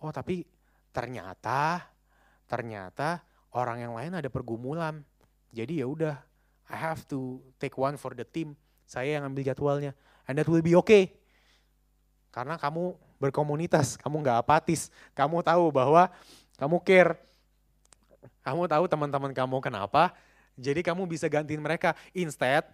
Oh 0.02 0.10
tapi 0.10 0.42
ternyata, 0.90 1.86
ternyata 2.50 3.22
orang 3.54 3.78
yang 3.82 3.94
lain 3.94 4.18
ada 4.18 4.26
pergumulan. 4.26 5.02
Jadi 5.54 5.80
ya 5.80 5.86
udah, 5.86 6.18
I 6.68 6.76
have 6.76 7.06
to 7.08 7.40
take 7.62 7.78
one 7.78 7.96
for 7.96 8.12
the 8.12 8.26
team. 8.26 8.58
Saya 8.88 9.20
yang 9.20 9.28
ambil 9.28 9.44
jadwalnya, 9.44 9.92
and 10.24 10.40
that 10.40 10.48
will 10.48 10.64
be 10.64 10.72
okay. 10.72 11.12
Karena 12.32 12.56
kamu 12.56 12.96
berkomunitas, 13.20 14.00
kamu 14.00 14.24
nggak 14.24 14.38
apatis, 14.40 14.88
kamu 15.12 15.44
tahu 15.44 15.68
bahwa 15.68 16.08
kamu 16.56 16.76
care, 16.80 17.12
kamu 18.40 18.64
tahu 18.64 18.84
teman-teman 18.88 19.32
kamu 19.36 19.60
kenapa, 19.60 20.16
jadi 20.56 20.80
kamu 20.80 21.04
bisa 21.04 21.28
gantiin 21.28 21.60
mereka. 21.60 21.92
Instead, 22.16 22.64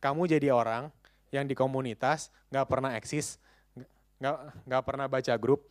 kamu 0.00 0.24
jadi 0.24 0.50
orang 0.50 0.88
yang 1.34 1.44
di 1.44 1.52
komunitas 1.52 2.32
nggak 2.48 2.66
pernah 2.68 2.96
eksis, 2.96 3.36
nggak 4.20 4.36
nggak 4.64 4.82
pernah 4.84 5.06
baca 5.06 5.34
grup, 5.36 5.64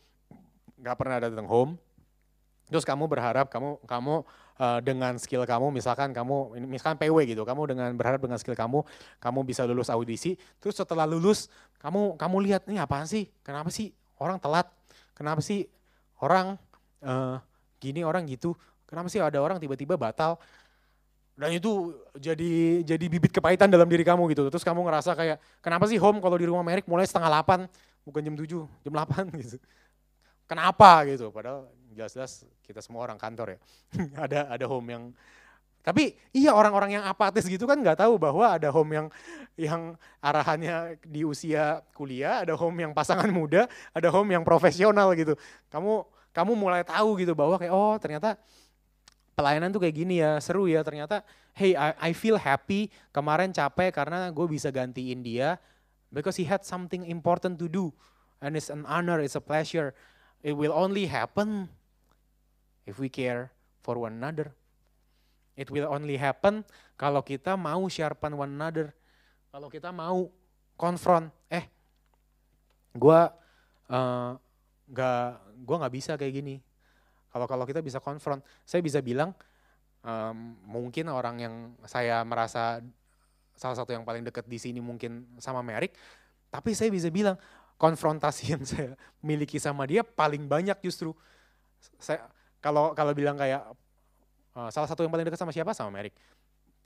nggak 0.78 0.96
pernah 0.98 1.18
datang 1.18 1.48
home. 1.50 1.74
Terus 2.68 2.84
kamu 2.84 3.08
berharap 3.08 3.48
kamu 3.48 3.80
kamu 3.88 4.16
uh, 4.60 4.80
dengan 4.84 5.16
skill 5.16 5.48
kamu, 5.48 5.72
misalkan 5.72 6.12
kamu 6.12 6.60
misalkan 6.68 7.00
PW 7.00 7.24
gitu, 7.24 7.48
kamu 7.48 7.72
dengan 7.72 7.90
berharap 7.96 8.20
dengan 8.20 8.36
skill 8.36 8.60
kamu, 8.60 8.84
kamu 9.24 9.40
bisa 9.48 9.64
lulus 9.64 9.88
audisi. 9.88 10.36
Terus 10.60 10.76
setelah 10.76 11.08
lulus, 11.08 11.48
kamu 11.80 12.20
kamu 12.20 12.36
lihat 12.52 12.68
ini 12.68 12.76
apa 12.76 13.08
sih? 13.08 13.32
Kenapa 13.40 13.72
sih 13.72 13.96
orang 14.20 14.36
telat? 14.44 14.68
Kenapa 15.16 15.40
sih 15.40 15.66
orang 16.20 16.60
uh, 17.02 17.40
gini 17.80 18.04
orang 18.04 18.28
gitu? 18.28 18.52
Kenapa 18.84 19.08
sih 19.08 19.24
ada 19.24 19.40
orang 19.40 19.64
tiba-tiba 19.64 19.96
batal? 19.96 20.36
Dan 21.38 21.54
itu 21.54 21.94
jadi 22.18 22.82
jadi 22.82 23.06
bibit 23.06 23.30
kepahitan 23.30 23.70
dalam 23.70 23.86
diri 23.86 24.02
kamu 24.02 24.26
gitu. 24.34 24.50
Terus 24.50 24.66
kamu 24.66 24.82
ngerasa 24.90 25.14
kayak, 25.14 25.38
kenapa 25.62 25.86
sih 25.86 26.02
home 26.02 26.18
kalau 26.18 26.34
di 26.34 26.50
rumah 26.50 26.66
Merik 26.66 26.90
mulai 26.90 27.06
setengah 27.06 27.30
8, 27.30 27.70
bukan 28.02 28.22
jam 28.26 28.36
7, 28.36 28.66
jam 28.82 28.94
8 28.94 29.30
gitu. 29.46 29.58
Kenapa 30.50 31.06
gitu, 31.06 31.30
padahal 31.30 31.70
jelas-jelas 31.94 32.42
kita 32.66 32.82
semua 32.82 33.06
orang 33.06 33.22
kantor 33.22 33.54
ya. 33.54 33.60
ada 34.26 34.40
ada 34.50 34.66
home 34.66 34.90
yang 34.90 35.04
tapi 35.88 36.20
iya 36.36 36.52
orang-orang 36.52 37.00
yang 37.00 37.06
apatis 37.08 37.48
gitu 37.48 37.64
kan 37.64 37.80
nggak 37.80 38.04
tahu 38.04 38.20
bahwa 38.20 38.44
ada 38.44 38.68
home 38.76 38.92
yang 38.92 39.08
yang 39.56 39.96
arahannya 40.20 41.00
di 41.00 41.24
usia 41.24 41.80
kuliah, 41.96 42.44
ada 42.44 42.60
home 42.60 42.84
yang 42.84 42.92
pasangan 42.92 43.32
muda, 43.32 43.72
ada 43.96 44.12
home 44.12 44.36
yang 44.36 44.44
profesional 44.44 45.16
gitu. 45.16 45.40
Kamu 45.72 46.04
kamu 46.36 46.52
mulai 46.60 46.84
tahu 46.84 47.16
gitu 47.24 47.32
bahwa 47.32 47.56
kayak 47.56 47.72
oh 47.72 47.96
ternyata 48.04 48.36
pelayanan 49.38 49.70
tuh 49.70 49.86
kayak 49.86 49.94
gini 49.94 50.18
ya, 50.18 50.42
seru 50.42 50.66
ya 50.66 50.82
ternyata. 50.82 51.22
Hey, 51.54 51.78
I, 51.78 52.10
I 52.10 52.12
feel 52.18 52.42
happy 52.42 52.90
kemarin 53.14 53.54
capek 53.54 53.94
karena 53.94 54.34
gue 54.34 54.48
bisa 54.50 54.74
gantiin 54.74 55.22
dia 55.22 55.62
because 56.10 56.42
he 56.42 56.46
had 56.50 56.66
something 56.66 57.06
important 57.06 57.62
to 57.62 57.70
do. 57.70 57.94
And 58.42 58.58
it's 58.58 58.74
an 58.74 58.82
honor, 58.90 59.22
it's 59.22 59.38
a 59.38 59.42
pleasure. 59.42 59.94
It 60.42 60.58
will 60.58 60.74
only 60.74 61.06
happen 61.06 61.70
if 62.90 62.98
we 62.98 63.14
care 63.14 63.54
for 63.86 64.02
one 64.02 64.18
another. 64.18 64.58
It 65.54 65.70
will 65.70 65.90
only 65.90 66.18
happen 66.18 66.66
kalau 66.98 67.22
kita 67.22 67.54
mau 67.54 67.86
sharpen 67.90 68.38
one 68.38 68.58
another. 68.58 68.94
Kalau 69.54 69.70
kita 69.74 69.90
mau 69.90 70.30
confront, 70.78 71.34
eh, 71.50 71.66
gue 72.94 73.22
uh, 73.90 74.32
gak, 74.94 75.30
gue 75.66 75.76
nggak 75.82 75.94
bisa 75.94 76.14
kayak 76.14 76.34
gini. 76.42 76.67
Kalau 77.32 77.46
kalau 77.46 77.66
kita 77.68 77.84
bisa 77.84 78.00
konfront, 78.00 78.40
saya 78.64 78.80
bisa 78.80 79.04
bilang 79.04 79.36
um, 80.04 80.56
mungkin 80.64 81.12
orang 81.12 81.36
yang 81.44 81.56
saya 81.84 82.24
merasa 82.24 82.80
salah 83.58 83.76
satu 83.76 83.92
yang 83.92 84.06
paling 84.06 84.24
dekat 84.24 84.46
di 84.46 84.58
sini 84.62 84.80
mungkin 84.80 85.26
sama 85.42 85.60
Merik, 85.66 85.98
tapi 86.54 86.78
saya 86.78 86.94
bisa 86.94 87.12
bilang 87.12 87.36
konfrontasi 87.76 88.44
yang 88.56 88.64
saya 88.70 88.96
miliki 89.20 89.60
sama 89.60 89.84
dia 89.90 90.06
paling 90.06 90.48
banyak 90.48 90.78
justru. 90.80 91.12
Saya 92.00 92.24
kalau 92.64 92.96
kalau 92.96 93.12
bilang 93.12 93.36
kayak 93.36 93.66
uh, 94.56 94.70
salah 94.72 94.88
satu 94.88 95.04
yang 95.04 95.12
paling 95.12 95.28
dekat 95.28 95.42
sama 95.42 95.52
siapa? 95.52 95.76
Sama 95.76 95.92
Merik. 95.92 96.16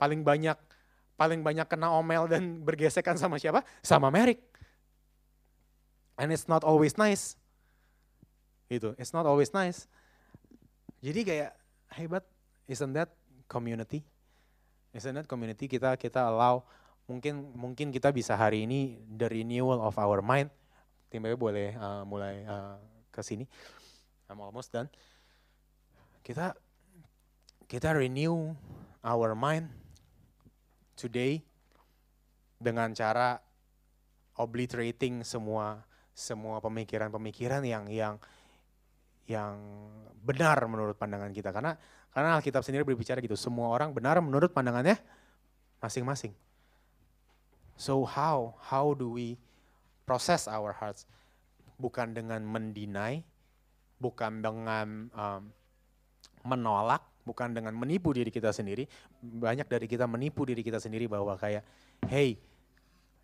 Paling 0.00 0.26
banyak 0.26 0.58
paling 1.14 1.44
banyak 1.44 1.68
kena 1.70 1.94
omel 1.94 2.26
dan 2.26 2.42
bergesekan 2.66 3.14
sama 3.14 3.38
siapa? 3.38 3.62
Sama 3.84 4.10
Merik. 4.10 4.42
And 6.18 6.28
it's 6.34 6.50
not 6.50 6.66
always 6.66 6.98
nice. 6.98 7.38
Gitu. 8.68 8.96
It's 8.96 9.12
not 9.12 9.28
always 9.28 9.52
nice 9.52 9.88
jadi 11.02 11.20
kayak 11.26 11.50
hebat 11.98 12.24
isn't 12.70 12.94
that 12.94 13.10
community? 13.50 14.06
Isn't 14.94 15.18
that 15.18 15.26
community 15.26 15.66
kita 15.66 15.98
kita 15.98 16.22
allow 16.22 16.62
mungkin 17.10 17.50
mungkin 17.58 17.90
kita 17.90 18.14
bisa 18.14 18.38
hari 18.38 18.64
ini 18.64 19.02
the 19.18 19.26
renewal 19.26 19.82
of 19.82 19.98
our 19.98 20.22
mind. 20.22 20.48
Tim 21.10 21.26
boleh 21.36 21.74
uh, 21.76 22.06
mulai 22.06 22.46
uh, 22.46 22.78
ke 23.10 23.20
sini. 23.20 23.44
I'm 24.30 24.40
almost 24.40 24.72
done. 24.72 24.88
Kita 26.22 26.54
kita 27.66 27.92
renew 27.92 28.54
our 29.02 29.34
mind 29.34 29.68
today 30.94 31.42
dengan 32.62 32.94
cara 32.94 33.42
obliterating 34.38 35.26
semua 35.26 35.82
semua 36.14 36.62
pemikiran-pemikiran 36.62 37.64
yang 37.66 37.84
yang 37.90 38.14
yang 39.26 39.56
benar 40.22 40.58
menurut 40.70 40.94
pandangan 40.94 41.34
kita 41.34 41.50
karena 41.50 41.74
karena 42.14 42.38
Alkitab 42.38 42.62
sendiri 42.62 42.86
berbicara 42.86 43.18
gitu 43.18 43.34
semua 43.34 43.72
orang 43.72 43.90
benar 43.90 44.20
menurut 44.22 44.54
pandangannya 44.54 44.98
masing-masing. 45.82 46.30
So 47.74 48.06
how 48.06 48.54
how 48.62 48.94
do 48.94 49.10
we 49.10 49.40
process 50.06 50.46
our 50.46 50.70
hearts? 50.76 51.08
Bukan 51.80 52.14
dengan 52.14 52.44
mendinai, 52.46 53.26
bukan 53.98 54.38
dengan 54.44 55.10
um, 55.10 55.42
menolak, 56.46 57.02
bukan 57.26 57.54
dengan 57.54 57.74
menipu 57.74 58.14
diri 58.14 58.30
kita 58.30 58.54
sendiri. 58.54 58.86
Banyak 59.18 59.66
dari 59.66 59.86
kita 59.90 60.06
menipu 60.06 60.46
diri 60.46 60.62
kita 60.62 60.78
sendiri 60.78 61.10
bahwa 61.10 61.34
kayak, 61.34 61.66
hey, 62.06 62.38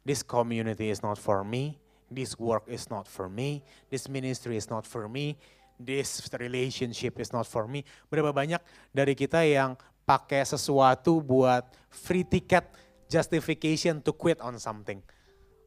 this 0.02 0.22
community 0.22 0.90
is 0.90 1.02
not 1.02 1.18
for 1.18 1.42
me, 1.46 1.78
this 2.10 2.38
work 2.38 2.66
is 2.66 2.88
not 2.90 3.06
for 3.06 3.28
me, 3.30 3.62
this 3.92 4.08
ministry 4.10 4.56
is 4.56 4.66
not 4.72 4.86
for 4.86 5.06
me, 5.06 5.36
this 5.78 6.26
relationship 6.36 7.22
is 7.22 7.30
not 7.30 7.46
for 7.46 7.70
me. 7.70 7.86
Berapa 8.10 8.34
banyak 8.34 8.60
dari 8.90 9.14
kita 9.14 9.46
yang 9.46 9.78
pakai 10.02 10.42
sesuatu 10.42 11.22
buat 11.22 11.70
free 11.88 12.26
ticket 12.26 12.66
justification 13.06 14.02
to 14.02 14.10
quit 14.10 14.42
on 14.42 14.58
something. 14.58 14.98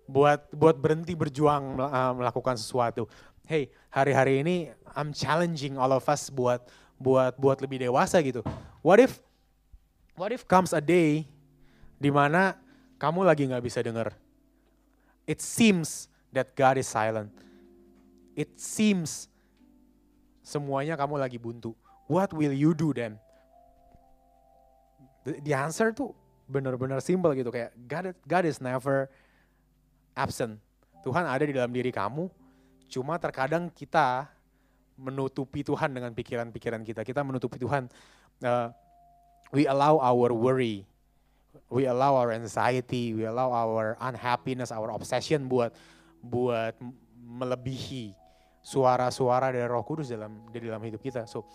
Buat 0.05 0.51
buat 0.51 0.76
berhenti 0.76 1.16
berjuang 1.16 1.80
uh, 1.80 2.14
melakukan 2.14 2.59
sesuatu. 2.59 3.07
Hey, 3.47 3.72
hari-hari 3.89 4.43
ini 4.43 4.55
I'm 4.93 5.16
challenging 5.16 5.80
all 5.80 5.95
of 5.95 6.05
us 6.12 6.28
buat 6.28 6.68
buat 6.99 7.39
buat 7.39 7.64
lebih 7.64 7.88
dewasa 7.88 8.20
gitu. 8.20 8.43
What 8.84 8.99
if 8.99 9.24
what 10.20 10.36
if 10.36 10.43
comes 10.43 10.76
a 10.76 10.84
day 10.84 11.26
di 11.97 12.12
mana 12.12 12.59
kamu 12.99 13.24
lagi 13.24 13.47
nggak 13.47 13.64
bisa 13.64 13.80
dengar? 13.80 14.12
It 15.24 15.39
seems 15.39 16.12
that 16.36 16.51
God 16.59 16.76
is 16.76 16.91
silent. 16.91 17.32
It 18.36 18.59
seems 18.59 19.30
semuanya 20.51 20.99
kamu 20.99 21.15
lagi 21.15 21.39
buntu. 21.39 21.71
What 22.11 22.35
will 22.35 22.51
you 22.51 22.75
do 22.75 22.91
then? 22.91 23.15
The, 25.23 25.55
answer 25.55 25.95
tuh 25.95 26.11
benar-benar 26.51 26.99
simple 26.99 27.31
gitu 27.37 27.53
kayak 27.53 27.71
God 27.87 28.11
God 28.27 28.43
is 28.43 28.59
never 28.59 29.07
absent. 30.11 30.59
Tuhan 31.07 31.23
ada 31.23 31.47
di 31.47 31.55
dalam 31.55 31.71
diri 31.71 31.95
kamu. 31.95 32.27
Cuma 32.91 33.15
terkadang 33.15 33.71
kita 33.71 34.27
menutupi 34.99 35.63
Tuhan 35.63 35.95
dengan 35.95 36.11
pikiran-pikiran 36.11 36.83
kita. 36.83 37.01
Kita 37.07 37.23
menutupi 37.23 37.55
Tuhan. 37.55 37.87
Uh, 38.43 38.67
we 39.55 39.63
allow 39.69 40.01
our 40.01 40.35
worry, 40.35 40.83
we 41.71 41.87
allow 41.87 42.17
our 42.19 42.35
anxiety, 42.35 43.15
we 43.15 43.23
allow 43.23 43.53
our 43.53 43.95
unhappiness, 44.01 44.73
our 44.73 44.91
obsession 44.91 45.47
buat 45.47 45.71
buat 46.19 46.75
melebihi 47.21 48.20
suara-suara 48.62 49.49
dari 49.49 49.66
Roh 49.66 49.82
Kudus 49.82 50.14
dalam 50.14 50.45
di 50.53 50.62
dalam 50.62 50.82
hidup 50.86 51.01
kita. 51.01 51.26
So 51.26 51.49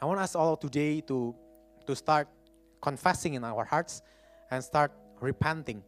I 0.00 0.08
want 0.08 0.18
us 0.18 0.34
all 0.34 0.56
today 0.58 1.04
to 1.06 1.36
to 1.86 1.92
start 1.94 2.26
confessing 2.82 3.38
in 3.38 3.44
our 3.44 3.62
hearts 3.62 4.02
and 4.50 4.64
start 4.64 4.90
repenting. 5.22 5.84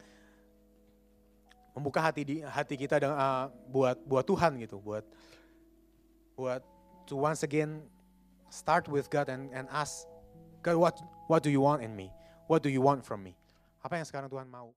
Membuka 1.74 1.98
hati 1.98 2.22
di 2.22 2.36
hati 2.38 2.78
kita 2.78 3.02
dengan, 3.02 3.18
uh, 3.18 3.44
buat 3.66 3.98
buat 4.06 4.22
Tuhan 4.22 4.62
gitu, 4.62 4.78
buat 4.78 5.02
buat 6.38 6.62
to 7.10 7.18
once 7.18 7.42
again 7.42 7.82
start 8.52 8.86
with 8.86 9.10
God 9.10 9.26
and 9.26 9.50
and 9.50 9.66
ask 9.74 10.06
God 10.62 10.78
what 10.78 10.94
what 11.26 11.42
do 11.42 11.50
you 11.50 11.64
want 11.64 11.82
in 11.82 11.96
me? 11.98 12.14
What 12.46 12.62
do 12.62 12.70
you 12.70 12.84
want 12.84 13.02
from 13.02 13.26
me? 13.26 13.34
Apa 13.82 13.98
yang 13.98 14.06
sekarang 14.06 14.30
Tuhan 14.30 14.46
mau? 14.46 14.70